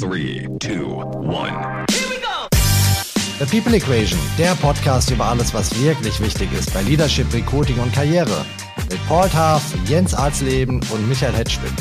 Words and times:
Three, 0.00 0.46
two, 0.60 1.02
one. 1.24 1.84
The 3.40 3.46
People 3.50 3.74
Equation, 3.74 4.16
der 4.38 4.54
Podcast 4.54 5.10
über 5.10 5.24
alles, 5.24 5.52
was 5.52 5.74
wirklich 5.82 6.20
wichtig 6.20 6.48
ist 6.56 6.72
bei 6.72 6.82
Leadership, 6.82 7.26
Recruiting 7.34 7.80
und 7.80 7.92
Karriere. 7.92 8.46
Mit 8.88 9.04
Paul 9.08 9.28
Taff, 9.28 9.74
Jens 9.88 10.14
Arzleben 10.14 10.80
und 10.92 11.08
Michael 11.08 11.32
Hetschwin. 11.32 11.72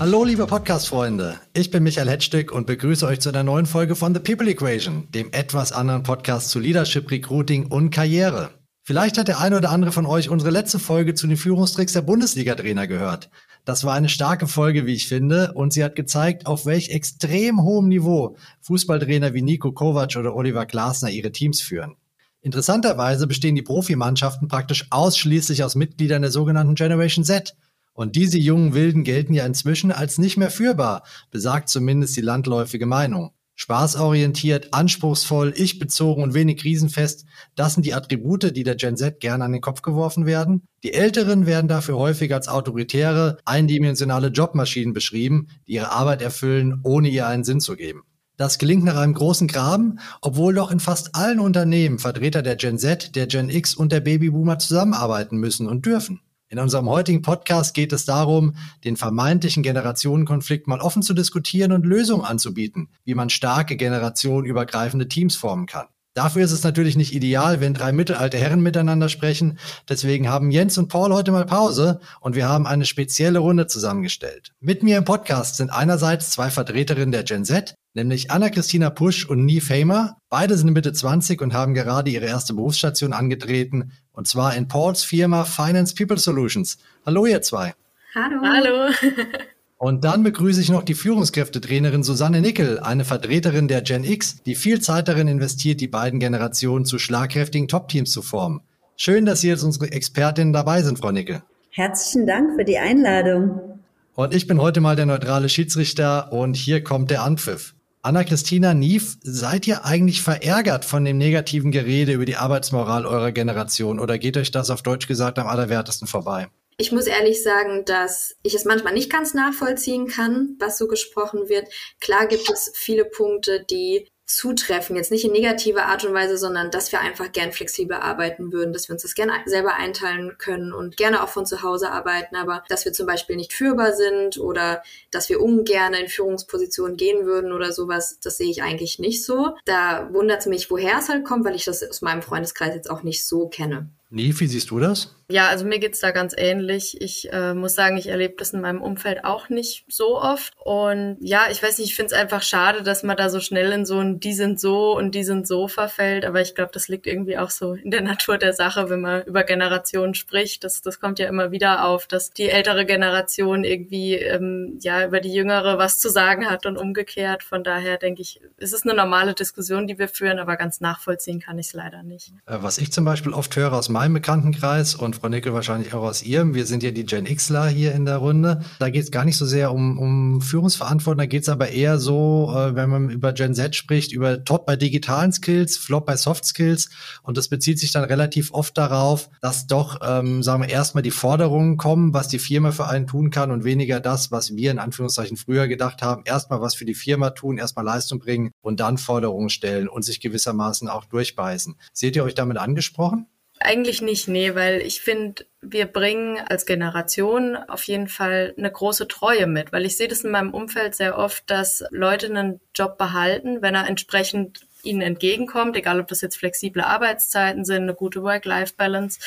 Hallo 0.00 0.24
liebe 0.24 0.48
Podcast-Freunde, 0.48 1.38
ich 1.52 1.70
bin 1.70 1.84
Michael 1.84 2.10
Hetzstück 2.10 2.50
und 2.50 2.66
begrüße 2.66 3.06
euch 3.06 3.20
zu 3.20 3.28
einer 3.28 3.44
neuen 3.44 3.66
Folge 3.66 3.94
von 3.94 4.12
The 4.12 4.18
People 4.18 4.50
Equation, 4.50 5.06
dem 5.12 5.30
etwas 5.30 5.70
anderen 5.70 6.02
Podcast 6.02 6.50
zu 6.50 6.58
Leadership, 6.58 7.12
Recruiting 7.12 7.66
und 7.66 7.90
Karriere. 7.90 8.50
Vielleicht 8.86 9.18
hat 9.18 9.26
der 9.26 9.40
eine 9.40 9.56
oder 9.56 9.70
andere 9.70 9.90
von 9.90 10.06
euch 10.06 10.28
unsere 10.28 10.52
letzte 10.52 10.78
Folge 10.78 11.14
zu 11.14 11.26
den 11.26 11.36
Führungstricks 11.36 11.94
der 11.94 12.02
Bundesliga-Trainer 12.02 12.86
gehört. 12.86 13.30
Das 13.64 13.82
war 13.82 13.94
eine 13.94 14.08
starke 14.08 14.46
Folge, 14.46 14.86
wie 14.86 14.94
ich 14.94 15.08
finde, 15.08 15.54
und 15.54 15.72
sie 15.72 15.82
hat 15.82 15.96
gezeigt, 15.96 16.46
auf 16.46 16.66
welch 16.66 16.90
extrem 16.90 17.64
hohem 17.64 17.88
Niveau 17.88 18.36
Fußballtrainer 18.60 19.34
wie 19.34 19.42
Nico 19.42 19.72
Kovac 19.72 20.14
oder 20.14 20.36
Oliver 20.36 20.66
Glasner 20.66 21.10
ihre 21.10 21.32
Teams 21.32 21.60
führen. 21.60 21.96
Interessanterweise 22.42 23.26
bestehen 23.26 23.56
die 23.56 23.62
Profimannschaften 23.62 24.46
praktisch 24.46 24.86
ausschließlich 24.90 25.64
aus 25.64 25.74
Mitgliedern 25.74 26.22
der 26.22 26.30
sogenannten 26.30 26.76
Generation 26.76 27.24
Z. 27.24 27.56
Und 27.92 28.14
diese 28.14 28.38
jungen 28.38 28.72
Wilden 28.72 29.02
gelten 29.02 29.34
ja 29.34 29.44
inzwischen 29.44 29.90
als 29.90 30.18
nicht 30.18 30.36
mehr 30.36 30.52
führbar, 30.52 31.02
besagt 31.32 31.70
zumindest 31.70 32.16
die 32.16 32.20
landläufige 32.20 32.86
Meinung. 32.86 33.32
Spaßorientiert, 33.56 34.74
anspruchsvoll, 34.74 35.54
ich-bezogen 35.56 36.22
und 36.22 36.34
wenig 36.34 36.58
krisenfest, 36.58 37.24
das 37.54 37.74
sind 37.74 37.86
die 37.86 37.94
Attribute, 37.94 38.54
die 38.54 38.62
der 38.62 38.76
Gen 38.76 38.98
Z 38.98 39.18
gerne 39.18 39.44
an 39.44 39.52
den 39.52 39.62
Kopf 39.62 39.80
geworfen 39.80 40.26
werden. 40.26 40.62
Die 40.82 40.92
Älteren 40.92 41.46
werden 41.46 41.66
dafür 41.66 41.96
häufig 41.96 42.32
als 42.34 42.48
autoritäre, 42.48 43.38
eindimensionale 43.46 44.28
Jobmaschinen 44.28 44.92
beschrieben, 44.92 45.48
die 45.66 45.72
ihre 45.72 45.90
Arbeit 45.90 46.20
erfüllen, 46.20 46.80
ohne 46.84 47.08
ihr 47.08 47.26
einen 47.26 47.44
Sinn 47.44 47.60
zu 47.60 47.76
geben. 47.76 48.02
Das 48.36 48.58
gelingt 48.58 48.84
nach 48.84 48.96
einem 48.96 49.14
großen 49.14 49.48
Graben, 49.48 49.98
obwohl 50.20 50.54
doch 50.54 50.70
in 50.70 50.78
fast 50.78 51.14
allen 51.14 51.40
Unternehmen 51.40 51.98
Vertreter 51.98 52.42
der 52.42 52.56
Gen 52.56 52.78
Z, 52.78 53.16
der 53.16 53.26
Gen 53.26 53.48
X 53.48 53.74
und 53.74 53.90
der 53.90 54.00
Babyboomer 54.00 54.58
zusammenarbeiten 54.58 55.38
müssen 55.38 55.66
und 55.66 55.86
dürfen. 55.86 56.20
In 56.48 56.60
unserem 56.60 56.88
heutigen 56.88 57.22
Podcast 57.22 57.74
geht 57.74 57.92
es 57.92 58.04
darum, 58.04 58.54
den 58.84 58.96
vermeintlichen 58.96 59.64
Generationenkonflikt 59.64 60.68
mal 60.68 60.80
offen 60.80 61.02
zu 61.02 61.12
diskutieren 61.12 61.72
und 61.72 61.84
Lösungen 61.84 62.24
anzubieten, 62.24 62.88
wie 63.04 63.14
man 63.16 63.30
starke 63.30 63.76
generationenübergreifende 63.76 65.08
Teams 65.08 65.34
formen 65.34 65.66
kann. 65.66 65.86
Dafür 66.16 66.42
ist 66.42 66.52
es 66.52 66.64
natürlich 66.64 66.96
nicht 66.96 67.14
ideal, 67.14 67.60
wenn 67.60 67.74
drei 67.74 67.92
mittelalte 67.92 68.38
Herren 68.38 68.62
miteinander 68.62 69.10
sprechen. 69.10 69.58
Deswegen 69.86 70.30
haben 70.30 70.50
Jens 70.50 70.78
und 70.78 70.88
Paul 70.88 71.12
heute 71.12 71.30
mal 71.30 71.44
Pause 71.44 72.00
und 72.20 72.34
wir 72.34 72.48
haben 72.48 72.66
eine 72.66 72.86
spezielle 72.86 73.40
Runde 73.40 73.66
zusammengestellt. 73.66 74.52
Mit 74.58 74.82
mir 74.82 74.96
im 74.96 75.04
Podcast 75.04 75.58
sind 75.58 75.68
einerseits 75.68 76.30
zwei 76.30 76.48
Vertreterinnen 76.48 77.12
der 77.12 77.22
Gen 77.22 77.44
Z, 77.44 77.74
nämlich 77.92 78.30
Anna-Christina 78.30 78.88
Pusch 78.88 79.26
und 79.26 79.44
Nie 79.44 79.60
Famer. 79.60 80.16
Beide 80.30 80.56
sind 80.56 80.72
Mitte 80.72 80.94
20 80.94 81.42
und 81.42 81.52
haben 81.52 81.74
gerade 81.74 82.10
ihre 82.10 82.24
erste 82.24 82.54
Berufsstation 82.54 83.12
angetreten 83.12 83.92
und 84.12 84.26
zwar 84.26 84.56
in 84.56 84.68
Pauls 84.68 85.04
Firma 85.04 85.44
Finance 85.44 85.94
People 85.94 86.16
Solutions. 86.16 86.78
Hallo 87.04 87.26
ihr 87.26 87.42
zwei. 87.42 87.74
Hallo. 88.14 88.40
Hallo. 88.42 88.90
Und 89.78 90.04
dann 90.04 90.22
begrüße 90.22 90.60
ich 90.60 90.70
noch 90.70 90.82
die 90.82 90.94
Führungskräftetrainerin 90.94 92.02
Susanne 92.02 92.40
Nickel, 92.40 92.80
eine 92.80 93.04
Vertreterin 93.04 93.68
der 93.68 93.82
Gen 93.82 94.04
X, 94.04 94.42
die 94.42 94.54
viel 94.54 94.80
Zeit 94.80 95.06
darin 95.06 95.28
investiert, 95.28 95.82
die 95.82 95.88
beiden 95.88 96.18
Generationen 96.18 96.86
zu 96.86 96.98
schlagkräftigen 96.98 97.68
Top-Teams 97.68 98.10
zu 98.10 98.22
formen. 98.22 98.62
Schön, 98.96 99.26
dass 99.26 99.42
Sie 99.42 99.48
jetzt 99.48 99.62
unsere 99.62 99.92
Expertinnen 99.92 100.54
dabei 100.54 100.80
sind, 100.82 100.98
Frau 100.98 101.10
Nickel. 101.10 101.42
Herzlichen 101.70 102.26
Dank 102.26 102.56
für 102.56 102.64
die 102.64 102.78
Einladung. 102.78 103.80
Und 104.14 104.34
ich 104.34 104.46
bin 104.46 104.62
heute 104.62 104.80
mal 104.80 104.96
der 104.96 105.04
neutrale 105.04 105.50
Schiedsrichter 105.50 106.32
und 106.32 106.56
hier 106.56 106.82
kommt 106.82 107.10
der 107.10 107.22
Anpfiff. 107.22 107.74
Anna-Christina 108.00 108.72
Nief, 108.72 109.18
seid 109.22 109.66
ihr 109.66 109.84
eigentlich 109.84 110.22
verärgert 110.22 110.86
von 110.86 111.04
dem 111.04 111.18
negativen 111.18 111.70
Gerede 111.70 112.12
über 112.12 112.24
die 112.24 112.36
Arbeitsmoral 112.36 113.04
eurer 113.04 113.32
Generation 113.32 113.98
oder 113.98 114.16
geht 114.16 114.38
euch 114.38 114.50
das 114.50 114.70
auf 114.70 114.80
Deutsch 114.80 115.06
gesagt 115.06 115.38
am 115.38 115.46
allerwertesten 115.46 116.08
vorbei? 116.08 116.46
Ich 116.78 116.92
muss 116.92 117.06
ehrlich 117.06 117.42
sagen, 117.42 117.86
dass 117.86 118.36
ich 118.42 118.54
es 118.54 118.66
manchmal 118.66 118.92
nicht 118.92 119.10
ganz 119.10 119.32
nachvollziehen 119.32 120.08
kann, 120.08 120.56
was 120.58 120.76
so 120.76 120.86
gesprochen 120.86 121.48
wird. 121.48 121.68
Klar 122.00 122.26
gibt 122.26 122.50
es 122.50 122.70
viele 122.74 123.06
Punkte, 123.06 123.64
die 123.64 124.10
zutreffen. 124.26 124.96
Jetzt 124.96 125.10
nicht 125.10 125.24
in 125.24 125.32
negativer 125.32 125.86
Art 125.86 126.04
und 126.04 126.12
Weise, 126.12 126.36
sondern 126.36 126.70
dass 126.70 126.92
wir 126.92 127.00
einfach 127.00 127.30
gern 127.32 127.52
flexibel 127.52 127.96
arbeiten 127.96 128.52
würden, 128.52 128.72
dass 128.72 128.88
wir 128.88 128.94
uns 128.94 129.02
das 129.02 129.14
gerne 129.14 129.32
selber 129.46 129.76
einteilen 129.76 130.36
können 130.36 130.72
und 130.72 130.96
gerne 130.96 131.22
auch 131.22 131.28
von 131.28 131.46
zu 131.46 131.62
Hause 131.62 131.92
arbeiten, 131.92 132.34
aber 132.34 132.62
dass 132.68 132.84
wir 132.84 132.92
zum 132.92 133.06
Beispiel 133.06 133.36
nicht 133.36 133.52
führbar 133.52 133.94
sind 133.94 134.38
oder 134.38 134.82
dass 135.12 135.28
wir 135.28 135.40
ungern 135.40 135.94
in 135.94 136.08
Führungspositionen 136.08 136.96
gehen 136.96 137.24
würden 137.24 137.52
oder 137.52 137.72
sowas, 137.72 138.18
das 138.20 138.36
sehe 138.36 138.50
ich 138.50 138.62
eigentlich 138.62 138.98
nicht 138.98 139.24
so. 139.24 139.54
Da 139.64 140.12
wundert 140.12 140.40
es 140.40 140.46
mich, 140.46 140.70
woher 140.70 140.98
es 140.98 141.08
halt 141.08 141.24
kommt, 141.24 141.44
weil 141.44 141.54
ich 141.54 141.64
das 141.64 141.88
aus 141.88 142.02
meinem 142.02 142.22
Freundeskreis 142.22 142.74
jetzt 142.74 142.90
auch 142.90 143.04
nicht 143.04 143.24
so 143.24 143.48
kenne. 143.48 143.90
Nie, 144.10 144.34
wie 144.38 144.46
siehst 144.46 144.70
du 144.70 144.78
das? 144.78 145.14
Ja, 145.28 145.48
also 145.48 145.64
mir 145.64 145.80
geht's 145.80 146.00
da 146.00 146.12
ganz 146.12 146.34
ähnlich. 146.36 147.00
Ich 147.00 147.32
äh, 147.32 147.52
muss 147.52 147.74
sagen, 147.74 147.96
ich 147.96 148.06
erlebe 148.06 148.34
das 148.38 148.52
in 148.52 148.60
meinem 148.60 148.80
Umfeld 148.80 149.24
auch 149.24 149.48
nicht 149.48 149.84
so 149.88 150.20
oft. 150.20 150.54
Und 150.64 151.16
ja, 151.20 151.46
ich 151.50 151.62
weiß 151.62 151.78
nicht, 151.78 151.88
ich 151.88 151.96
finde 151.96 152.14
es 152.14 152.20
einfach 152.20 152.42
schade, 152.42 152.82
dass 152.84 153.02
man 153.02 153.16
da 153.16 153.28
so 153.28 153.40
schnell 153.40 153.72
in 153.72 153.84
so 153.84 153.98
ein 153.98 154.20
Die 154.20 154.34
sind 154.34 154.60
so 154.60 154.96
und 154.96 155.14
die 155.14 155.24
sind 155.24 155.48
so 155.48 155.66
verfällt. 155.66 156.24
Aber 156.24 156.40
ich 156.40 156.54
glaube, 156.54 156.70
das 156.72 156.86
liegt 156.86 157.08
irgendwie 157.08 157.38
auch 157.38 157.50
so 157.50 157.74
in 157.74 157.90
der 157.90 158.00
Natur 158.02 158.38
der 158.38 158.52
Sache, 158.52 158.88
wenn 158.88 159.00
man 159.00 159.22
über 159.24 159.42
Generationen 159.42 160.14
spricht. 160.14 160.62
Das, 160.62 160.80
das 160.80 161.00
kommt 161.00 161.18
ja 161.18 161.26
immer 161.26 161.50
wieder 161.50 161.84
auf, 161.86 162.06
dass 162.06 162.30
die 162.30 162.48
ältere 162.48 162.86
Generation 162.86 163.64
irgendwie 163.64 164.14
ähm, 164.14 164.78
ja 164.80 165.04
über 165.04 165.20
die 165.20 165.32
jüngere 165.32 165.78
was 165.78 165.98
zu 165.98 166.08
sagen 166.08 166.48
hat 166.48 166.66
und 166.66 166.76
umgekehrt. 166.76 167.42
Von 167.42 167.64
daher 167.64 167.98
denke 167.98 168.22
ich, 168.22 168.40
es 168.58 168.72
ist 168.72 168.84
eine 168.84 168.94
normale 168.94 169.34
Diskussion, 169.34 169.88
die 169.88 169.98
wir 169.98 170.08
führen, 170.08 170.38
aber 170.38 170.56
ganz 170.56 170.80
nachvollziehen 170.80 171.40
kann 171.40 171.58
ich 171.58 171.68
es 171.68 171.72
leider 171.72 172.04
nicht. 172.04 172.32
Äh, 172.46 172.58
was 172.60 172.78
ich 172.78 172.92
zum 172.92 173.04
Beispiel 173.04 173.32
oft 173.32 173.56
höre 173.56 173.72
aus 173.72 173.88
meinem 173.88 174.14
Bekanntenkreis 174.14 174.94
und 174.94 175.15
Frau 175.16 175.28
Nickel 175.28 175.52
wahrscheinlich 175.52 175.94
auch 175.94 176.02
aus 176.02 176.22
ihrem, 176.22 176.54
wir 176.54 176.66
sind 176.66 176.82
ja 176.82 176.90
die 176.90 177.04
Gen 177.04 177.24
Xler 177.24 177.66
hier 177.68 177.92
in 177.94 178.04
der 178.04 178.18
Runde, 178.18 178.60
da 178.78 178.90
geht 178.90 179.02
es 179.04 179.10
gar 179.10 179.24
nicht 179.24 179.36
so 179.36 179.46
sehr 179.46 179.72
um, 179.72 179.98
um 179.98 180.40
Führungsverantwortung, 180.40 181.18
da 181.18 181.26
geht 181.26 181.42
es 181.42 181.48
aber 181.48 181.70
eher 181.70 181.98
so, 181.98 182.52
äh, 182.54 182.74
wenn 182.74 182.90
man 182.90 183.10
über 183.10 183.32
Gen 183.32 183.54
Z 183.54 183.74
spricht, 183.74 184.12
über 184.12 184.44
Top 184.44 184.66
bei 184.66 184.76
digitalen 184.76 185.32
Skills, 185.32 185.76
Flop 185.76 186.06
bei 186.06 186.16
Soft 186.16 186.44
Skills. 186.44 186.88
Und 187.22 187.36
das 187.36 187.48
bezieht 187.48 187.78
sich 187.78 187.92
dann 187.92 188.04
relativ 188.04 188.52
oft 188.52 188.76
darauf, 188.78 189.30
dass 189.40 189.66
doch, 189.66 190.00
ähm, 190.02 190.42
sagen 190.42 190.62
wir, 190.62 190.68
erstmal 190.68 191.02
die 191.02 191.10
Forderungen 191.10 191.76
kommen, 191.76 192.14
was 192.14 192.28
die 192.28 192.38
Firma 192.38 192.70
für 192.70 192.86
einen 192.86 193.06
tun 193.06 193.30
kann 193.30 193.50
und 193.50 193.64
weniger 193.64 194.00
das, 194.00 194.30
was 194.30 194.54
wir 194.54 194.70
in 194.70 194.78
Anführungszeichen 194.78 195.36
früher 195.36 195.68
gedacht 195.68 196.02
haben, 196.02 196.22
erstmal 196.24 196.60
was 196.60 196.74
für 196.74 196.84
die 196.84 196.94
Firma 196.94 197.30
tun, 197.30 197.58
erstmal 197.58 197.84
Leistung 197.84 198.18
bringen 198.18 198.50
und 198.60 198.80
dann 198.80 198.98
Forderungen 198.98 199.48
stellen 199.48 199.88
und 199.88 200.04
sich 200.04 200.20
gewissermaßen 200.20 200.88
auch 200.88 201.04
durchbeißen. 201.04 201.76
Seht 201.92 202.16
ihr 202.16 202.24
euch 202.24 202.34
damit 202.34 202.58
angesprochen? 202.58 203.26
Eigentlich 203.66 204.00
nicht, 204.00 204.28
nee, 204.28 204.54
weil 204.54 204.80
ich 204.80 205.00
finde, 205.00 205.44
wir 205.60 205.86
bringen 205.86 206.38
als 206.38 206.66
Generation 206.66 207.56
auf 207.56 207.82
jeden 207.82 208.06
Fall 208.06 208.54
eine 208.56 208.70
große 208.70 209.08
Treue 209.08 209.48
mit, 209.48 209.72
weil 209.72 209.84
ich 209.84 209.96
sehe 209.96 210.06
das 210.06 210.20
in 210.20 210.30
meinem 210.30 210.54
Umfeld 210.54 210.94
sehr 210.94 211.18
oft, 211.18 211.50
dass 211.50 211.82
Leute 211.90 212.26
einen 212.26 212.60
Job 212.76 212.96
behalten, 212.96 213.62
wenn 213.62 213.74
er 213.74 213.88
entsprechend 213.88 214.60
ihnen 214.84 215.00
entgegenkommt, 215.00 215.76
egal 215.76 215.98
ob 215.98 216.06
das 216.06 216.20
jetzt 216.20 216.36
flexible 216.36 216.82
Arbeitszeiten 216.82 217.64
sind, 217.64 217.82
eine 217.82 217.94
gute 217.94 218.22
Work-Life-Balance 218.22 219.18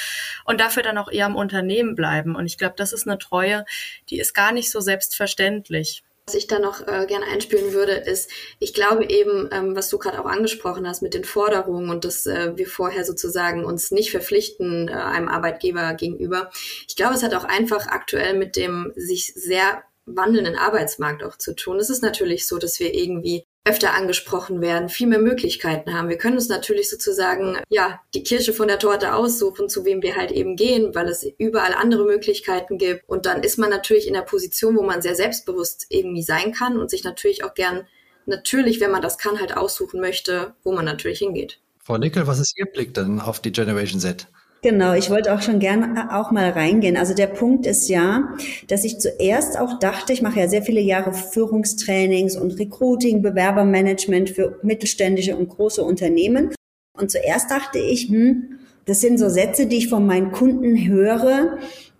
und 0.45 0.61
dafür 0.61 0.83
dann 0.83 0.97
auch 0.97 1.11
eher 1.11 1.25
am 1.25 1.35
Unternehmen 1.35 1.95
bleiben. 1.95 2.37
Und 2.37 2.45
ich 2.45 2.57
glaube, 2.57 2.75
das 2.77 2.93
ist 2.93 3.05
eine 3.05 3.17
Treue, 3.17 3.65
die 4.09 4.21
ist 4.21 4.33
gar 4.33 4.53
nicht 4.53 4.71
so 4.71 4.79
selbstverständlich. 4.79 6.03
Was 6.29 6.35
ich 6.35 6.45
da 6.45 6.59
noch 6.59 6.81
äh, 6.87 7.07
gerne 7.07 7.25
einspielen 7.25 7.73
würde, 7.73 7.93
ist, 7.93 8.29
ich 8.59 8.75
glaube 8.75 9.09
eben, 9.09 9.49
ähm, 9.51 9.75
was 9.75 9.89
du 9.89 9.97
gerade 9.97 10.21
auch 10.21 10.27
angesprochen 10.27 10.87
hast 10.87 11.01
mit 11.01 11.15
den 11.15 11.23
Forderungen 11.23 11.89
und 11.89 12.05
dass 12.05 12.27
äh, 12.27 12.55
wir 12.55 12.67
vorher 12.67 13.03
sozusagen 13.03 13.65
uns 13.65 13.89
nicht 13.89 14.11
verpflichten 14.11 14.89
äh, 14.89 14.91
einem 14.91 15.27
Arbeitgeber 15.27 15.95
gegenüber. 15.95 16.51
Ich 16.87 16.95
glaube, 16.95 17.15
es 17.15 17.23
hat 17.23 17.33
auch 17.33 17.45
einfach 17.45 17.87
aktuell 17.87 18.37
mit 18.37 18.57
dem 18.57 18.93
sich 18.95 19.33
sehr 19.33 19.81
wandelnden 20.05 20.55
Arbeitsmarkt 20.55 21.23
auch 21.23 21.35
zu 21.35 21.55
tun. 21.55 21.79
Es 21.79 21.89
ist 21.89 22.03
natürlich 22.03 22.45
so, 22.45 22.59
dass 22.59 22.79
wir 22.79 22.93
irgendwie 22.93 23.47
öfter 23.69 23.93
angesprochen 23.93 24.61
werden, 24.61 24.89
viel 24.89 25.07
mehr 25.07 25.19
Möglichkeiten 25.19 25.93
haben. 25.93 26.09
Wir 26.09 26.17
können 26.17 26.35
uns 26.35 26.49
natürlich 26.49 26.89
sozusagen, 26.89 27.59
ja, 27.69 28.01
die 28.15 28.23
Kirsche 28.23 28.51
von 28.51 28.67
der 28.67 28.79
Torte 28.79 29.13
aussuchen, 29.13 29.69
zu 29.69 29.85
wem 29.85 30.01
wir 30.01 30.15
halt 30.15 30.31
eben 30.31 30.55
gehen, 30.55 30.95
weil 30.95 31.07
es 31.07 31.25
überall 31.37 31.73
andere 31.73 32.03
Möglichkeiten 32.03 32.79
gibt. 32.79 33.07
Und 33.07 33.25
dann 33.27 33.43
ist 33.43 33.59
man 33.59 33.69
natürlich 33.69 34.07
in 34.07 34.15
der 34.15 34.21
Position, 34.21 34.75
wo 34.75 34.81
man 34.81 35.03
sehr 35.03 35.15
selbstbewusst 35.15 35.85
irgendwie 35.89 36.23
sein 36.23 36.51
kann 36.51 36.77
und 36.77 36.89
sich 36.89 37.03
natürlich 37.03 37.43
auch 37.43 37.53
gern, 37.53 37.87
natürlich, 38.25 38.79
wenn 38.79 38.91
man 38.91 39.03
das 39.03 39.17
kann, 39.17 39.39
halt 39.39 39.55
aussuchen 39.55 40.01
möchte, 40.01 40.53
wo 40.63 40.71
man 40.71 40.85
natürlich 40.85 41.19
hingeht. 41.19 41.59
Frau 41.77 41.97
Nickel, 41.97 42.27
was 42.27 42.39
ist 42.39 42.57
Ihr 42.57 42.65
Blick 42.65 42.93
denn 42.93 43.19
auf 43.19 43.39
die 43.39 43.51
Generation 43.51 43.99
Z? 43.99 44.27
Genau, 44.61 44.93
ich 44.93 45.09
wollte 45.09 45.33
auch 45.33 45.41
schon 45.41 45.59
gerne 45.59 46.09
auch 46.13 46.31
mal 46.31 46.49
reingehen. 46.49 46.97
Also 46.97 47.13
der 47.13 47.27
Punkt 47.27 47.65
ist 47.65 47.87
ja, 47.87 48.35
dass 48.67 48.83
ich 48.83 48.99
zuerst 48.99 49.57
auch 49.57 49.79
dachte, 49.79 50.11
ich 50.11 50.21
mache 50.21 50.41
ja 50.41 50.49
sehr 50.49 50.63
viele 50.63 50.81
Jahre 50.81 51.13
Führungstrainings 51.13 52.35
und 52.35 52.59
Recruiting, 52.59 53.21
Bewerbermanagement 53.21 54.29
für 54.29 54.59
mittelständische 54.61 55.37
und 55.37 55.47
große 55.47 55.81
Unternehmen. 55.81 56.53
Und 56.97 57.09
zuerst 57.09 57.49
dachte 57.49 57.79
ich, 57.79 58.09
hm, 58.09 58.59
das 58.83 58.99
sind 58.99 59.17
so 59.17 59.29
Sätze, 59.29 59.65
die 59.65 59.77
ich 59.77 59.87
von 59.87 60.05
meinen 60.05 60.33
Kunden 60.33 60.85
höre, 60.85 61.57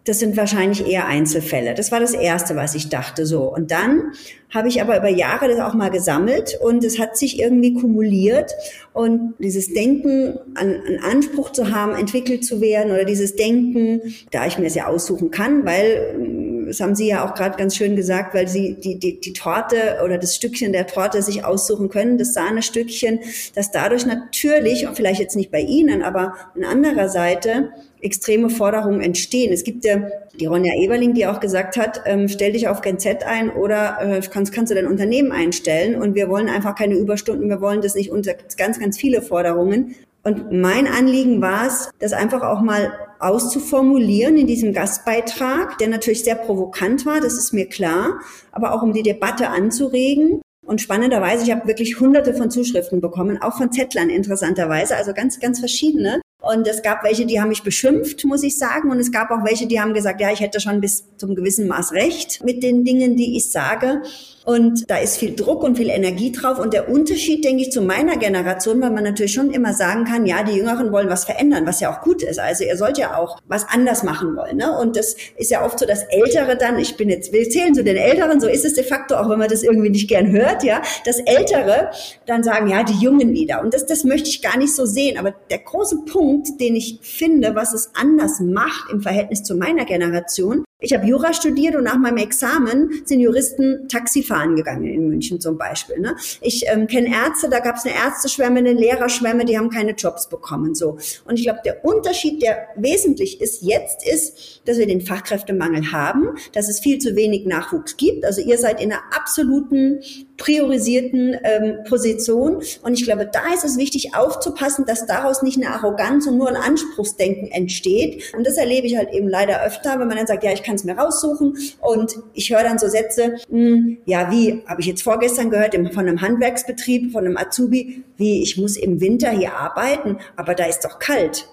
das 0.09 0.17
sind 0.17 0.35
wahrscheinlich 0.37 0.87
eher 0.87 1.05
Einzelfälle. 1.05 1.75
Das 1.75 1.91
war 1.91 1.99
das 1.99 2.15
Erste, 2.15 2.55
was 2.55 2.73
ich 2.73 2.89
dachte 2.89 3.27
so. 3.27 3.43
Und 3.43 3.69
dann 3.69 4.13
habe 4.49 4.67
ich 4.67 4.81
aber 4.81 4.97
über 4.97 5.07
Jahre 5.07 5.47
das 5.47 5.59
auch 5.59 5.75
mal 5.75 5.91
gesammelt 5.91 6.57
und 6.59 6.83
es 6.83 6.97
hat 6.97 7.15
sich 7.15 7.39
irgendwie 7.39 7.75
kumuliert 7.75 8.51
und 8.91 9.35
dieses 9.37 9.71
Denken 9.71 10.39
an, 10.55 10.81
an 10.87 10.97
Anspruch 11.03 11.51
zu 11.51 11.71
haben, 11.71 11.93
entwickelt 11.93 12.43
zu 12.43 12.59
werden 12.59 12.91
oder 12.91 13.05
dieses 13.05 13.35
Denken, 13.35 14.01
da 14.31 14.47
ich 14.47 14.57
mir 14.57 14.63
das 14.63 14.73
ja 14.73 14.87
aussuchen 14.87 15.29
kann, 15.29 15.63
weil 15.63 16.65
das 16.65 16.79
haben 16.79 16.95
Sie 16.95 17.07
ja 17.07 17.27
auch 17.27 17.35
gerade 17.35 17.57
ganz 17.57 17.75
schön 17.75 17.95
gesagt, 17.95 18.33
weil 18.33 18.47
Sie 18.47 18.75
die, 18.75 18.97
die, 18.97 19.19
die 19.19 19.33
Torte 19.33 19.99
oder 20.03 20.17
das 20.17 20.35
Stückchen 20.35 20.71
der 20.71 20.87
Torte 20.87 21.21
sich 21.21 21.45
aussuchen 21.45 21.89
können, 21.89 22.17
das 22.17 22.33
Sahnestückchen, 22.33 23.19
dass 23.53 23.69
dadurch 23.69 24.07
natürlich, 24.07 24.87
vielleicht 24.93 25.19
jetzt 25.19 25.35
nicht 25.35 25.51
bei 25.51 25.61
Ihnen, 25.61 26.01
aber 26.01 26.33
an 26.55 26.63
anderer 26.63 27.09
Seite 27.09 27.69
extreme 28.01 28.49
Forderungen 28.49 29.01
entstehen. 29.01 29.51
Es 29.51 29.63
gibt 29.63 29.85
ja 29.85 30.07
die 30.39 30.45
Ronja 30.45 30.73
Eberling, 30.79 31.13
die 31.13 31.27
auch 31.27 31.39
gesagt 31.39 31.77
hat, 31.77 32.01
ähm, 32.05 32.27
stell 32.27 32.53
dich 32.53 32.67
auf 32.67 32.81
kein 32.81 32.99
Z 32.99 33.23
ein 33.23 33.49
oder 33.49 33.97
äh, 34.01 34.21
kannst, 34.29 34.53
kannst 34.53 34.71
du 34.71 34.75
dein 34.75 34.87
Unternehmen 34.87 35.31
einstellen. 35.31 36.01
Und 36.01 36.15
wir 36.15 36.29
wollen 36.29 36.49
einfach 36.49 36.75
keine 36.75 36.95
Überstunden, 36.95 37.49
wir 37.49 37.61
wollen 37.61 37.81
das 37.81 37.95
nicht 37.95 38.11
unter 38.11 38.33
ganz, 38.57 38.79
ganz 38.79 38.97
viele 38.97 39.21
Forderungen. 39.21 39.95
Und 40.23 40.51
mein 40.51 40.87
Anliegen 40.87 41.41
war 41.41 41.67
es, 41.67 41.89
das 41.99 42.13
einfach 42.13 42.41
auch 42.43 42.61
mal 42.61 42.91
auszuformulieren 43.19 44.37
in 44.37 44.47
diesem 44.47 44.73
Gastbeitrag, 44.73 45.77
der 45.77 45.89
natürlich 45.89 46.23
sehr 46.23 46.35
provokant 46.35 47.05
war, 47.05 47.19
das 47.19 47.33
ist 47.33 47.53
mir 47.53 47.67
klar, 47.67 48.19
aber 48.51 48.73
auch 48.73 48.81
um 48.81 48.93
die 48.93 49.03
Debatte 49.03 49.49
anzuregen. 49.49 50.41
Und 50.65 50.81
spannenderweise, 50.81 51.43
ich 51.43 51.51
habe 51.51 51.67
wirklich 51.67 51.99
hunderte 51.99 52.33
von 52.33 52.51
Zuschriften 52.51 53.01
bekommen, 53.01 53.41
auch 53.41 53.57
von 53.57 53.71
Zettlern 53.71 54.09
interessanterweise, 54.09 54.95
also 54.95 55.13
ganz, 55.13 55.39
ganz 55.39 55.59
verschiedene. 55.59 56.21
Und 56.41 56.65
es 56.67 56.81
gab 56.81 57.03
welche, 57.03 57.25
die 57.25 57.41
haben 57.41 57.49
mich 57.49 57.63
beschimpft, 57.63 58.23
muss 58.23 58.43
ich 58.43 58.57
sagen. 58.57 58.91
Und 58.91 58.99
es 58.99 59.11
gab 59.11 59.29
auch 59.29 59.43
welche, 59.43 59.67
die 59.67 59.81
haben 59.81 59.93
gesagt, 59.93 60.21
ja, 60.21 60.31
ich 60.31 60.39
hätte 60.39 60.61
schon 60.61 60.79
bis 60.79 61.03
zum 61.17 61.35
gewissen 61.35 61.67
Maß 61.67 61.91
recht 61.91 62.43
mit 62.43 62.63
den 62.63 62.85
Dingen, 62.85 63.17
die 63.17 63.35
ich 63.35 63.51
sage. 63.51 64.01
Und 64.45 64.89
da 64.89 64.97
ist 64.97 65.17
viel 65.17 65.35
Druck 65.35 65.63
und 65.63 65.77
viel 65.77 65.89
Energie 65.89 66.31
drauf. 66.31 66.59
Und 66.59 66.73
der 66.73 66.89
Unterschied, 66.89 67.43
denke 67.43 67.63
ich, 67.63 67.71
zu 67.71 67.81
meiner 67.81 68.17
Generation, 68.17 68.81
weil 68.81 68.91
man 68.91 69.03
natürlich 69.03 69.33
schon 69.33 69.51
immer 69.51 69.73
sagen 69.73 70.05
kann, 70.05 70.25
ja, 70.25 70.43
die 70.43 70.53
Jüngeren 70.53 70.91
wollen 70.91 71.09
was 71.09 71.25
verändern, 71.25 71.65
was 71.65 71.79
ja 71.79 71.93
auch 71.93 72.01
gut 72.01 72.23
ist. 72.23 72.39
Also 72.39 72.63
ihr 72.63 72.77
sollt 72.77 72.97
ja 72.97 73.17
auch 73.17 73.39
was 73.47 73.65
anders 73.69 74.03
machen 74.03 74.35
wollen. 74.35 74.57
Ne? 74.57 74.77
Und 74.77 74.95
das 74.95 75.15
ist 75.37 75.51
ja 75.51 75.65
oft 75.65 75.79
so, 75.79 75.85
dass 75.85 76.03
Ältere 76.03 76.57
dann, 76.57 76.79
ich 76.79 76.97
bin 76.97 77.09
jetzt, 77.09 77.33
wir 77.33 77.49
zählen 77.49 77.73
zu 77.73 77.83
den 77.83 77.97
Älteren, 77.97 78.39
so 78.39 78.47
ist 78.47 78.65
es 78.65 78.73
de 78.73 78.83
facto, 78.83 79.15
auch 79.15 79.29
wenn 79.29 79.39
man 79.39 79.49
das 79.49 79.63
irgendwie 79.63 79.89
nicht 79.89 80.07
gern 80.09 80.31
hört, 80.31 80.63
ja, 80.63 80.81
dass 81.05 81.19
Ältere 81.19 81.91
dann 82.25 82.43
sagen, 82.43 82.69
ja, 82.69 82.83
die 82.83 82.99
Jungen 83.03 83.33
wieder. 83.33 83.61
Und 83.61 83.73
das, 83.73 83.85
das 83.85 84.03
möchte 84.03 84.29
ich 84.29 84.41
gar 84.41 84.57
nicht 84.57 84.75
so 84.75 84.85
sehen. 84.85 85.17
Aber 85.17 85.33
der 85.49 85.59
große 85.59 86.05
Punkt, 86.05 86.59
den 86.59 86.75
ich 86.75 86.99
finde, 87.01 87.55
was 87.55 87.73
es 87.73 87.91
anders 87.93 88.39
macht 88.39 88.91
im 88.91 89.01
Verhältnis 89.01 89.43
zu 89.43 89.55
meiner 89.55 89.85
Generation, 89.85 90.63
ich 90.81 90.93
habe 90.93 91.05
Jura 91.05 91.33
studiert 91.33 91.75
und 91.75 91.83
nach 91.83 91.97
meinem 91.97 92.17
Examen 92.17 93.01
sind 93.03 93.19
Juristen 93.19 93.89
Taxifahren 93.89 94.55
gegangen 94.55 94.85
in 94.85 95.09
München 95.09 95.41
zum 95.41 95.57
Beispiel. 95.57 95.99
Ne? 95.99 96.15
Ich 96.39 96.63
ähm, 96.67 96.87
kenne 96.87 97.13
Ärzte, 97.13 97.49
da 97.49 97.59
gab 97.59 97.75
es 97.75 97.85
eine 97.85 97.95
Ärzteschwemme, 97.95 98.59
eine 98.59 98.71
Lehrerschwemme, 98.71 99.43
die 99.43 99.57
haben 99.57 99.69
keine 99.69 99.91
Jobs 99.91 100.29
bekommen. 100.29 100.75
So. 100.75 100.97
Und 101.25 101.37
ich 101.37 101.43
glaube, 101.43 101.59
der 101.65 101.83
Unterschied, 101.83 102.41
der 102.41 102.69
wesentlich 102.77 103.41
ist 103.41 103.61
jetzt, 103.61 104.07
ist, 104.07 104.61
dass 104.65 104.77
wir 104.77 104.87
den 104.87 105.01
Fachkräftemangel 105.01 105.91
haben, 105.91 106.37
dass 106.53 106.69
es 106.69 106.79
viel 106.79 106.99
zu 106.99 107.13
wenig 107.17 107.45
Nachwuchs 107.45 107.97
gibt. 107.97 108.23
Also 108.23 108.41
ihr 108.41 108.57
seid 108.57 108.81
in 108.81 108.93
einer 108.93 109.01
absoluten 109.13 109.99
priorisierten 110.39 111.37
ähm, 111.43 111.83
Position. 111.87 112.63
Und 112.81 112.93
ich 112.93 113.03
glaube, 113.03 113.29
da 113.31 113.53
ist 113.53 113.63
es 113.63 113.77
wichtig 113.77 114.15
aufzupassen, 114.15 114.85
dass 114.87 115.05
daraus 115.05 115.43
nicht 115.43 115.57
eine 115.57 115.73
Arroganz 115.75 116.25
und 116.25 116.37
nur 116.37 116.49
ein 116.49 116.55
Anspruchsdenken 116.55 117.51
entsteht. 117.51 118.33
Und 118.35 118.47
das 118.47 118.57
erlebe 118.57 118.87
ich 118.87 118.97
halt 118.97 119.11
eben 119.11 119.27
leider 119.27 119.63
öfter, 119.63 119.99
wenn 119.99 120.07
man 120.07 120.17
dann 120.17 120.25
sagt, 120.25 120.43
ja, 120.43 120.51
ich 120.51 120.63
kann 120.63 120.75
es 120.75 120.83
mir 120.83 120.97
raussuchen. 120.97 121.57
Und 121.81 122.15
ich 122.33 122.49
höre 122.49 122.63
dann 122.63 122.79
so 122.79 122.87
Sätze, 122.87 123.35
mh, 123.49 123.59
hm, 123.59 123.97
ja, 124.05 124.31
wie, 124.31 124.63
habe 124.65 124.81
ich 124.81 124.87
jetzt 124.87 125.03
vorgestern 125.03 125.51
gehört, 125.51 125.75
von 125.93 126.07
einem 126.07 126.21
Handwerksbetrieb, 126.21 127.11
von 127.11 127.25
einem 127.25 127.37
Azubi, 127.37 128.03
wie, 128.17 128.41
ich 128.41 128.57
muss 128.57 128.77
im 128.77 129.01
Winter 129.01 129.29
hier 129.29 129.53
arbeiten, 129.53 130.17
aber 130.35 130.55
da 130.55 130.65
ist 130.65 130.85
doch 130.85 130.99
kalt. 130.99 131.47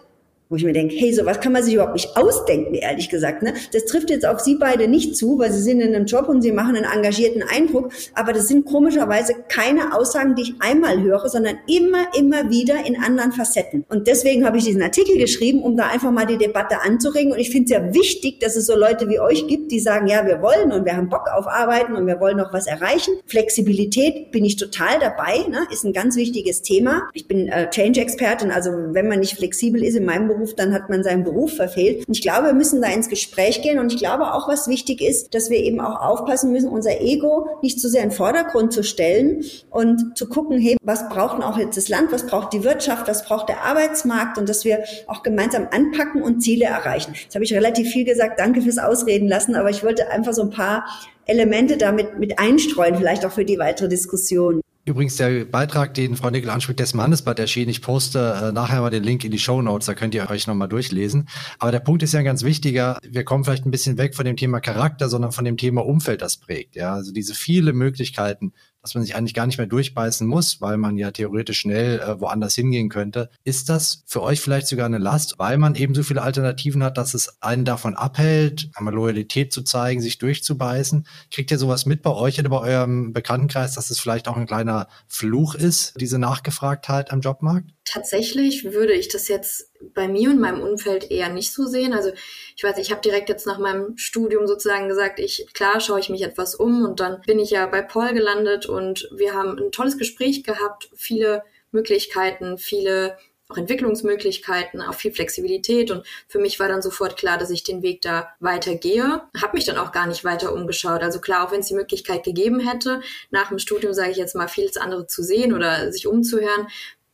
Wo 0.49 0.55
ich 0.55 0.65
mir 0.65 0.73
denke, 0.73 0.95
hey, 0.95 1.13
sowas 1.13 1.41
kann 1.41 1.53
man 1.53 1.65
sich 1.65 1.75
überhaupt 1.75 1.95
nicht 1.95 2.17
ausdenken, 2.17 2.75
ehrlich 2.75 3.09
gesagt. 3.09 3.43
Ne? 3.43 3.55
Das 3.73 3.85
trifft 3.85 4.11
jetzt 4.11 4.25
auf 4.25 4.39
Sie 4.39 4.55
beide 4.55 4.87
nicht 4.87 5.17
zu, 5.17 5.41
weil 5.41 5.51
Sie 5.51 5.61
sind 5.61 5.81
in 5.81 5.93
einem 5.93 6.07
Job 6.07 6.29
und 6.29 6.41
Sie 6.41 6.53
machen 6.53 6.77
einen 6.77 6.85
engagierten 6.85 7.43
Eindruck. 7.43 7.93
Aber 8.15 8.33
das 8.33 8.47
sind 8.47 8.65
komischerweise 8.65 9.35
keine 9.49 9.93
Aussagen, 9.93 10.37
die 10.37 10.43
ich 10.43 10.55
einmal 10.61 11.03
höre, 11.03 11.29
sondern 11.29 11.57
immer, 11.67 12.07
immer 12.17 12.49
wieder 12.49 12.87
in 12.87 12.97
anderen 12.97 13.33
Facetten. 13.33 13.85
Und 13.89 14.07
deswegen 14.07 14.47
habe 14.47 14.59
ich 14.59 14.65
diesen 14.65 14.83
Artikel 14.83 15.19
geschrieben, 15.19 15.63
um 15.63 15.77
da 15.77 15.89
einfach 15.89 16.13
mal 16.13 16.27
die 16.27 16.39
Debatte 16.39 16.81
anzuregen. 16.81 17.33
Und 17.33 17.41
ich 17.41 17.51
finde 17.51 17.65
es 17.65 17.71
ja 17.71 17.93
wichtig, 17.93 18.39
dass 18.39 18.55
es 18.55 18.67
so 18.67 18.77
Leute 18.77 19.09
wie 19.09 19.19
euch 19.19 19.49
gibt, 19.49 19.73
die 19.73 19.81
sagen, 19.81 20.07
ja, 20.07 20.25
wir 20.27 20.43
wollen 20.43 20.71
und 20.71 20.85
wir 20.85 20.97
haben 20.97 21.09
Bock 21.09 21.27
auf 21.35 21.49
Arbeiten 21.49 21.97
und 21.97 22.07
wir 22.07 22.21
wollen 22.21 22.37
noch 22.37 22.53
was 22.53 22.69
erreichen. 22.69 23.15
Flexibilität 23.27 24.31
bin 24.31 24.45
ich 24.45 24.55
total 24.55 25.01
dabei, 25.01 25.39
ne? 25.49 25.67
ist 25.73 25.85
ein 25.85 25.93
ganz 25.93 26.15
wichtiges 26.15 26.63
Thema. 26.63 27.09
Ich 27.15 27.27
bin 27.27 27.49
äh, 27.49 27.69
Change-Expertin, 27.69 28.53
also 28.53 28.71
wenn 28.71 29.09
man 29.09 29.19
nicht 29.19 29.37
flexibel 29.37 29.83
ist 29.83 29.97
in 29.97 30.05
meinem 30.05 30.29
Beruf, 30.29 30.36
Beruf, 30.37 30.55
dann 30.55 30.73
hat 30.73 30.89
man 30.89 31.03
seinen 31.03 31.25
Beruf 31.25 31.55
verfehlt. 31.55 32.07
Und 32.07 32.17
ich 32.17 32.23
glaube, 32.23 32.47
wir 32.47 32.55
müssen 32.55 32.83
da 32.83 32.89
ins 32.89 33.09
Gespräch 33.09 33.63
gehen. 33.63 33.79
Und 33.79 33.93
ich 33.93 33.99
glaube 33.99 34.35
auch, 34.35 34.49
was 34.49 34.69
wichtig 34.69 35.01
ist, 35.01 35.35
dass 35.35 35.51
wir 35.51 35.59
eben 35.59 35.81
auch 35.81 36.01
aufpassen 36.01 36.53
müssen, 36.53 36.69
unser 36.69 37.01
Ego 37.01 37.49
nicht 37.63 37.81
zu 37.81 37.89
sehr 37.89 38.03
in 38.03 38.11
den 38.11 38.17
Vordergrund 38.17 38.73
zu 38.73 38.83
stellen 38.83 39.45
und 39.71 40.17
zu 40.17 40.29
gucken, 40.29 40.59
hey, 40.59 40.77
was 40.83 41.09
braucht 41.09 41.37
denn 41.37 41.43
auch 41.43 41.59
jetzt 41.59 41.77
das 41.77 41.89
Land, 41.89 42.13
was 42.13 42.27
braucht 42.27 42.53
die 42.53 42.65
Wirtschaft, 42.65 43.09
was 43.09 43.25
braucht 43.25 43.49
der 43.49 43.65
Arbeitsmarkt 43.65 44.39
und 44.39 44.49
dass 44.49 44.65
wir 44.65 44.85
auch 45.07 45.23
gemeinsam 45.23 45.69
anpacken 45.71 46.23
und 46.23 46.41
Ziele 46.41 46.67
erreichen. 46.67 47.15
Jetzt 47.15 47.35
habe 47.35 47.45
ich 47.45 47.53
relativ 47.55 47.91
viel 47.91 48.05
gesagt. 48.05 48.39
Danke 48.39 48.63
fürs 48.63 48.79
Ausreden 48.79 49.29
lassen, 49.29 49.55
aber 49.55 49.71
ich 49.71 49.83
wollte 49.83 50.11
einfach 50.11 50.33
so 50.33 50.43
ein 50.43 50.51
paar 50.51 50.87
Elemente 51.27 51.77
damit 51.77 52.19
mit 52.19 52.39
einstreuen, 52.39 52.97
vielleicht 52.97 53.25
auch 53.27 53.33
für 53.33 53.45
die 53.45 53.59
weitere 53.59 53.89
Diskussion. 53.89 54.61
Übrigens, 54.87 55.17
der 55.17 55.45
Beitrag, 55.45 55.95
den 55.95 56.15
Frau 56.15 56.31
Nickel 56.31 56.49
anspricht, 56.49 56.81
im 56.95 57.03
Handelsblatt 57.03 57.41
erschienen. 57.41 57.71
Ich 57.71 57.83
poste 57.83 58.21
äh, 58.41 58.53
nachher 58.53 58.81
mal 58.81 58.91
den 58.91 59.03
Link 59.03 59.25
in 59.25 59.33
die 59.33 59.39
Show 59.41 59.61
Notes, 59.61 59.87
da 59.87 59.95
könnt 59.95 60.15
ihr 60.15 60.31
euch 60.31 60.47
nochmal 60.47 60.69
durchlesen. 60.69 61.29
Aber 61.59 61.73
der 61.73 61.81
Punkt 61.81 62.05
ist 62.05 62.13
ja 62.13 62.21
ein 62.21 62.25
ganz 62.25 62.45
wichtiger. 62.45 62.99
Wir 63.03 63.25
kommen 63.25 63.43
vielleicht 63.43 63.67
ein 63.67 63.73
bisschen 63.73 63.99
weg 63.99 64.15
von 64.15 64.25
dem 64.25 64.37
Thema 64.37 64.61
Charakter, 64.61 65.09
sondern 65.09 65.33
von 65.33 65.45
dem 65.45 65.57
Thema 65.57 65.85
Umfeld, 65.85 66.23
das 66.23 66.37
prägt. 66.37 66.77
Ja, 66.77 66.95
also 66.95 67.13
diese 67.13 67.35
viele 67.35 67.73
Möglichkeiten, 67.73 68.53
dass 68.87 68.95
man 68.95 69.03
sich 69.03 69.17
eigentlich 69.17 69.35
gar 69.35 69.47
nicht 69.47 69.59
mehr 69.59 69.67
durchbeißen 69.67 70.27
muss, 70.29 70.61
weil 70.61 70.77
man 70.77 70.97
ja 70.97 71.11
theoretisch 71.11 71.59
schnell 71.59 71.99
äh, 71.99 72.21
woanders 72.21 72.55
hingehen 72.55 72.89
könnte. 72.89 73.31
Ist 73.43 73.69
das 73.69 74.05
für 74.07 74.23
euch 74.23 74.41
vielleicht 74.41 74.69
sogar 74.69 74.87
eine 74.87 74.99
Last, 74.99 75.41
weil 75.41 75.59
man 75.59 75.75
eben 75.75 75.93
so 75.93 76.05
viele 76.05 76.23
Alternativen 76.23 76.85
hat, 76.85 76.97
dass 76.97 77.13
es 77.13 77.43
einen 77.43 77.65
davon 77.65 77.97
abhält, 77.97 78.71
einmal 78.75 78.95
Loyalität 78.95 79.53
zu 79.53 79.63
zeigen, 79.63 80.01
sich 80.01 80.19
durchzubeißen? 80.19 81.05
Kriegt 81.33 81.51
ihr 81.51 81.59
sowas 81.59 81.85
mit 81.85 82.03
bei 82.03 82.13
euch 82.13 82.39
oder 82.39 82.49
bei 82.49 82.61
eurem 82.61 83.13
Bekanntenkreis, 83.13 83.75
dass 83.75 83.91
es 83.91 83.99
vielleicht 83.99 84.29
auch 84.29 84.37
ein 84.37 84.47
kleiner 84.47 84.87
Fluch 85.09 85.57
ist, 85.57 86.01
diese 86.01 86.21
Nachgefragtheit 86.21 87.11
am 87.11 87.21
Jobmarkt? 87.21 87.71
Tatsächlich 87.85 88.65
würde 88.65 88.93
ich 88.93 89.09
das 89.09 89.27
jetzt 89.27 89.71
bei 89.95 90.09
mir 90.09 90.31
und 90.31 90.41
meinem 90.41 90.63
Umfeld 90.63 91.11
eher 91.11 91.29
nicht 91.29 91.53
so 91.53 91.67
sehen. 91.67 91.93
Also 91.93 92.13
ich 92.57 92.65
weiß, 92.65 92.79
ich 92.79 92.91
habe 92.91 93.01
direkt 93.01 93.29
jetzt 93.29 93.47
nach 93.47 93.59
meinem 93.59 93.97
Studium 93.97 94.47
sozusagen 94.47 94.89
gesagt, 94.89 95.19
ich 95.21 95.47
klar 95.53 95.81
schaue 95.81 96.01
ich 96.01 96.09
mich 96.09 96.23
etwas 96.23 96.55
um 96.55 96.85
und 96.85 97.01
dann 97.01 97.21
bin 97.23 97.39
ich 97.39 97.51
ja 97.51 97.67
bei 97.67 97.83
Paul 97.83 98.13
gelandet 98.13 98.67
und 98.67 99.09
wir 99.15 99.35
haben 99.35 99.59
ein 99.59 99.73
tolles 99.73 99.99
Gespräch 99.99 100.45
gehabt, 100.45 100.91
viele 100.95 101.43
Möglichkeiten, 101.71 102.59
viele 102.59 103.17
auch 103.49 103.57
Entwicklungsmöglichkeiten, 103.57 104.83
auch 104.83 104.95
viel 104.95 105.13
Flexibilität 105.13 105.91
und 105.91 106.05
für 106.27 106.39
mich 106.39 106.59
war 106.59 106.69
dann 106.69 106.83
sofort 106.83 107.17
klar, 107.17 107.39
dass 107.39 107.51
ich 107.51 107.63
den 107.63 107.83
Weg 107.83 108.03
da 108.03 108.31
weitergehe. 108.41 109.23
Habe 109.41 109.53
mich 109.57 109.65
dann 109.65 109.79
auch 109.79 109.93
gar 109.93 110.07
nicht 110.07 110.25
weiter 110.25 110.53
umgeschaut. 110.53 111.03
Also 111.03 111.21
klar, 111.21 111.47
auch 111.47 111.53
wenn 111.53 111.61
es 111.61 111.69
die 111.69 111.75
Möglichkeit 111.75 112.25
gegeben 112.25 112.59
hätte, 112.59 113.01
nach 113.31 113.49
dem 113.49 113.59
Studium 113.59 113.93
sage 113.93 114.11
ich 114.11 114.17
jetzt 114.17 114.35
mal 114.35 114.49
vieles 114.49 114.77
andere 114.77 115.07
zu 115.07 115.23
sehen 115.23 115.53
oder 115.53 115.93
sich 115.93 116.09
umzuhören, 116.09 116.67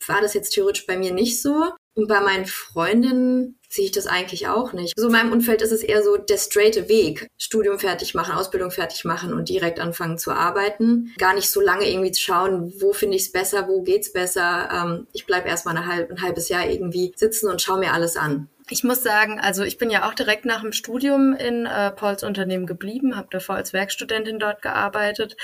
war 0.07 0.21
das 0.21 0.35
jetzt 0.35 0.51
theoretisch 0.51 0.87
bei 0.87 0.97
mir 0.97 1.13
nicht 1.13 1.41
so. 1.43 1.71
Und 1.95 2.09
bei 2.09 2.21
meinen 2.21 2.47
Freundinnen 2.47 3.59
sehe 3.69 3.87
ich 3.87 3.93
das 3.93 4.07
eigentlich 4.07 4.49
auch 4.49 4.73
nicht. 4.73 4.95
So 4.97 5.07
in 5.07 5.13
meinem 5.13 5.33
Umfeld 5.33 5.63
ist 5.63 5.73
es 5.73 5.83
eher 5.83 6.03
so 6.03 6.17
der 6.17 6.39
straighte 6.39 6.89
Weg. 6.89 7.29
Studium 7.39 7.79
fertig 7.79 8.15
machen, 8.15 8.35
Ausbildung 8.35 8.71
fertig 8.71 9.05
machen 9.05 9.33
und 9.33 9.49
direkt 9.49 9.81
anfangen 9.81 10.19
zu 10.19 10.33
arbeiten. 10.33 11.13
Gar 11.19 11.35
nicht 11.35 11.51
so 11.51 11.61
lange 11.61 11.89
irgendwie 11.91 12.13
zu 12.13 12.23
schauen, 12.23 12.73
wo 12.81 12.93
finde 12.93 13.17
ich 13.17 13.25
es 13.25 13.33
besser, 13.33 13.69
wo 13.69 13.83
geht's 13.83 14.13
besser. 14.13 14.69
Ähm, 14.73 15.07
ich 15.13 15.27
bleibe 15.27 15.49
erstmal 15.49 15.77
ein, 15.77 15.87
halb, 15.87 16.11
ein 16.11 16.23
halbes 16.23 16.49
Jahr 16.49 16.67
irgendwie 16.67 17.13
sitzen 17.17 17.49
und 17.49 17.61
schaue 17.61 17.79
mir 17.79 17.93
alles 17.93 18.17
an. 18.17 18.49
Ich 18.73 18.85
muss 18.85 19.03
sagen, 19.03 19.39
also 19.39 19.65
ich 19.65 19.77
bin 19.77 19.91
ja 19.91 20.09
auch 20.09 20.15
direkt 20.15 20.47
nach 20.47 20.63
dem 20.63 20.73
Studium 20.73 21.35
in 21.35 21.67
äh, 21.67 21.91
Pauls 21.91 22.25
Unternehmen 22.25 22.65
geblieben, 22.65 23.17
habe 23.17 23.29
davor 23.31 23.57
als 23.57 23.75
Werkstudentin 23.75 24.39
dort 24.39 24.63
gearbeitet 24.63 25.37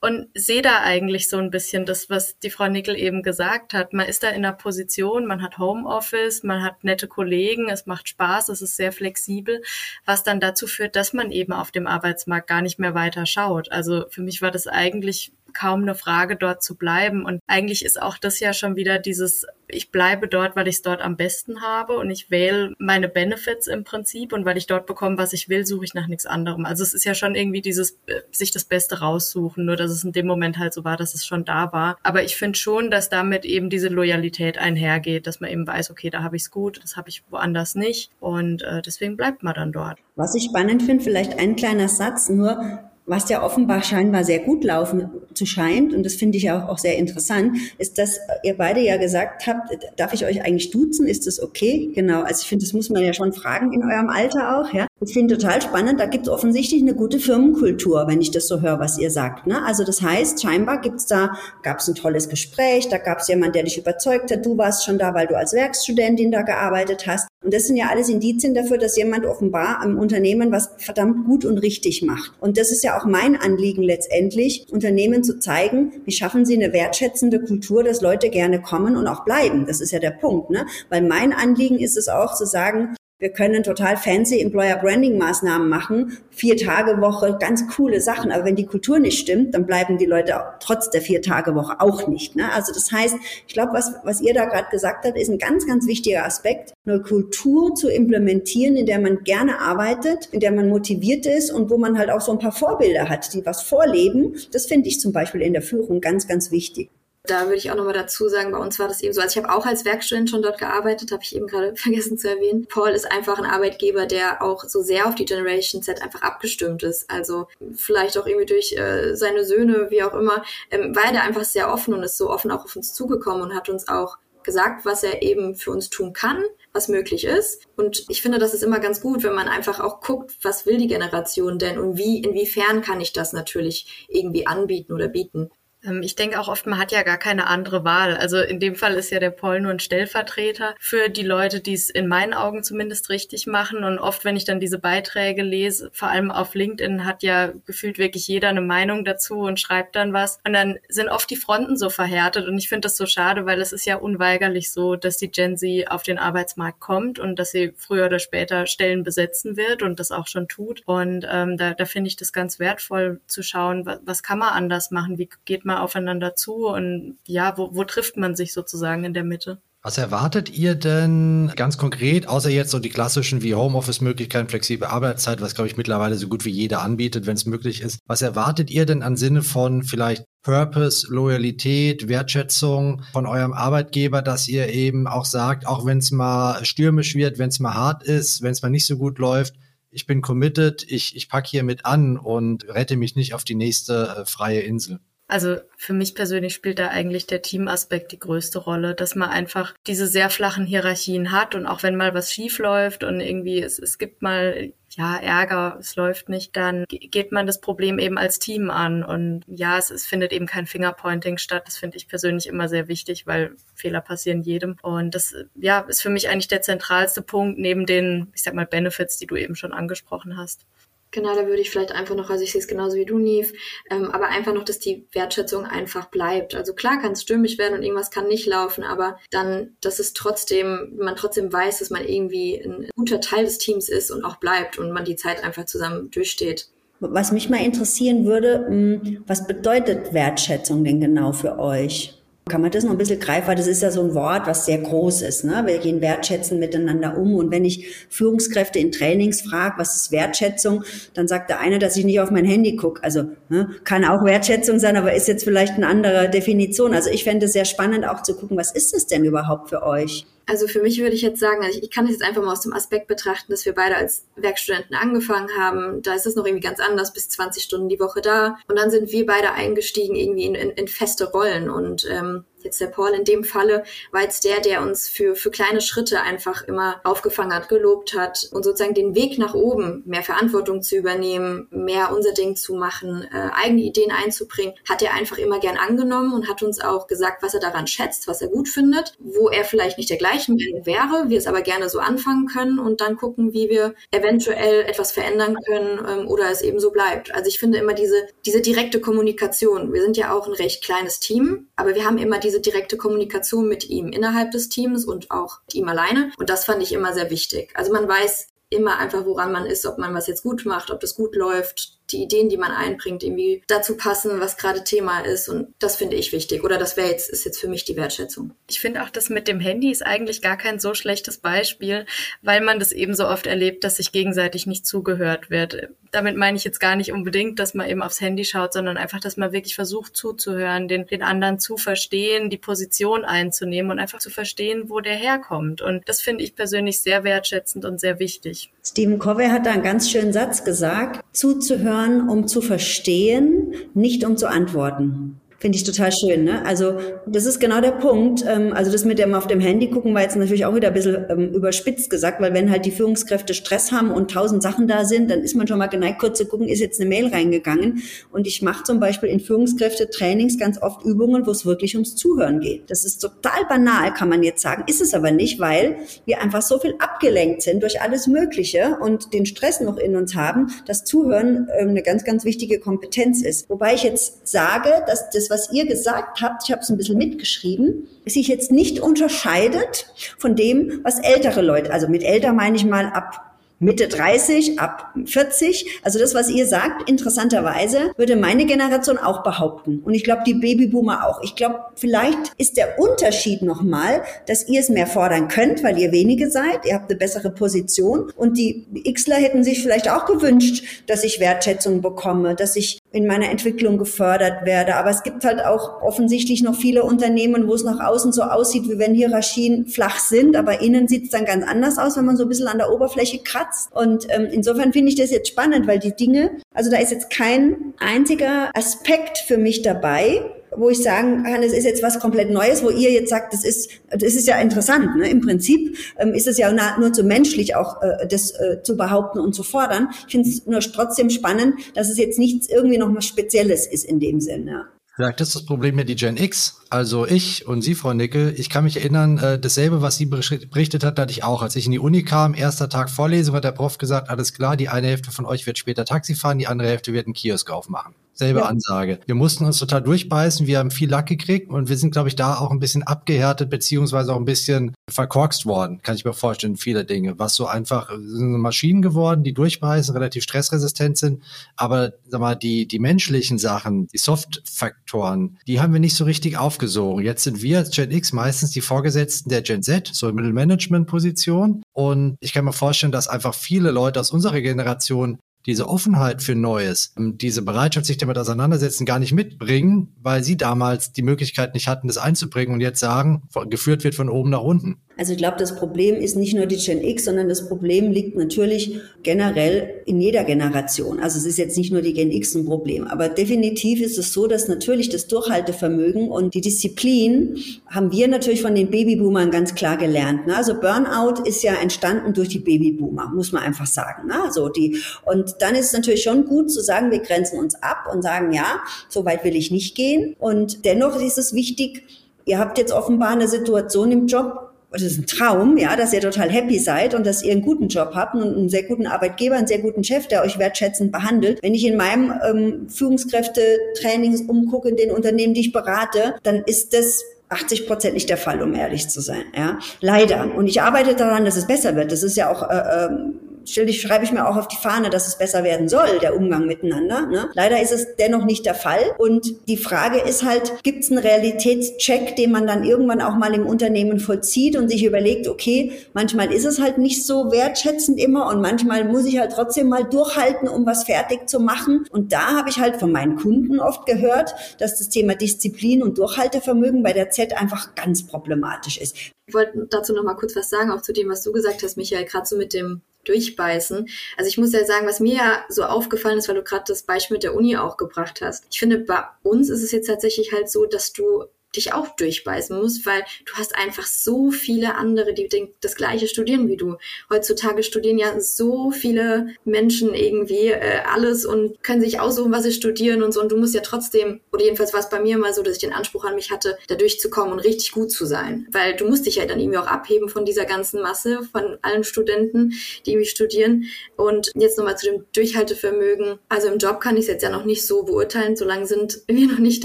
und 0.00 0.28
sehe 0.34 0.62
da 0.62 0.82
eigentlich 0.82 1.28
so 1.28 1.38
ein 1.38 1.50
bisschen 1.50 1.86
das, 1.86 2.08
was 2.08 2.38
die 2.38 2.50
Frau 2.50 2.68
Nickel 2.68 2.94
eben 2.94 3.24
gesagt 3.24 3.74
hat. 3.74 3.94
Man 3.94 4.06
ist 4.06 4.22
da 4.22 4.28
in 4.28 4.42
der 4.42 4.52
Position, 4.52 5.26
man 5.26 5.42
hat 5.42 5.58
Homeoffice, 5.58 6.44
man 6.44 6.62
hat 6.62 6.84
nette 6.84 7.08
Kollegen, 7.08 7.68
es 7.68 7.86
macht 7.86 8.08
Spaß, 8.10 8.48
es 8.48 8.62
ist 8.62 8.76
sehr 8.76 8.92
flexibel, 8.92 9.60
was 10.04 10.22
dann 10.22 10.38
dazu 10.38 10.68
führt, 10.68 10.94
dass 10.94 11.12
man 11.12 11.32
eben 11.32 11.52
auf 11.52 11.72
dem 11.72 11.88
Arbeitsmarkt 11.88 12.46
gar 12.46 12.62
nicht 12.62 12.78
mehr 12.78 12.94
weiter 12.94 13.26
schaut. 13.26 13.72
Also 13.72 14.04
für 14.08 14.22
mich 14.22 14.40
war 14.40 14.52
das 14.52 14.68
eigentlich 14.68 15.32
kaum 15.52 15.82
eine 15.82 15.94
Frage, 15.94 16.36
dort 16.36 16.62
zu 16.62 16.76
bleiben. 16.76 17.24
Und 17.24 17.40
eigentlich 17.46 17.84
ist 17.84 18.00
auch 18.00 18.18
das 18.18 18.40
ja 18.40 18.52
schon 18.52 18.76
wieder 18.76 18.98
dieses, 18.98 19.46
ich 19.68 19.90
bleibe 19.90 20.28
dort, 20.28 20.56
weil 20.56 20.68
ich 20.68 20.76
es 20.76 20.82
dort 20.82 21.02
am 21.02 21.16
besten 21.16 21.62
habe 21.62 21.98
und 21.98 22.10
ich 22.10 22.30
wähle 22.30 22.74
meine 22.78 23.08
Benefits 23.08 23.66
im 23.66 23.84
Prinzip 23.84 24.32
und 24.32 24.44
weil 24.44 24.56
ich 24.56 24.66
dort 24.66 24.86
bekomme, 24.86 25.18
was 25.18 25.32
ich 25.32 25.48
will, 25.48 25.66
suche 25.66 25.84
ich 25.84 25.94
nach 25.94 26.06
nichts 26.06 26.26
anderem. 26.26 26.64
Also 26.64 26.82
es 26.82 26.94
ist 26.94 27.04
ja 27.04 27.14
schon 27.14 27.34
irgendwie 27.34 27.60
dieses, 27.60 27.98
äh, 28.06 28.22
sich 28.30 28.50
das 28.50 28.64
Beste 28.64 29.00
raussuchen, 29.00 29.64
nur 29.64 29.76
dass 29.76 29.90
es 29.90 30.04
in 30.04 30.12
dem 30.12 30.26
Moment 30.26 30.58
halt 30.58 30.72
so 30.72 30.84
war, 30.84 30.96
dass 30.96 31.14
es 31.14 31.26
schon 31.26 31.44
da 31.44 31.72
war. 31.72 31.98
Aber 32.02 32.22
ich 32.22 32.36
finde 32.36 32.58
schon, 32.58 32.90
dass 32.90 33.08
damit 33.08 33.44
eben 33.44 33.70
diese 33.70 33.88
Loyalität 33.88 34.58
einhergeht, 34.58 35.26
dass 35.26 35.40
man 35.40 35.50
eben 35.50 35.66
weiß, 35.66 35.90
okay, 35.90 36.10
da 36.10 36.22
habe 36.22 36.36
ich 36.36 36.42
es 36.42 36.50
gut, 36.50 36.80
das 36.82 36.96
habe 36.96 37.08
ich 37.08 37.22
woanders 37.30 37.74
nicht 37.74 38.10
und 38.20 38.62
äh, 38.62 38.82
deswegen 38.82 39.16
bleibt 39.16 39.42
man 39.42 39.54
dann 39.54 39.72
dort. 39.72 39.98
Was 40.16 40.34
ich 40.34 40.44
spannend 40.44 40.82
finde, 40.82 41.04
vielleicht 41.04 41.38
ein 41.38 41.56
kleiner 41.56 41.88
Satz 41.88 42.28
nur, 42.28 42.87
was 43.08 43.28
ja 43.28 43.42
offenbar 43.42 43.82
scheinbar 43.82 44.22
sehr 44.22 44.38
gut 44.38 44.62
laufen 44.62 45.10
zu 45.34 45.46
scheint, 45.46 45.94
und 45.94 46.04
das 46.04 46.14
finde 46.14 46.38
ich 46.38 46.50
auch, 46.50 46.68
auch 46.68 46.78
sehr 46.78 46.96
interessant, 46.96 47.56
ist, 47.78 47.98
dass 47.98 48.20
ihr 48.42 48.56
beide 48.56 48.80
ja 48.80 48.96
gesagt 48.98 49.46
habt, 49.46 49.76
darf 49.96 50.12
ich 50.12 50.24
euch 50.24 50.42
eigentlich 50.42 50.70
duzen? 50.70 51.06
Ist 51.06 51.26
das 51.26 51.42
okay? 51.42 51.90
Genau. 51.94 52.22
Also 52.22 52.42
ich 52.42 52.48
finde, 52.48 52.64
das 52.64 52.72
muss 52.72 52.90
man 52.90 53.02
ja 53.02 53.12
schon 53.12 53.32
fragen 53.32 53.72
in 53.72 53.82
eurem 53.82 54.08
Alter 54.08 54.58
auch, 54.58 54.72
ja. 54.72 54.86
Ich 55.00 55.12
finde 55.12 55.38
total 55.38 55.62
spannend, 55.62 56.00
da 56.00 56.06
gibt 56.06 56.26
es 56.26 56.32
offensichtlich 56.32 56.82
eine 56.82 56.94
gute 56.94 57.20
Firmenkultur, 57.20 58.06
wenn 58.08 58.20
ich 58.20 58.32
das 58.32 58.48
so 58.48 58.60
höre, 58.60 58.80
was 58.80 58.98
ihr 58.98 59.12
sagt. 59.12 59.46
Ne? 59.46 59.64
Also 59.64 59.84
das 59.84 60.02
heißt, 60.02 60.42
scheinbar 60.42 60.80
gibt's 60.80 61.06
da, 61.06 61.38
gab 61.62 61.78
es 61.78 61.86
ein 61.86 61.94
tolles 61.94 62.28
Gespräch, 62.28 62.88
da 62.88 62.98
gab 62.98 63.20
es 63.20 63.28
jemand, 63.28 63.54
der 63.54 63.62
dich 63.62 63.78
überzeugt 63.78 64.32
hat, 64.32 64.44
du 64.44 64.58
warst 64.58 64.84
schon 64.84 64.98
da, 64.98 65.14
weil 65.14 65.28
du 65.28 65.36
als 65.36 65.52
Werkstudentin 65.52 66.32
da 66.32 66.42
gearbeitet 66.42 67.06
hast. 67.06 67.28
Und 67.44 67.54
das 67.54 67.66
sind 67.68 67.76
ja 67.76 67.86
alles 67.88 68.08
Indizien 68.08 68.52
dafür, 68.52 68.78
dass 68.78 68.96
jemand 68.96 69.24
offenbar 69.24 69.80
am 69.80 69.96
Unternehmen 69.96 70.50
was 70.50 70.70
verdammt 70.76 71.24
gut 71.24 71.44
und 71.44 71.58
richtig 71.58 72.02
macht. 72.02 72.32
Und 72.40 72.58
das 72.58 72.72
ist 72.72 72.82
ja 72.82 72.98
auch 72.98 73.04
mein 73.04 73.36
Anliegen 73.36 73.82
letztendlich, 73.82 74.66
Unternehmen 74.70 75.22
zu 75.22 75.38
zeigen, 75.38 76.02
wie 76.04 76.12
schaffen 76.12 76.44
sie 76.44 76.56
eine 76.56 76.72
wertschätzende 76.72 77.40
Kultur, 77.40 77.84
dass 77.84 78.00
Leute 78.00 78.28
gerne 78.30 78.60
kommen 78.60 78.96
und 78.96 79.06
auch 79.06 79.24
bleiben. 79.24 79.66
Das 79.66 79.80
ist 79.80 79.92
ja 79.92 80.00
der 80.00 80.10
Punkt. 80.10 80.50
Ne? 80.50 80.66
Weil 80.88 81.02
mein 81.02 81.32
Anliegen 81.32 81.78
ist 81.78 81.96
es 81.96 82.08
auch 82.08 82.34
zu 82.34 82.44
sagen, 82.44 82.96
wir 83.20 83.30
können 83.30 83.64
total 83.64 83.96
fancy 83.96 84.40
Employer 84.40 84.76
Branding 84.76 85.18
Maßnahmen 85.18 85.68
machen, 85.68 86.18
vier 86.30 86.56
Tage 86.56 87.00
Woche, 87.00 87.36
ganz 87.40 87.66
coole 87.68 88.00
Sachen. 88.00 88.30
Aber 88.30 88.44
wenn 88.44 88.54
die 88.54 88.66
Kultur 88.66 89.00
nicht 89.00 89.18
stimmt, 89.18 89.54
dann 89.54 89.66
bleiben 89.66 89.98
die 89.98 90.06
Leute 90.06 90.34
trotz 90.60 90.90
der 90.90 91.02
vier 91.02 91.20
Tage 91.20 91.56
Woche 91.56 91.80
auch 91.80 92.06
nicht. 92.06 92.36
Ne? 92.36 92.52
Also 92.52 92.72
das 92.72 92.92
heißt, 92.92 93.16
ich 93.46 93.54
glaube, 93.54 93.72
was, 93.72 93.92
was 94.04 94.20
ihr 94.20 94.34
da 94.34 94.44
gerade 94.44 94.68
gesagt 94.70 95.04
habt, 95.04 95.18
ist 95.18 95.30
ein 95.30 95.38
ganz, 95.38 95.66
ganz 95.66 95.88
wichtiger 95.88 96.24
Aspekt, 96.24 96.72
eine 96.86 97.02
Kultur 97.02 97.74
zu 97.74 97.88
implementieren, 97.88 98.76
in 98.76 98.86
der 98.86 99.00
man 99.00 99.24
gerne 99.24 99.60
arbeitet, 99.60 100.26
in 100.30 100.38
der 100.38 100.52
man 100.52 100.68
motiviert 100.68 101.26
ist 101.26 101.50
und 101.50 101.70
wo 101.70 101.76
man 101.76 101.98
halt 101.98 102.10
auch 102.10 102.20
so 102.20 102.30
ein 102.30 102.38
paar 102.38 102.52
Vorbilder 102.52 103.08
hat, 103.08 103.34
die 103.34 103.44
was 103.44 103.62
vorleben. 103.62 104.36
Das 104.52 104.66
finde 104.66 104.88
ich 104.88 105.00
zum 105.00 105.12
Beispiel 105.12 105.42
in 105.42 105.54
der 105.54 105.62
Führung 105.62 106.00
ganz, 106.00 106.28
ganz 106.28 106.52
wichtig 106.52 106.88
da 107.30 107.44
würde 107.44 107.56
ich 107.56 107.70
auch 107.70 107.76
nochmal 107.76 107.94
dazu 107.94 108.28
sagen, 108.28 108.52
bei 108.52 108.58
uns 108.58 108.78
war 108.78 108.88
das 108.88 109.02
eben 109.02 109.12
so. 109.12 109.20
Also 109.20 109.38
ich 109.38 109.44
habe 109.44 109.54
auch 109.54 109.66
als 109.66 109.84
Werkstudent 109.84 110.30
schon 110.30 110.42
dort 110.42 110.58
gearbeitet, 110.58 111.12
habe 111.12 111.22
ich 111.22 111.34
eben 111.34 111.46
gerade 111.46 111.76
vergessen 111.76 112.18
zu 112.18 112.28
erwähnen. 112.28 112.66
Paul 112.66 112.90
ist 112.90 113.10
einfach 113.10 113.38
ein 113.38 113.44
Arbeitgeber, 113.44 114.06
der 114.06 114.42
auch 114.42 114.64
so 114.64 114.82
sehr 114.82 115.06
auf 115.06 115.14
die 115.14 115.24
Generation 115.24 115.82
Z 115.82 116.02
einfach 116.02 116.22
abgestimmt 116.22 116.82
ist. 116.82 117.10
Also 117.10 117.48
vielleicht 117.74 118.18
auch 118.18 118.26
irgendwie 118.26 118.46
durch 118.46 118.72
äh, 118.72 119.14
seine 119.14 119.44
Söhne, 119.44 119.88
wie 119.90 120.02
auch 120.02 120.14
immer, 120.14 120.42
ähm, 120.70 120.94
war 120.94 121.12
er 121.12 121.22
einfach 121.22 121.44
sehr 121.44 121.72
offen 121.72 121.94
und 121.94 122.02
ist 122.02 122.16
so 122.16 122.30
offen 122.30 122.50
auch 122.50 122.64
auf 122.64 122.76
uns 122.76 122.94
zugekommen 122.94 123.42
und 123.42 123.54
hat 123.54 123.68
uns 123.68 123.88
auch 123.88 124.18
gesagt, 124.48 124.86
was 124.86 125.02
er 125.02 125.22
eben 125.22 125.56
für 125.56 125.70
uns 125.70 125.90
tun 125.90 126.14
kann, 126.14 126.42
was 126.72 126.88
möglich 126.88 127.24
ist. 127.24 127.66
Und 127.76 128.06
ich 128.08 128.22
finde, 128.22 128.38
das 128.38 128.54
ist 128.54 128.62
immer 128.62 128.80
ganz 128.80 129.02
gut, 129.02 129.22
wenn 129.22 129.34
man 129.34 129.46
einfach 129.46 129.78
auch 129.78 130.00
guckt, 130.00 130.36
was 130.42 130.64
will 130.64 130.78
die 130.78 130.86
Generation 130.86 131.58
denn 131.58 131.78
und 131.78 131.98
wie, 131.98 132.22
inwiefern 132.22 132.80
kann 132.80 133.00
ich 133.02 133.12
das 133.12 133.34
natürlich 133.34 134.06
irgendwie 134.08 134.46
anbieten 134.46 134.94
oder 134.94 135.08
bieten. 135.08 135.50
Ähm, 135.88 136.02
ich 136.02 136.16
denke 136.16 136.38
auch 136.40 136.48
oft, 136.48 136.66
man 136.66 136.78
hat 136.78 136.92
ja 136.92 137.02
gar 137.02 137.18
keine 137.18 137.46
andere 137.46 137.84
Wahl. 137.84 138.16
Also 138.16 138.38
in 138.38 138.60
dem 138.60 138.74
Fall 138.74 138.94
ist 138.94 139.10
ja 139.10 139.18
der 139.18 139.30
Paul 139.30 139.60
nur 139.60 139.72
ein 139.72 139.80
Stellvertreter 139.80 140.74
für 140.78 141.08
die 141.08 141.22
Leute, 141.22 141.60
die 141.60 141.74
es 141.74 141.90
in 141.90 142.06
meinen 142.06 142.34
Augen 142.34 142.62
zumindest 142.62 143.08
richtig 143.10 143.46
machen. 143.46 143.84
Und 143.84 143.98
oft, 143.98 144.24
wenn 144.24 144.36
ich 144.36 144.44
dann 144.44 144.60
diese 144.60 144.78
Beiträge 144.78 145.42
lese, 145.42 145.90
vor 145.92 146.08
allem 146.08 146.30
auf 146.30 146.54
LinkedIn, 146.54 147.04
hat 147.04 147.22
ja 147.22 147.52
gefühlt 147.66 147.98
wirklich 147.98 148.28
jeder 148.28 148.48
eine 148.48 148.60
Meinung 148.60 149.04
dazu 149.04 149.40
und 149.40 149.60
schreibt 149.60 149.96
dann 149.96 150.12
was. 150.12 150.38
Und 150.44 150.52
dann 150.52 150.78
sind 150.88 151.08
oft 151.08 151.28
die 151.30 151.36
Fronten 151.36 151.76
so 151.76 151.90
verhärtet. 151.90 152.46
Und 152.46 152.58
ich 152.58 152.68
finde 152.68 152.86
das 152.86 152.96
so 152.96 153.06
schade, 153.06 153.46
weil 153.46 153.60
es 153.60 153.72
ist 153.72 153.86
ja 153.86 153.96
unweigerlich 153.96 154.72
so, 154.72 154.96
dass 154.96 155.16
die 155.16 155.30
Gen 155.30 155.56
Z 155.56 155.90
auf 155.90 156.02
den 156.02 156.18
Arbeitsmarkt 156.18 156.80
kommt 156.80 157.18
und 157.18 157.38
dass 157.38 157.50
sie 157.50 157.72
früher 157.76 158.06
oder 158.06 158.18
später 158.18 158.66
Stellen 158.66 159.02
besetzen 159.02 159.56
wird 159.56 159.82
und 159.82 160.00
das 160.00 160.10
auch 160.10 160.26
schon 160.26 160.48
tut. 160.48 160.82
Und 160.86 161.26
ähm, 161.30 161.56
da, 161.56 161.74
da 161.74 161.84
finde 161.84 162.08
ich 162.08 162.16
das 162.16 162.32
ganz 162.32 162.58
wertvoll 162.58 163.20
zu 163.26 163.42
schauen, 163.42 163.86
was, 163.86 164.00
was 164.04 164.22
kann 164.22 164.38
man 164.38 164.50
anders 164.50 164.90
machen, 164.90 165.18
wie 165.18 165.28
geht 165.44 165.64
man 165.64 165.77
aufeinander 165.82 166.34
zu 166.34 166.68
und 166.68 167.18
ja, 167.26 167.56
wo, 167.56 167.74
wo 167.74 167.84
trifft 167.84 168.16
man 168.16 168.36
sich 168.36 168.52
sozusagen 168.52 169.04
in 169.04 169.14
der 169.14 169.24
Mitte? 169.24 169.60
Was 169.80 169.96
erwartet 169.96 170.50
ihr 170.50 170.74
denn 170.74 171.52
ganz 171.54 171.78
konkret, 171.78 172.26
außer 172.26 172.50
jetzt 172.50 172.72
so 172.72 172.80
die 172.80 172.88
klassischen 172.88 173.42
wie 173.42 173.54
Homeoffice-Möglichkeiten, 173.54 174.48
flexible 174.48 174.88
Arbeitszeit, 174.88 175.40
was 175.40 175.54
glaube 175.54 175.68
ich 175.68 175.76
mittlerweile 175.76 176.16
so 176.16 176.26
gut 176.26 176.44
wie 176.44 176.50
jeder 176.50 176.82
anbietet, 176.82 177.26
wenn 177.26 177.36
es 177.36 177.46
möglich 177.46 177.80
ist. 177.80 178.00
Was 178.06 178.20
erwartet 178.20 178.70
ihr 178.70 178.86
denn 178.86 179.02
an 179.04 179.16
Sinne 179.16 179.42
von 179.42 179.84
vielleicht 179.84 180.24
Purpose, 180.42 181.06
Loyalität, 181.08 182.08
Wertschätzung 182.08 183.02
von 183.12 183.26
eurem 183.26 183.52
Arbeitgeber, 183.52 184.20
dass 184.20 184.48
ihr 184.48 184.68
eben 184.68 185.06
auch 185.06 185.24
sagt, 185.24 185.66
auch 185.66 185.86
wenn 185.86 185.98
es 185.98 186.10
mal 186.10 186.64
stürmisch 186.64 187.14
wird, 187.14 187.38
wenn 187.38 187.50
es 187.50 187.60
mal 187.60 187.74
hart 187.74 188.02
ist, 188.02 188.42
wenn 188.42 188.52
es 188.52 188.62
mal 188.62 188.70
nicht 188.70 188.86
so 188.86 188.98
gut 188.98 189.18
läuft, 189.18 189.54
ich 189.90 190.06
bin 190.06 190.22
committed, 190.22 190.84
ich, 190.88 191.16
ich 191.16 191.28
packe 191.28 191.48
hier 191.48 191.62
mit 191.62 191.86
an 191.86 192.18
und 192.18 192.68
rette 192.68 192.96
mich 192.96 193.16
nicht 193.16 193.32
auf 193.32 193.44
die 193.44 193.54
nächste 193.54 194.16
äh, 194.18 194.24
freie 194.26 194.60
Insel. 194.60 195.00
Also 195.28 195.58
für 195.76 195.92
mich 195.92 196.14
persönlich 196.14 196.54
spielt 196.54 196.78
da 196.78 196.88
eigentlich 196.88 197.26
der 197.26 197.42
Teamaspekt 197.42 198.12
die 198.12 198.18
größte 198.18 198.58
Rolle, 198.58 198.94
dass 198.94 199.14
man 199.14 199.28
einfach 199.28 199.74
diese 199.86 200.06
sehr 200.06 200.30
flachen 200.30 200.64
Hierarchien 200.64 201.32
hat 201.32 201.54
und 201.54 201.66
auch 201.66 201.82
wenn 201.82 201.96
mal 201.96 202.14
was 202.14 202.32
schief 202.32 202.58
läuft 202.58 203.04
und 203.04 203.20
irgendwie 203.20 203.62
es, 203.62 203.78
es 203.78 203.98
gibt 203.98 204.22
mal 204.22 204.72
ja 204.88 205.18
Ärger, 205.18 205.76
es 205.78 205.96
läuft 205.96 206.30
nicht, 206.30 206.56
dann 206.56 206.86
geht 206.88 207.30
man 207.30 207.46
das 207.46 207.60
Problem 207.60 207.98
eben 207.98 208.16
als 208.16 208.38
Team 208.38 208.70
an 208.70 209.04
und 209.04 209.44
ja, 209.46 209.76
es, 209.76 209.90
es 209.90 210.06
findet 210.06 210.32
eben 210.32 210.46
kein 210.46 210.66
Fingerpointing 210.66 211.36
statt. 211.36 211.64
Das 211.66 211.76
finde 211.76 211.98
ich 211.98 212.08
persönlich 212.08 212.46
immer 212.46 212.70
sehr 212.70 212.88
wichtig, 212.88 213.26
weil 213.26 213.54
Fehler 213.74 214.00
passieren 214.00 214.40
jedem 214.40 214.76
und 214.80 215.14
das 215.14 215.34
ja 215.56 215.80
ist 215.80 216.00
für 216.00 216.10
mich 216.10 216.30
eigentlich 216.30 216.48
der 216.48 216.62
zentralste 216.62 217.20
Punkt 217.20 217.58
neben 217.58 217.84
den, 217.84 218.32
ich 218.34 218.42
sag 218.42 218.54
mal 218.54 218.64
Benefits, 218.64 219.18
die 219.18 219.26
du 219.26 219.36
eben 219.36 219.56
schon 219.56 219.74
angesprochen 219.74 220.38
hast. 220.38 220.64
Genau, 221.10 221.34
da 221.34 221.46
würde 221.46 221.60
ich 221.60 221.70
vielleicht 221.70 221.92
einfach 221.92 222.14
noch, 222.14 222.28
also 222.28 222.44
ich 222.44 222.52
sehe 222.52 222.60
es 222.60 222.68
genauso 222.68 222.96
wie 222.96 223.06
du, 223.06 223.18
Nief, 223.18 223.52
ähm, 223.90 224.10
aber 224.10 224.28
einfach 224.28 224.52
noch, 224.52 224.64
dass 224.64 224.78
die 224.78 225.06
Wertschätzung 225.12 225.64
einfach 225.64 226.10
bleibt. 226.10 226.54
Also 226.54 226.74
klar 226.74 227.00
kann 227.00 227.12
es 227.12 227.22
stürmisch 227.22 227.56
werden 227.56 227.78
und 227.78 227.82
irgendwas 227.82 228.10
kann 228.10 228.28
nicht 228.28 228.46
laufen, 228.46 228.84
aber 228.84 229.18
dann, 229.30 229.76
dass 229.80 229.98
es 229.98 230.12
trotzdem, 230.12 230.94
man 230.98 231.16
trotzdem 231.16 231.52
weiß, 231.52 231.78
dass 231.78 231.90
man 231.90 232.04
irgendwie 232.04 232.56
ein 232.56 232.88
guter 232.94 233.20
Teil 233.20 233.44
des 233.44 233.58
Teams 233.58 233.88
ist 233.88 234.10
und 234.10 234.24
auch 234.24 234.36
bleibt 234.36 234.78
und 234.78 234.92
man 234.92 235.04
die 235.04 235.16
Zeit 235.16 235.42
einfach 235.42 235.64
zusammen 235.64 236.10
durchsteht. 236.10 236.68
Was 237.00 237.32
mich 237.32 237.48
mal 237.48 237.64
interessieren 237.64 238.24
würde, 238.24 238.66
hm, 238.66 239.22
was 239.26 239.46
bedeutet 239.46 240.12
Wertschätzung 240.12 240.84
denn 240.84 241.00
genau 241.00 241.32
für 241.32 241.58
euch? 241.58 242.17
Kann 242.48 242.60
man 242.62 242.70
das 242.70 242.84
noch 242.84 242.92
ein 242.92 242.98
bisschen 242.98 243.20
greifen? 243.20 243.48
Weil 243.48 243.56
das 243.56 243.66
ist 243.66 243.82
ja 243.82 243.90
so 243.90 244.02
ein 244.02 244.14
Wort, 244.14 244.46
was 244.46 244.66
sehr 244.66 244.78
groß 244.78 245.22
ist. 245.22 245.44
Ne? 245.44 245.62
Wir 245.66 245.78
gehen 245.78 246.00
wertschätzen 246.00 246.58
miteinander 246.58 247.16
um. 247.16 247.34
Und 247.34 247.50
wenn 247.50 247.64
ich 247.64 247.86
Führungskräfte 248.08 248.78
in 248.78 248.92
Trainings 248.92 249.42
frage, 249.42 249.74
was 249.78 249.96
ist 249.96 250.12
Wertschätzung, 250.12 250.84
dann 251.14 251.28
sagt 251.28 251.50
der 251.50 251.60
eine, 251.60 251.78
dass 251.78 251.96
ich 251.96 252.04
nicht 252.04 252.20
auf 252.20 252.30
mein 252.30 252.44
Handy 252.44 252.76
gucke. 252.76 253.02
Also 253.04 253.24
ne, 253.48 253.70
kann 253.84 254.04
auch 254.04 254.24
Wertschätzung 254.24 254.78
sein, 254.78 254.96
aber 254.96 255.12
ist 255.12 255.28
jetzt 255.28 255.44
vielleicht 255.44 255.74
eine 255.74 255.86
andere 255.86 256.28
Definition. 256.28 256.94
Also 256.94 257.10
ich 257.10 257.24
fände 257.24 257.46
es 257.46 257.52
sehr 257.52 257.64
spannend 257.64 258.06
auch 258.06 258.22
zu 258.22 258.34
gucken, 258.34 258.56
was 258.56 258.72
ist 258.72 258.94
es 258.94 259.06
denn 259.06 259.24
überhaupt 259.24 259.68
für 259.68 259.82
euch? 259.82 260.26
Also 260.48 260.66
für 260.66 260.80
mich 260.80 260.98
würde 260.98 261.14
ich 261.14 261.20
jetzt 261.20 261.40
sagen, 261.40 261.62
also 261.62 261.78
ich 261.78 261.90
kann 261.90 262.06
es 262.06 262.12
jetzt 262.12 262.22
einfach 262.22 262.42
mal 262.42 262.52
aus 262.52 262.62
dem 262.62 262.72
Aspekt 262.72 263.06
betrachten, 263.06 263.52
dass 263.52 263.66
wir 263.66 263.74
beide 263.74 263.96
als 263.96 264.24
Werkstudenten 264.34 264.96
angefangen 264.96 265.50
haben. 265.58 266.00
Da 266.00 266.14
ist 266.14 266.24
es 266.24 266.36
noch 266.36 266.46
irgendwie 266.46 266.66
ganz 266.66 266.80
anders, 266.80 267.12
bis 267.12 267.28
20 267.28 267.62
Stunden 267.62 267.90
die 267.90 268.00
Woche 268.00 268.22
da. 268.22 268.56
Und 268.66 268.78
dann 268.78 268.90
sind 268.90 269.12
wir 269.12 269.26
beide 269.26 269.52
eingestiegen 269.52 270.16
irgendwie 270.16 270.46
in, 270.46 270.54
in, 270.54 270.70
in 270.70 270.88
feste 270.88 271.30
Rollen. 271.30 271.68
Und 271.68 272.08
ähm, 272.10 272.44
jetzt 272.68 272.80
der 272.80 272.86
Paul 272.86 273.10
in 273.10 273.24
dem 273.24 273.44
Falle 273.44 273.84
war 274.12 274.22
jetzt 274.22 274.44
der, 274.44 274.60
der 274.60 274.82
uns 274.82 275.08
für, 275.08 275.34
für 275.34 275.50
kleine 275.50 275.80
Schritte 275.80 276.20
einfach 276.20 276.62
immer 276.62 277.00
aufgefangen 277.04 277.54
hat, 277.54 277.68
gelobt 277.68 278.14
hat 278.16 278.48
und 278.52 278.62
sozusagen 278.62 278.94
den 278.94 279.14
Weg 279.14 279.38
nach 279.38 279.54
oben, 279.54 280.02
mehr 280.06 280.22
Verantwortung 280.22 280.82
zu 280.82 280.96
übernehmen, 280.96 281.66
mehr 281.70 282.12
unser 282.14 282.32
Ding 282.32 282.56
zu 282.56 282.74
machen, 282.74 283.26
äh, 283.32 283.50
eigene 283.54 283.82
Ideen 283.82 284.12
einzubringen, 284.12 284.74
hat 284.88 285.02
er 285.02 285.14
einfach 285.14 285.38
immer 285.38 285.60
gern 285.60 285.76
angenommen 285.76 286.32
und 286.32 286.48
hat 286.48 286.62
uns 286.62 286.80
auch 286.80 287.06
gesagt, 287.06 287.42
was 287.42 287.54
er 287.54 287.60
daran 287.60 287.86
schätzt, 287.86 288.28
was 288.28 288.42
er 288.42 288.48
gut 288.48 288.68
findet, 288.68 289.14
wo 289.18 289.48
er 289.48 289.64
vielleicht 289.64 289.98
nicht 289.98 290.10
der 290.10 290.18
gleichen 290.18 290.58
wäre, 290.82 291.28
wir 291.28 291.38
es 291.38 291.46
aber 291.46 291.62
gerne 291.62 291.88
so 291.88 291.98
anfangen 291.98 292.46
können 292.46 292.78
und 292.78 293.00
dann 293.00 293.16
gucken, 293.16 293.52
wie 293.52 293.68
wir 293.68 293.94
eventuell 294.10 294.82
etwas 294.82 295.12
verändern 295.12 295.56
können 295.66 296.00
ähm, 296.06 296.28
oder 296.28 296.50
es 296.50 296.62
eben 296.62 296.80
so 296.80 296.90
bleibt. 296.90 297.34
Also 297.34 297.48
ich 297.48 297.58
finde 297.58 297.78
immer 297.78 297.94
diese, 297.94 298.28
diese 298.44 298.60
direkte 298.60 299.00
Kommunikation. 299.00 299.92
Wir 299.92 300.02
sind 300.02 300.16
ja 300.16 300.34
auch 300.34 300.46
ein 300.46 300.52
recht 300.52 300.84
kleines 300.84 301.20
Team, 301.20 301.68
aber 301.76 301.94
wir 301.94 302.04
haben 302.04 302.18
immer 302.18 302.38
diese 302.38 302.57
direkte 302.60 302.96
Kommunikation 302.96 303.68
mit 303.68 303.88
ihm 303.88 304.08
innerhalb 304.08 304.50
des 304.50 304.68
Teams 304.68 305.04
und 305.04 305.30
auch 305.30 305.60
mit 305.66 305.74
ihm 305.74 305.88
alleine. 305.88 306.32
Und 306.38 306.50
das 306.50 306.64
fand 306.64 306.82
ich 306.82 306.92
immer 306.92 307.12
sehr 307.12 307.30
wichtig. 307.30 307.72
Also 307.74 307.92
man 307.92 308.08
weiß 308.08 308.48
immer 308.70 308.98
einfach, 308.98 309.24
woran 309.24 309.52
man 309.52 309.66
ist, 309.66 309.86
ob 309.86 309.98
man 309.98 310.14
was 310.14 310.26
jetzt 310.26 310.42
gut 310.42 310.66
macht, 310.66 310.90
ob 310.90 311.00
das 311.00 311.14
gut 311.14 311.34
läuft. 311.34 311.97
Die 312.10 312.22
Ideen, 312.22 312.48
die 312.48 312.56
man 312.56 312.72
einbringt, 312.72 313.22
irgendwie 313.22 313.62
dazu 313.66 313.96
passen, 313.96 314.40
was 314.40 314.56
gerade 314.56 314.84
Thema 314.84 315.20
ist. 315.20 315.48
Und 315.48 315.74
das 315.78 315.96
finde 315.96 316.16
ich 316.16 316.32
wichtig. 316.32 316.64
Oder 316.64 316.78
das 316.78 316.96
wäre 316.96 317.08
jetzt, 317.08 317.30
ist 317.30 317.44
jetzt 317.44 317.60
für 317.60 317.68
mich 317.68 317.84
die 317.84 317.96
Wertschätzung. 317.96 318.52
Ich 318.68 318.80
finde 318.80 319.02
auch, 319.02 319.10
das 319.10 319.28
mit 319.28 319.48
dem 319.48 319.60
Handy 319.60 319.90
ist 319.90 320.04
eigentlich 320.04 320.42
gar 320.42 320.56
kein 320.56 320.80
so 320.80 320.94
schlechtes 320.94 321.38
Beispiel, 321.38 322.06
weil 322.42 322.60
man 322.60 322.78
das 322.78 322.92
eben 322.92 323.14
so 323.14 323.26
oft 323.26 323.46
erlebt, 323.46 323.84
dass 323.84 323.96
sich 323.96 324.12
gegenseitig 324.12 324.66
nicht 324.66 324.86
zugehört 324.86 325.50
wird. 325.50 325.88
Damit 326.10 326.36
meine 326.36 326.56
ich 326.56 326.64
jetzt 326.64 326.80
gar 326.80 326.96
nicht 326.96 327.12
unbedingt, 327.12 327.58
dass 327.58 327.74
man 327.74 327.88
eben 327.88 328.02
aufs 328.02 328.20
Handy 328.20 328.44
schaut, 328.44 328.72
sondern 328.72 328.96
einfach, 328.96 329.20
dass 329.20 329.36
man 329.36 329.52
wirklich 329.52 329.74
versucht 329.74 330.16
zuzuhören, 330.16 330.88
den, 330.88 331.06
den 331.06 331.22
anderen 331.22 331.58
zu 331.58 331.76
verstehen, 331.76 332.48
die 332.48 332.56
Position 332.56 333.24
einzunehmen 333.24 333.90
und 333.90 333.98
einfach 333.98 334.18
zu 334.18 334.30
verstehen, 334.30 334.88
wo 334.88 335.00
der 335.00 335.16
herkommt. 335.16 335.82
Und 335.82 336.08
das 336.08 336.22
finde 336.22 336.44
ich 336.44 336.54
persönlich 336.54 337.02
sehr 337.02 337.24
wertschätzend 337.24 337.84
und 337.84 338.00
sehr 338.00 338.18
wichtig. 338.18 338.72
Stephen 338.90 339.18
Covey 339.18 339.48
hat 339.48 339.66
da 339.66 339.72
einen 339.72 339.82
ganz 339.82 340.08
schönen 340.10 340.32
Satz 340.32 340.64
gesagt, 340.64 341.22
zuzuhören, 341.32 342.26
um 342.30 342.48
zu 342.48 342.62
verstehen, 342.62 343.74
nicht 343.92 344.24
um 344.24 344.38
zu 344.38 344.48
antworten. 344.48 345.38
Finde 345.60 345.76
ich 345.76 345.82
total 345.82 346.12
schön. 346.12 346.44
Ne? 346.44 346.64
Also 346.64 347.00
das 347.26 347.44
ist 347.44 347.58
genau 347.58 347.80
der 347.80 347.90
Punkt. 347.90 348.44
Ähm, 348.46 348.72
also 348.72 348.92
das 348.92 349.04
mit 349.04 349.18
dem 349.18 349.34
auf 349.34 349.48
dem 349.48 349.58
Handy 349.58 349.90
gucken 349.90 350.14
war 350.14 350.22
jetzt 350.22 350.36
natürlich 350.36 350.64
auch 350.64 350.74
wieder 350.76 350.88
ein 350.88 350.94
bisschen 350.94 351.26
ähm, 351.28 351.52
überspitzt 351.52 352.10
gesagt, 352.10 352.40
weil 352.40 352.54
wenn 352.54 352.70
halt 352.70 352.86
die 352.86 352.92
Führungskräfte 352.92 353.54
Stress 353.54 353.90
haben 353.90 354.12
und 354.12 354.30
tausend 354.30 354.62
Sachen 354.62 354.86
da 354.86 355.04
sind, 355.04 355.28
dann 355.32 355.40
ist 355.40 355.56
man 355.56 355.66
schon 355.66 355.78
mal 355.78 355.88
geneigt, 355.88 356.20
kurz 356.20 356.38
zu 356.38 356.46
gucken, 356.46 356.68
ist 356.68 356.78
jetzt 356.78 357.00
eine 357.00 357.08
Mail 357.08 357.26
reingegangen. 357.26 358.04
Und 358.30 358.46
ich 358.46 358.62
mache 358.62 358.84
zum 358.84 359.00
Beispiel 359.00 359.30
in 359.30 359.40
Führungskräfte-Trainings 359.40 360.58
ganz 360.58 360.80
oft 360.80 361.04
Übungen, 361.04 361.44
wo 361.44 361.50
es 361.50 361.66
wirklich 361.66 361.96
ums 361.96 362.14
Zuhören 362.14 362.60
geht. 362.60 362.88
Das 362.88 363.04
ist 363.04 363.18
total 363.18 363.64
banal, 363.68 364.14
kann 364.14 364.28
man 364.28 364.44
jetzt 364.44 364.62
sagen. 364.62 364.84
Ist 364.86 365.00
es 365.00 365.12
aber 365.12 365.32
nicht, 365.32 365.58
weil 365.58 365.96
wir 366.24 366.40
einfach 366.40 366.62
so 366.62 366.78
viel 366.78 366.94
abgelenkt 367.00 367.62
sind 367.62 367.82
durch 367.82 368.00
alles 368.00 368.28
Mögliche 368.28 368.96
und 369.00 369.34
den 369.34 369.44
Stress 369.44 369.80
noch 369.80 369.96
in 369.96 370.14
uns 370.14 370.36
haben, 370.36 370.68
dass 370.86 371.02
Zuhören 371.02 371.66
ähm, 371.76 371.88
eine 371.88 372.02
ganz, 372.04 372.22
ganz 372.22 372.44
wichtige 372.44 372.78
Kompetenz 372.78 373.42
ist. 373.42 373.68
Wobei 373.68 373.94
ich 373.94 374.04
jetzt 374.04 374.46
sage, 374.46 374.90
dass 375.08 375.30
das 375.30 375.47
was 375.50 375.72
ihr 375.72 375.86
gesagt 375.86 376.40
habt, 376.40 376.64
ich 376.64 376.72
habe 376.72 376.82
es 376.82 376.88
ein 376.88 376.96
bisschen 376.96 377.18
mitgeschrieben, 377.18 378.08
sich 378.26 378.48
jetzt 378.48 378.70
nicht 378.70 379.00
unterscheidet 379.00 380.06
von 380.38 380.56
dem, 380.56 381.00
was 381.02 381.18
ältere 381.18 381.62
Leute, 381.62 381.92
also 381.92 382.08
mit 382.08 382.22
älter 382.22 382.52
meine 382.52 382.76
ich 382.76 382.84
mal 382.84 383.06
ab 383.06 383.47
Mitte 383.80 384.08
30, 384.08 384.80
ab 384.80 385.14
40. 385.24 386.00
Also 386.02 386.18
das, 386.18 386.34
was 386.34 386.50
ihr 386.50 386.66
sagt, 386.66 387.08
interessanterweise, 387.08 388.10
würde 388.16 388.34
meine 388.34 388.66
Generation 388.66 389.18
auch 389.18 389.44
behaupten. 389.44 390.00
Und 390.04 390.14
ich 390.14 390.24
glaube, 390.24 390.42
die 390.44 390.54
Babyboomer 390.54 391.26
auch. 391.26 391.42
Ich 391.42 391.54
glaube, 391.54 391.78
vielleicht 391.94 392.38
ist 392.58 392.76
der 392.76 392.98
Unterschied 392.98 393.62
nochmal, 393.62 394.22
dass 394.46 394.68
ihr 394.68 394.80
es 394.80 394.88
mehr 394.88 395.06
fordern 395.06 395.46
könnt, 395.46 395.84
weil 395.84 395.96
ihr 395.98 396.10
wenige 396.10 396.50
seid. 396.50 396.86
Ihr 396.86 396.94
habt 396.94 397.08
eine 397.08 397.18
bessere 397.18 397.50
Position. 397.50 398.32
Und 398.36 398.58
die 398.58 398.84
Xler 399.14 399.36
hätten 399.36 399.62
sich 399.62 399.80
vielleicht 399.80 400.10
auch 400.10 400.26
gewünscht, 400.26 400.84
dass 401.06 401.22
ich 401.22 401.38
Wertschätzung 401.38 402.02
bekomme, 402.02 402.56
dass 402.56 402.74
ich 402.74 402.98
in 403.12 403.26
meiner 403.26 403.48
Entwicklung 403.48 403.96
gefördert 403.96 404.66
werde. 404.66 404.96
Aber 404.96 405.10
es 405.10 405.22
gibt 405.22 405.44
halt 405.44 405.64
auch 405.64 406.02
offensichtlich 406.02 406.62
noch 406.62 406.74
viele 406.74 407.04
Unternehmen, 407.04 407.68
wo 407.68 407.74
es 407.74 407.84
nach 407.84 408.00
außen 408.00 408.32
so 408.32 408.42
aussieht, 408.42 408.88
wie 408.88 408.98
wenn 408.98 409.14
Hierarchien 409.14 409.86
flach 409.86 410.18
sind, 410.18 410.56
aber 410.56 410.80
innen 410.80 411.08
sieht 411.08 411.24
es 411.24 411.30
dann 411.30 411.44
ganz 411.44 411.64
anders 411.66 411.98
aus, 411.98 412.16
wenn 412.16 412.24
man 412.24 412.36
so 412.36 412.42
ein 412.42 412.48
bisschen 412.48 412.66
an 412.66 412.78
der 412.78 412.92
Oberfläche 412.92 413.38
kratzt. 413.38 413.67
Und 413.92 414.26
ähm, 414.30 414.48
insofern 414.50 414.92
finde 414.92 415.10
ich 415.10 415.16
das 415.16 415.30
jetzt 415.30 415.48
spannend, 415.48 415.86
weil 415.86 415.98
die 415.98 416.14
Dinge, 416.14 416.50
also 416.74 416.90
da 416.90 416.98
ist 416.98 417.12
jetzt 417.12 417.30
kein 417.30 417.94
einziger 417.98 418.70
Aspekt 418.74 419.38
für 419.38 419.58
mich 419.58 419.82
dabei, 419.82 420.42
wo 420.76 420.90
ich 420.90 421.02
sagen 421.02 421.44
kann, 421.44 421.62
es 421.62 421.72
ist 421.72 421.84
jetzt 421.84 422.02
was 422.02 422.20
komplett 422.20 422.50
Neues, 422.50 422.82
wo 422.82 422.90
ihr 422.90 423.10
jetzt 423.10 423.30
sagt, 423.30 423.52
das 423.52 423.64
ist, 423.64 423.90
das 424.10 424.34
ist 424.34 424.46
ja 424.46 424.60
interessant. 424.60 425.16
Ne? 425.16 425.28
Im 425.28 425.40
Prinzip 425.40 425.96
ähm, 426.18 426.34
ist 426.34 426.46
es 426.46 426.58
ja 426.58 426.70
nur 426.98 427.12
zu 427.12 427.24
menschlich 427.24 427.74
auch 427.74 428.02
äh, 428.02 428.26
das 428.28 428.50
äh, 428.52 428.82
zu 428.82 428.96
behaupten 428.96 429.40
und 429.40 429.54
zu 429.54 429.62
fordern. 429.62 430.08
Ich 430.26 430.32
finde 430.32 430.48
es 430.48 430.66
nur 430.66 430.80
trotzdem 430.80 431.30
spannend, 431.30 431.74
dass 431.94 432.10
es 432.10 432.18
jetzt 432.18 432.38
nichts 432.38 432.68
irgendwie 432.68 432.98
noch 432.98 433.08
mal 433.08 433.22
Spezielles 433.22 433.86
ist 433.86 434.04
in 434.04 434.20
dem 434.20 434.40
Sinne. 434.40 434.86
Vielleicht 435.18 435.40
ist 435.40 435.56
das 435.56 435.66
Problem 435.66 435.98
ja 435.98 436.04
die 436.04 436.14
Gen 436.14 436.36
X. 436.36 436.80
Also 436.90 437.26
ich 437.26 437.66
und 437.66 437.82
Sie, 437.82 437.96
Frau 437.96 438.12
Nickel, 438.12 438.54
ich 438.56 438.70
kann 438.70 438.84
mich 438.84 438.98
erinnern, 438.98 439.38
äh, 439.38 439.58
dasselbe, 439.58 440.00
was 440.00 440.16
Sie 440.16 440.26
berichtet 440.26 441.02
hat, 441.02 441.18
hatte 441.18 441.32
ich 441.32 441.42
auch. 441.42 441.60
Als 441.60 441.74
ich 441.74 441.86
in 441.86 441.90
die 441.90 441.98
Uni 441.98 442.22
kam, 442.22 442.54
erster 442.54 442.88
Tag 442.88 443.10
Vorlesung, 443.10 443.56
hat 443.56 443.64
der 443.64 443.72
Prof 443.72 443.98
gesagt, 443.98 444.30
alles 444.30 444.54
klar, 444.54 444.76
die 444.76 444.88
eine 444.88 445.08
Hälfte 445.08 445.32
von 445.32 445.44
euch 445.44 445.66
wird 445.66 445.76
später 445.76 446.04
Taxi 446.04 446.36
fahren, 446.36 446.60
die 446.60 446.68
andere 446.68 446.86
Hälfte 446.86 447.12
wird 447.12 447.26
einen 447.26 447.34
Kiosk 447.34 447.68
aufmachen. 447.68 448.14
Selbe 448.38 448.60
ja. 448.60 448.66
Ansage. 448.66 449.18
Wir 449.26 449.34
mussten 449.34 449.64
uns 449.64 449.78
total 449.78 450.00
durchbeißen, 450.02 450.68
wir 450.68 450.78
haben 450.78 450.92
viel 450.92 451.10
Lack 451.10 451.26
gekriegt 451.26 451.70
und 451.70 451.88
wir 451.88 451.96
sind, 451.96 452.12
glaube 452.12 452.28
ich, 452.28 452.36
da 452.36 452.56
auch 452.56 452.70
ein 452.70 452.78
bisschen 452.78 453.02
abgehärtet, 453.02 453.68
beziehungsweise 453.68 454.32
auch 454.32 454.38
ein 454.38 454.44
bisschen 454.44 454.94
verkorkst 455.10 455.66
worden, 455.66 456.02
kann 456.02 456.14
ich 456.14 456.24
mir 456.24 456.32
vorstellen, 456.32 456.76
viele 456.76 457.04
Dinge. 457.04 457.36
Was 457.38 457.56
so 457.56 457.66
einfach 457.66 458.10
sind 458.10 458.60
Maschinen 458.60 459.02
geworden, 459.02 459.42
die 459.42 459.54
durchbeißen, 459.54 460.14
relativ 460.14 460.44
stressresistent 460.44 461.18
sind, 461.18 461.42
aber 461.74 462.12
sag 462.28 462.40
mal, 462.40 462.54
die, 462.54 462.86
die 462.86 463.00
menschlichen 463.00 463.58
Sachen, 463.58 464.06
die 464.06 464.18
Soft-Faktoren, 464.18 465.58
die 465.66 465.80
haben 465.80 465.92
wir 465.92 466.00
nicht 466.00 466.14
so 466.14 466.24
richtig 466.24 466.56
aufgesogen. 466.56 467.24
Jetzt 467.24 467.42
sind 467.42 467.60
wir 467.60 467.78
als 467.78 467.90
Gen 467.90 468.12
X 468.12 468.32
meistens 468.32 468.70
die 468.70 468.82
Vorgesetzten 468.82 469.50
der 469.50 469.62
Gen 469.62 469.82
Z, 469.82 470.10
so 470.12 470.28
in 470.28 470.36
Mittelmanagement-Position. 470.36 471.82
Und 471.92 472.36
ich 472.38 472.52
kann 472.52 472.64
mir 472.64 472.72
vorstellen, 472.72 473.10
dass 473.10 473.26
einfach 473.26 473.54
viele 473.54 473.90
Leute 473.90 474.20
aus 474.20 474.30
unserer 474.30 474.60
Generation 474.60 475.38
diese 475.68 475.86
Offenheit 475.86 476.42
für 476.42 476.54
Neues, 476.54 477.12
ähm, 477.18 477.36
diese 477.36 477.60
Bereitschaft, 477.60 478.06
sich 478.06 478.16
damit 478.16 478.38
auseinandersetzen, 478.38 479.04
gar 479.04 479.18
nicht 479.18 479.34
mitbringen, 479.34 480.14
weil 480.22 480.42
sie 480.42 480.56
damals 480.56 481.12
die 481.12 481.20
Möglichkeit 481.20 481.74
nicht 481.74 481.88
hatten, 481.88 482.08
das 482.08 482.16
einzubringen 482.16 482.72
und 482.72 482.80
jetzt 482.80 483.00
sagen, 483.00 483.42
geführt 483.68 484.02
wird 484.02 484.14
von 484.14 484.30
oben 484.30 484.48
nach 484.48 484.62
unten. 484.62 484.96
Also 485.18 485.32
ich 485.32 485.38
glaube, 485.38 485.56
das 485.58 485.74
Problem 485.74 486.14
ist 486.14 486.36
nicht 486.36 486.54
nur 486.54 486.66
die 486.66 486.76
Gen 486.76 487.02
X, 487.02 487.24
sondern 487.24 487.48
das 487.48 487.68
Problem 487.68 488.12
liegt 488.12 488.36
natürlich 488.36 489.00
generell 489.24 490.02
in 490.06 490.20
jeder 490.20 490.44
Generation. 490.44 491.18
Also 491.18 491.38
es 491.38 491.44
ist 491.44 491.58
jetzt 491.58 491.76
nicht 491.76 491.92
nur 491.92 492.02
die 492.02 492.12
Gen 492.12 492.30
X 492.30 492.54
ein 492.54 492.64
Problem, 492.64 493.04
aber 493.04 493.28
definitiv 493.28 494.00
ist 494.00 494.16
es 494.16 494.32
so, 494.32 494.46
dass 494.46 494.68
natürlich 494.68 495.08
das 495.08 495.26
Durchhaltevermögen 495.26 496.28
und 496.28 496.54
die 496.54 496.60
Disziplin 496.60 497.58
haben 497.88 498.12
wir 498.12 498.28
natürlich 498.28 498.62
von 498.62 498.76
den 498.76 498.90
Babyboomern 498.90 499.50
ganz 499.50 499.74
klar 499.74 499.96
gelernt. 499.96 500.46
Ne? 500.46 500.56
Also 500.56 500.74
Burnout 500.80 501.42
ist 501.44 501.64
ja 501.64 501.74
entstanden 501.74 502.32
durch 502.32 502.48
die 502.48 502.60
Babyboomer, 502.60 503.32
muss 503.34 503.50
man 503.50 503.64
einfach 503.64 503.86
sagen. 503.86 504.28
Ne? 504.28 504.40
Also 504.44 504.68
die 504.68 504.98
und 505.24 505.57
dann 505.62 505.74
ist 505.74 505.86
es 505.86 505.92
natürlich 505.92 506.22
schon 506.22 506.44
gut 506.44 506.70
zu 506.70 506.80
sagen, 506.80 507.10
wir 507.10 507.20
grenzen 507.20 507.58
uns 507.58 507.74
ab 507.82 508.08
und 508.12 508.22
sagen, 508.22 508.52
ja, 508.52 508.80
so 509.08 509.24
weit 509.24 509.44
will 509.44 509.56
ich 509.56 509.70
nicht 509.70 509.94
gehen. 509.94 510.34
Und 510.38 510.84
dennoch 510.84 511.20
ist 511.20 511.38
es 511.38 511.54
wichtig, 511.54 512.04
ihr 512.44 512.58
habt 512.58 512.78
jetzt 512.78 512.92
offenbar 512.92 513.30
eine 513.30 513.48
Situation 513.48 514.12
im 514.12 514.26
Job, 514.26 514.68
das 514.90 515.02
ist 515.02 515.18
ein 515.18 515.26
Traum, 515.26 515.76
ja, 515.76 515.96
dass 515.96 516.14
ihr 516.14 516.20
total 516.20 516.50
happy 516.50 516.78
seid 516.78 517.14
und 517.14 517.26
dass 517.26 517.42
ihr 517.42 517.52
einen 517.52 517.60
guten 517.60 517.88
Job 517.88 518.12
habt 518.14 518.34
und 518.34 518.42
einen 518.42 518.68
sehr 518.70 518.84
guten 518.84 519.06
Arbeitgeber, 519.06 519.56
einen 519.56 519.66
sehr 519.66 519.80
guten 519.80 520.02
Chef, 520.02 520.28
der 520.28 520.42
euch 520.42 520.58
wertschätzend 520.58 521.12
behandelt. 521.12 521.62
Wenn 521.62 521.74
ich 521.74 521.86
in 521.86 521.96
meinem 521.96 522.32
ähm, 522.48 522.88
Führungskräfte-Trainings 522.88 524.42
umgucke, 524.42 524.88
in 524.88 524.96
den 524.96 525.10
Unternehmen, 525.10 525.52
die 525.52 525.60
ich 525.60 525.72
berate, 525.72 526.36
dann 526.42 526.62
ist 526.64 526.94
das 526.94 527.22
80 527.50 527.86
Prozent 527.86 528.14
nicht 528.14 528.30
der 528.30 528.38
Fall, 528.38 528.62
um 528.62 528.74
ehrlich 528.74 529.08
zu 529.08 529.20
sein. 529.20 529.44
Ja, 529.54 529.78
leider. 530.00 530.54
Und 530.54 530.66
ich 530.66 530.80
arbeite 530.80 531.14
daran, 531.14 531.44
dass 531.44 531.56
es 531.56 531.66
besser 531.66 531.94
wird. 531.94 532.10
Das 532.10 532.22
ist 532.22 532.36
ja 532.36 532.50
auch 532.50 532.68
äh, 532.70 533.06
ähm, 533.06 533.34
ich, 533.64 534.00
schreibe 534.00 534.24
ich 534.24 534.32
mir 534.32 534.46
auch 534.46 534.56
auf 534.56 534.68
die 534.68 534.76
Fahne, 534.76 535.10
dass 535.10 535.26
es 535.26 535.38
besser 535.38 535.64
werden 535.64 535.88
soll, 535.88 536.18
der 536.20 536.36
Umgang 536.36 536.66
miteinander. 536.66 537.26
Ne? 537.26 537.50
Leider 537.54 537.80
ist 537.80 537.92
es 537.92 538.16
dennoch 538.16 538.44
nicht 538.44 538.66
der 538.66 538.74
Fall. 538.74 539.14
Und 539.18 539.68
die 539.68 539.76
Frage 539.76 540.18
ist 540.18 540.44
halt, 540.44 540.82
gibt 540.82 541.04
es 541.04 541.10
einen 541.10 541.18
Realitätscheck, 541.18 542.36
den 542.36 542.52
man 542.52 542.66
dann 542.66 542.84
irgendwann 542.84 543.20
auch 543.20 543.34
mal 543.34 543.54
im 543.54 543.66
Unternehmen 543.66 544.20
vollzieht 544.20 544.76
und 544.76 544.88
sich 544.88 545.04
überlegt, 545.04 545.48
okay, 545.48 545.92
manchmal 546.14 546.52
ist 546.52 546.64
es 546.64 546.80
halt 546.80 546.98
nicht 546.98 547.24
so 547.24 547.50
wertschätzend 547.50 548.18
immer 548.18 548.48
und 548.48 548.60
manchmal 548.60 549.04
muss 549.04 549.26
ich 549.26 549.38
halt 549.38 549.52
trotzdem 549.52 549.88
mal 549.88 550.04
durchhalten, 550.04 550.68
um 550.68 550.86
was 550.86 551.04
fertig 551.04 551.48
zu 551.48 551.60
machen. 551.60 552.06
Und 552.10 552.32
da 552.32 552.56
habe 552.56 552.70
ich 552.70 552.78
halt 552.78 552.96
von 552.96 553.12
meinen 553.12 553.36
Kunden 553.36 553.80
oft 553.80 554.06
gehört, 554.06 554.54
dass 554.78 554.98
das 554.98 555.08
Thema 555.08 555.34
Disziplin 555.34 556.02
und 556.02 556.18
Durchhaltevermögen 556.18 557.02
bei 557.02 557.12
der 557.12 557.30
Z 557.30 557.58
einfach 557.58 557.94
ganz 557.94 558.26
problematisch 558.26 558.98
ist. 558.98 559.16
Ich 559.46 559.54
wollte 559.54 559.86
dazu 559.90 560.12
noch 560.12 560.24
mal 560.24 560.34
kurz 560.34 560.54
was 560.56 560.68
sagen, 560.68 560.90
auch 560.90 561.00
zu 561.00 561.12
dem, 561.12 561.28
was 561.30 561.42
du 561.42 561.52
gesagt 561.52 561.82
hast, 561.82 561.96
Michael, 561.96 562.26
gerade 562.26 562.46
so 562.46 562.56
mit 562.56 562.74
dem 562.74 563.00
durchbeißen. 563.24 564.08
Also 564.36 564.48
ich 564.48 564.58
muss 564.58 564.72
ja 564.72 564.84
sagen, 564.84 565.06
was 565.06 565.20
mir 565.20 565.34
ja 565.34 565.64
so 565.68 565.84
aufgefallen 565.84 566.38
ist, 566.38 566.48
weil 566.48 566.56
du 566.56 566.62
gerade 566.62 566.84
das 566.86 567.02
Beispiel 567.02 567.36
mit 567.36 567.42
der 567.42 567.54
Uni 567.54 567.76
auch 567.76 567.96
gebracht 567.96 568.40
hast. 568.40 568.64
Ich 568.70 568.78
finde, 568.78 568.98
bei 568.98 569.22
uns 569.42 569.68
ist 569.68 569.82
es 569.82 569.92
jetzt 569.92 570.06
tatsächlich 570.06 570.52
halt 570.52 570.70
so, 570.70 570.86
dass 570.86 571.12
du 571.12 571.44
dich 571.78 571.92
auch 571.92 572.08
durchbeißen 572.16 572.76
musst, 572.76 573.06
weil 573.06 573.22
du 573.46 573.54
hast 573.54 573.74
einfach 573.74 574.06
so 574.06 574.50
viele 574.50 574.96
andere, 574.96 575.32
die 575.32 575.48
das 575.80 575.94
gleiche 575.94 576.28
studieren 576.28 576.68
wie 576.68 576.76
du. 576.76 576.96
Heutzutage 577.30 577.82
studieren 577.82 578.18
ja 578.18 578.40
so 578.40 578.90
viele 578.90 579.48
Menschen 579.64 580.14
irgendwie 580.14 580.68
äh, 580.68 581.00
alles 581.10 581.46
und 581.46 581.82
können 581.82 582.00
sich 582.00 582.20
aussuchen, 582.20 582.52
was 582.52 582.64
sie 582.64 582.72
studieren 582.72 583.22
und 583.22 583.32
so. 583.32 583.40
Und 583.40 583.52
du 583.52 583.56
musst 583.56 583.74
ja 583.74 583.80
trotzdem, 583.80 584.40
oder 584.52 584.64
jedenfalls 584.64 584.92
war 584.92 585.00
es 585.00 585.08
bei 585.08 585.20
mir 585.20 585.38
mal 585.38 585.54
so, 585.54 585.62
dass 585.62 585.74
ich 585.74 585.80
den 585.80 585.92
Anspruch 585.92 586.24
an 586.24 586.34
mich 586.34 586.50
hatte, 586.50 586.76
da 586.88 586.94
durchzukommen 586.94 587.52
und 587.52 587.60
richtig 587.60 587.92
gut 587.92 588.10
zu 588.10 588.26
sein. 588.26 588.66
Weil 588.70 588.96
du 588.96 589.06
musst 589.06 589.26
dich 589.26 589.36
ja 589.36 589.46
dann 589.46 589.60
irgendwie 589.60 589.78
auch 589.78 589.86
abheben 589.86 590.28
von 590.28 590.44
dieser 590.44 590.64
ganzen 590.64 591.00
Masse, 591.00 591.40
von 591.50 591.78
allen 591.82 592.04
Studenten, 592.04 592.72
die 593.06 593.12
irgendwie 593.12 593.28
studieren. 593.28 593.84
Und 594.16 594.50
jetzt 594.54 594.78
nochmal 594.78 594.98
zu 594.98 595.06
dem 595.06 595.24
Durchhaltevermögen. 595.32 596.38
Also 596.48 596.68
im 596.68 596.78
Job 596.78 597.00
kann 597.00 597.16
ich 597.16 597.22
es 597.22 597.28
jetzt 597.28 597.42
ja 597.42 597.50
noch 597.50 597.64
nicht 597.64 597.86
so 597.86 598.02
beurteilen, 598.02 598.56
solange 598.56 598.86
sind 598.86 599.22
wir 599.26 599.46
noch 599.46 599.58
nicht 599.58 599.84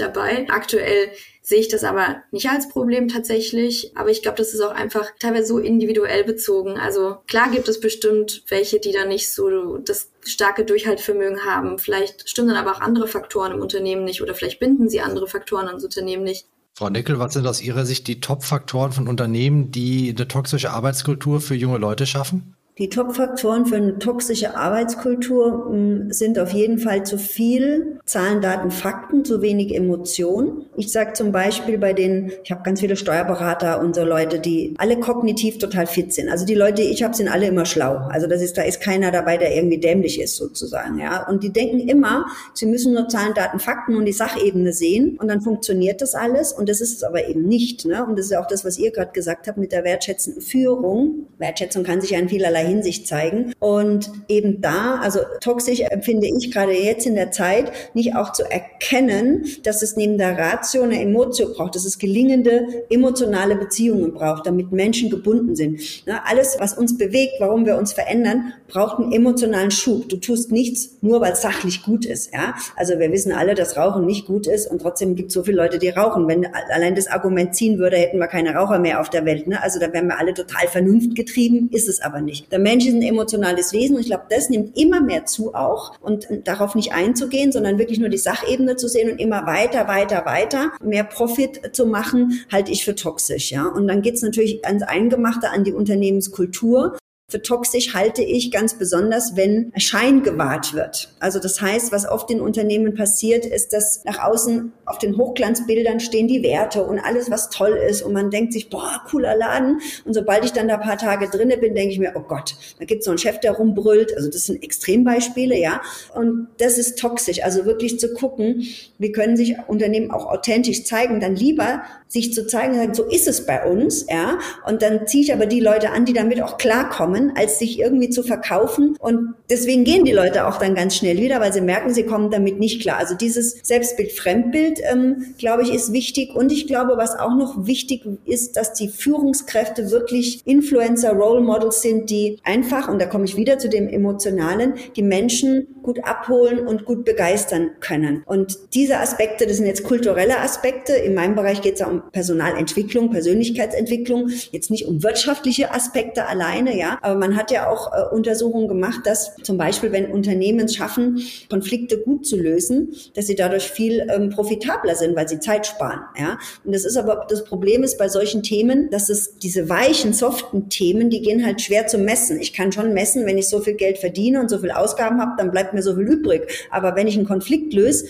dabei. 0.00 0.46
Aktuell 0.48 1.10
sehe 1.46 1.60
ich 1.60 1.68
das 1.68 1.84
aber 1.84 2.22
nicht 2.30 2.48
als 2.48 2.70
Problem 2.70 3.08
tatsächlich. 3.08 3.92
Aber 3.96 4.10
ich 4.10 4.22
glaube, 4.22 4.38
das 4.38 4.54
ist 4.54 4.60
auch 4.62 4.72
einfach 4.72 5.10
teilweise 5.20 5.46
so 5.46 5.58
individuell 5.58 6.24
bezogen. 6.24 6.78
Also 6.78 7.18
klar 7.26 7.50
gibt 7.50 7.68
es 7.68 7.80
bestimmt 7.80 8.42
welche, 8.48 8.80
die 8.80 8.92
da 8.92 9.04
nicht 9.04 9.32
so 9.32 9.76
das 9.76 10.10
starke 10.24 10.64
Durchhaltvermögen 10.64 11.44
haben. 11.44 11.78
Vielleicht 11.78 12.28
stimmen 12.28 12.48
dann 12.48 12.56
aber 12.56 12.72
auch 12.72 12.80
andere 12.80 13.06
Faktoren 13.06 13.52
im 13.52 13.60
Unternehmen 13.60 14.04
nicht 14.04 14.22
oder 14.22 14.34
vielleicht 14.34 14.58
binden 14.58 14.88
sie 14.88 15.02
andere 15.02 15.28
Faktoren 15.28 15.68
ans 15.68 15.84
Unternehmen 15.84 16.24
nicht. 16.24 16.46
Frau 16.72 16.88
Nickel, 16.88 17.18
was 17.18 17.34
sind 17.34 17.46
aus 17.46 17.60
Ihrer 17.60 17.84
Sicht 17.84 18.08
die 18.08 18.20
Top-Faktoren 18.20 18.90
von 18.90 19.06
Unternehmen, 19.06 19.70
die 19.70 20.12
eine 20.16 20.26
toxische 20.26 20.70
Arbeitskultur 20.70 21.40
für 21.40 21.54
junge 21.54 21.78
Leute 21.78 22.06
schaffen? 22.06 22.53
Die 22.76 22.88
Top-Faktoren 22.88 23.66
für 23.66 23.76
eine 23.76 24.00
toxische 24.00 24.56
Arbeitskultur 24.56 25.68
hm, 25.70 26.10
sind 26.10 26.40
auf 26.40 26.50
jeden 26.50 26.78
Fall 26.78 27.06
zu 27.06 27.18
viel 27.18 28.00
Zahlen, 28.04 28.40
Daten, 28.40 28.72
Fakten, 28.72 29.24
zu 29.24 29.42
wenig 29.42 29.72
Emotion. 29.72 30.66
Ich 30.76 30.90
sage 30.90 31.12
zum 31.12 31.30
Beispiel 31.30 31.78
bei 31.78 31.92
den, 31.92 32.32
ich 32.42 32.50
habe 32.50 32.64
ganz 32.64 32.80
viele 32.80 32.96
Steuerberater 32.96 33.80
und 33.80 33.94
so 33.94 34.02
Leute, 34.02 34.40
die 34.40 34.74
alle 34.76 34.98
kognitiv 34.98 35.58
total 35.58 35.86
fit 35.86 36.12
sind. 36.12 36.28
Also 36.28 36.44
die 36.44 36.56
Leute, 36.56 36.82
die 36.82 36.88
ich 36.88 37.04
habe, 37.04 37.14
sind 37.14 37.28
alle 37.28 37.46
immer 37.46 37.64
schlau. 37.64 38.08
Also 38.10 38.26
das 38.26 38.42
ist, 38.42 38.58
da 38.58 38.62
ist 38.62 38.80
keiner 38.80 39.12
dabei, 39.12 39.36
der 39.36 39.54
irgendwie 39.54 39.78
dämlich 39.78 40.20
ist 40.20 40.34
sozusagen. 40.34 40.98
Ja, 40.98 41.28
und 41.28 41.44
die 41.44 41.52
denken 41.52 41.78
immer, 41.78 42.26
sie 42.54 42.66
müssen 42.66 42.92
nur 42.92 43.08
Zahlen, 43.08 43.34
Daten, 43.34 43.60
Fakten 43.60 43.94
und 43.94 44.04
die 44.04 44.12
Sachebene 44.12 44.72
sehen 44.72 45.16
und 45.20 45.28
dann 45.28 45.42
funktioniert 45.42 46.02
das 46.02 46.16
alles. 46.16 46.52
Und 46.52 46.68
das 46.68 46.80
ist 46.80 46.96
es 46.96 47.04
aber 47.04 47.28
eben 47.28 47.44
nicht. 47.44 47.84
Ne? 47.84 48.04
Und 48.04 48.18
das 48.18 48.26
ist 48.26 48.36
auch 48.36 48.48
das, 48.48 48.64
was 48.64 48.78
ihr 48.78 48.90
gerade 48.90 49.12
gesagt 49.12 49.46
habt 49.46 49.58
mit 49.58 49.70
der 49.70 49.84
wertschätzenden 49.84 50.42
Führung. 50.42 51.28
Wertschätzung 51.38 51.84
kann 51.84 52.00
sich 52.00 52.10
ja 52.10 52.18
in 52.18 52.28
vielerlei 52.28 52.63
Hinsicht 52.64 53.06
zeigen. 53.06 53.52
Und 53.58 54.10
eben 54.28 54.60
da, 54.60 54.96
also 55.00 55.20
toxisch 55.40 55.80
empfinde 55.80 56.26
ich 56.26 56.50
gerade 56.52 56.72
jetzt 56.72 57.06
in 57.06 57.14
der 57.14 57.30
Zeit, 57.30 57.72
nicht 57.94 58.16
auch 58.16 58.32
zu 58.32 58.44
erkennen, 58.50 59.46
dass 59.62 59.82
es 59.82 59.96
neben 59.96 60.18
der 60.18 60.38
Ratio 60.38 60.82
eine 60.82 61.00
Emotio 61.00 61.52
braucht, 61.52 61.74
dass 61.74 61.84
es 61.84 61.98
gelingende 61.98 62.84
emotionale 62.90 63.56
Beziehungen 63.56 64.12
braucht, 64.12 64.46
damit 64.46 64.72
Menschen 64.72 65.10
gebunden 65.10 65.56
sind. 65.56 65.80
alles, 66.24 66.56
was 66.58 66.76
uns 66.76 66.96
bewegt, 66.96 67.34
warum 67.38 67.66
wir 67.66 67.76
uns 67.76 67.92
verändern, 67.92 68.52
braucht 68.68 68.98
einen 68.98 69.12
emotionalen 69.12 69.70
Schub. 69.70 70.08
Du 70.08 70.16
tust 70.16 70.52
nichts 70.52 70.96
nur, 71.00 71.20
weil 71.20 71.32
es 71.32 71.42
sachlich 71.42 71.82
gut 71.82 72.04
ist. 72.04 72.32
Ja? 72.32 72.54
Also 72.76 72.98
wir 72.98 73.10
wissen 73.12 73.32
alle, 73.32 73.54
dass 73.54 73.76
Rauchen 73.76 74.06
nicht 74.06 74.26
gut 74.26 74.46
ist 74.46 74.70
und 74.70 74.82
trotzdem 74.82 75.14
gibt 75.14 75.28
es 75.28 75.34
so 75.34 75.44
viele 75.44 75.56
Leute, 75.56 75.78
die 75.78 75.88
rauchen. 75.88 76.28
Wenn 76.28 76.46
allein 76.46 76.94
das 76.94 77.06
Argument 77.06 77.54
ziehen 77.54 77.78
würde, 77.78 77.96
hätten 77.96 78.18
wir 78.18 78.26
keine 78.26 78.54
Raucher 78.54 78.78
mehr 78.78 79.00
auf 79.00 79.10
der 79.10 79.24
Welt. 79.24 79.46
Ne? 79.46 79.62
Also 79.62 79.78
da 79.78 79.92
wären 79.92 80.06
wir 80.06 80.18
alle 80.18 80.34
total 80.34 80.68
vernunftgetrieben, 80.68 81.70
ist 81.72 81.88
es 81.88 82.00
aber 82.00 82.20
nicht. 82.20 82.52
Der 82.54 82.60
Mensch 82.60 82.86
ist 82.86 82.94
ein 82.94 83.02
emotionales 83.02 83.72
Wesen 83.72 83.96
und 83.96 84.02
ich 84.02 84.06
glaube, 84.06 84.26
das 84.30 84.48
nimmt 84.48 84.78
immer 84.78 85.00
mehr 85.00 85.26
zu 85.26 85.54
auch 85.54 85.98
und 86.00 86.28
darauf 86.44 86.76
nicht 86.76 86.92
einzugehen, 86.92 87.50
sondern 87.50 87.80
wirklich 87.80 87.98
nur 87.98 88.10
die 88.10 88.16
Sachebene 88.16 88.76
zu 88.76 88.86
sehen 88.86 89.10
und 89.10 89.18
immer 89.18 89.44
weiter, 89.44 89.88
weiter, 89.88 90.24
weiter, 90.24 90.70
mehr 90.80 91.02
Profit 91.02 91.74
zu 91.74 91.84
machen, 91.84 92.44
halte 92.52 92.70
ich 92.70 92.84
für 92.84 92.94
toxisch, 92.94 93.50
ja. 93.50 93.66
Und 93.66 93.88
dann 93.88 94.02
geht's 94.02 94.22
natürlich 94.22 94.64
ans 94.64 94.84
Eingemachte, 94.84 95.50
an 95.50 95.64
die 95.64 95.72
Unternehmenskultur. 95.72 96.96
Für 97.26 97.40
toxisch 97.40 97.94
halte 97.94 98.22
ich 98.22 98.50
ganz 98.50 98.74
besonders, 98.74 99.34
wenn 99.34 99.72
Schein 99.76 100.22
gewahrt 100.22 100.74
wird. 100.74 101.14
Also 101.20 101.38
das 101.38 101.58
heißt, 101.58 101.90
was 101.90 102.06
oft 102.06 102.30
in 102.30 102.42
Unternehmen 102.42 102.94
passiert, 102.94 103.46
ist, 103.46 103.72
dass 103.72 104.04
nach 104.04 104.18
außen 104.18 104.72
auf 104.84 104.98
den 104.98 105.16
Hochglanzbildern 105.16 106.00
stehen 106.00 106.28
die 106.28 106.42
Werte 106.42 106.84
und 106.84 106.98
alles, 106.98 107.30
was 107.30 107.48
toll 107.48 107.80
ist. 107.88 108.02
Und 108.02 108.12
man 108.12 108.30
denkt 108.30 108.52
sich, 108.52 108.68
boah, 108.68 109.02
cooler 109.08 109.34
Laden. 109.36 109.80
Und 110.04 110.12
sobald 110.12 110.44
ich 110.44 110.52
dann 110.52 110.68
da 110.68 110.74
ein 110.74 110.82
paar 110.82 110.98
Tage 110.98 111.30
drinne 111.30 111.56
bin, 111.56 111.74
denke 111.74 111.94
ich 111.94 111.98
mir, 111.98 112.12
oh 112.14 112.20
Gott, 112.20 112.56
da 112.78 112.84
gibt 112.84 113.00
es 113.00 113.06
so 113.06 113.10
einen 113.10 113.18
Chef, 113.18 113.40
der 113.40 113.52
rumbrüllt. 113.52 114.14
Also 114.14 114.28
das 114.28 114.44
sind 114.44 114.62
Extrembeispiele, 114.62 115.58
ja. 115.58 115.80
Und 116.14 116.48
das 116.58 116.76
ist 116.76 116.98
toxisch. 116.98 117.42
Also 117.42 117.64
wirklich 117.64 117.98
zu 117.98 118.12
gucken, 118.12 118.66
wie 118.98 119.12
können 119.12 119.38
sich 119.38 119.56
Unternehmen 119.66 120.10
auch 120.10 120.26
authentisch 120.26 120.84
zeigen, 120.84 121.20
dann 121.20 121.36
lieber 121.36 121.84
sich 122.14 122.32
zu 122.32 122.46
zeigen, 122.46 122.94
so 122.94 123.04
ist 123.04 123.28
es 123.28 123.46
bei 123.46 123.64
uns, 123.64 124.06
ja. 124.08 124.38
Und 124.66 124.82
dann 124.82 125.06
ziehe 125.06 125.22
ich 125.22 125.32
aber 125.32 125.46
die 125.46 125.60
Leute 125.60 125.90
an, 125.90 126.06
die 126.06 126.12
damit 126.12 126.42
auch 126.42 126.56
klarkommen 126.56 127.04
kommen, 127.04 127.32
als 127.36 127.58
sich 127.58 127.78
irgendwie 127.78 128.08
zu 128.08 128.22
verkaufen. 128.22 128.96
Und 128.98 129.34
deswegen 129.50 129.84
gehen 129.84 130.04
die 130.04 130.12
Leute 130.12 130.46
auch 130.46 130.58
dann 130.58 130.74
ganz 130.74 130.96
schnell 130.96 131.18
wieder, 131.18 131.40
weil 131.40 131.52
sie 131.52 131.60
merken, 131.60 131.92
sie 131.92 132.04
kommen 132.04 132.30
damit 132.30 132.58
nicht 132.58 132.80
klar. 132.80 132.98
Also 132.98 133.14
dieses 133.14 133.58
Selbstbild, 133.62 134.12
Fremdbild, 134.12 134.80
ähm, 134.90 135.34
glaube 135.38 135.62
ich, 135.62 135.74
ist 135.74 135.92
wichtig. 135.92 136.34
Und 136.34 136.50
ich 136.52 136.66
glaube, 136.66 136.96
was 136.96 137.18
auch 137.18 137.34
noch 137.36 137.66
wichtig 137.66 138.06
ist, 138.24 138.56
dass 138.56 138.72
die 138.72 138.88
Führungskräfte 138.88 139.90
wirklich 139.90 140.40
Influencer, 140.46 141.12
Role 141.12 141.40
Models 141.40 141.82
sind, 141.82 142.10
die 142.10 142.38
einfach, 142.44 142.88
und 142.88 143.00
da 143.00 143.06
komme 143.06 143.24
ich 143.24 143.36
wieder 143.36 143.58
zu 143.58 143.68
dem 143.68 143.88
Emotionalen, 143.88 144.74
die 144.96 145.02
Menschen 145.02 145.66
gut 145.82 146.02
abholen 146.04 146.66
und 146.66 146.84
gut 146.84 147.04
begeistern 147.04 147.72
können. 147.80 148.22
Und 148.26 148.56
diese 148.74 148.98
Aspekte, 148.98 149.46
das 149.46 149.58
sind 149.58 149.66
jetzt 149.66 149.84
kulturelle 149.84 150.38
Aspekte. 150.38 150.94
In 150.94 151.14
meinem 151.14 151.34
Bereich 151.34 151.60
geht 151.60 151.74
es 151.74 151.80
ja 151.80 151.88
um 151.88 152.03
Personalentwicklung, 152.12 153.10
Persönlichkeitsentwicklung, 153.10 154.30
jetzt 154.52 154.70
nicht 154.70 154.86
um 154.86 155.02
wirtschaftliche 155.02 155.72
Aspekte 155.72 156.26
alleine, 156.26 156.78
ja, 156.78 156.98
aber 157.02 157.18
man 157.18 157.36
hat 157.36 157.50
ja 157.50 157.68
auch 157.68 157.92
äh, 157.92 158.14
Untersuchungen 158.14 158.68
gemacht, 158.68 159.00
dass 159.04 159.36
zum 159.42 159.58
Beispiel, 159.58 159.92
wenn 159.92 160.10
Unternehmen 160.10 160.68
schaffen, 160.68 161.20
Konflikte 161.48 161.98
gut 161.98 162.26
zu 162.26 162.36
lösen, 162.36 162.94
dass 163.14 163.26
sie 163.26 163.34
dadurch 163.34 163.70
viel 163.70 164.06
ähm, 164.10 164.30
profitabler 164.30 164.94
sind, 164.94 165.16
weil 165.16 165.28
sie 165.28 165.40
Zeit 165.40 165.66
sparen. 165.66 166.00
Ja? 166.18 166.38
Und 166.64 166.74
das 166.74 166.84
ist 166.84 166.96
aber, 166.96 167.26
das 167.28 167.44
Problem 167.44 167.82
ist 167.82 167.98
bei 167.98 168.08
solchen 168.08 168.42
Themen, 168.42 168.90
dass 168.90 169.08
es 169.08 169.38
diese 169.38 169.68
weichen, 169.68 170.12
soften 170.12 170.68
Themen, 170.68 171.10
die 171.10 171.22
gehen 171.22 171.44
halt 171.44 171.60
schwer 171.60 171.86
zu 171.86 171.98
messen. 171.98 172.40
Ich 172.40 172.52
kann 172.52 172.72
schon 172.72 172.94
messen, 172.94 173.26
wenn 173.26 173.38
ich 173.38 173.48
so 173.48 173.60
viel 173.60 173.74
Geld 173.74 173.98
verdiene 173.98 174.40
und 174.40 174.48
so 174.48 174.58
viel 174.58 174.70
Ausgaben 174.70 175.20
habe, 175.20 175.32
dann 175.38 175.50
bleibt 175.50 175.74
mir 175.74 175.82
so 175.82 175.94
viel 175.94 176.04
übrig. 176.04 176.66
Aber 176.70 176.96
wenn 176.96 177.06
ich 177.06 177.16
einen 177.16 177.26
Konflikt 177.26 177.72
löse, 177.72 178.06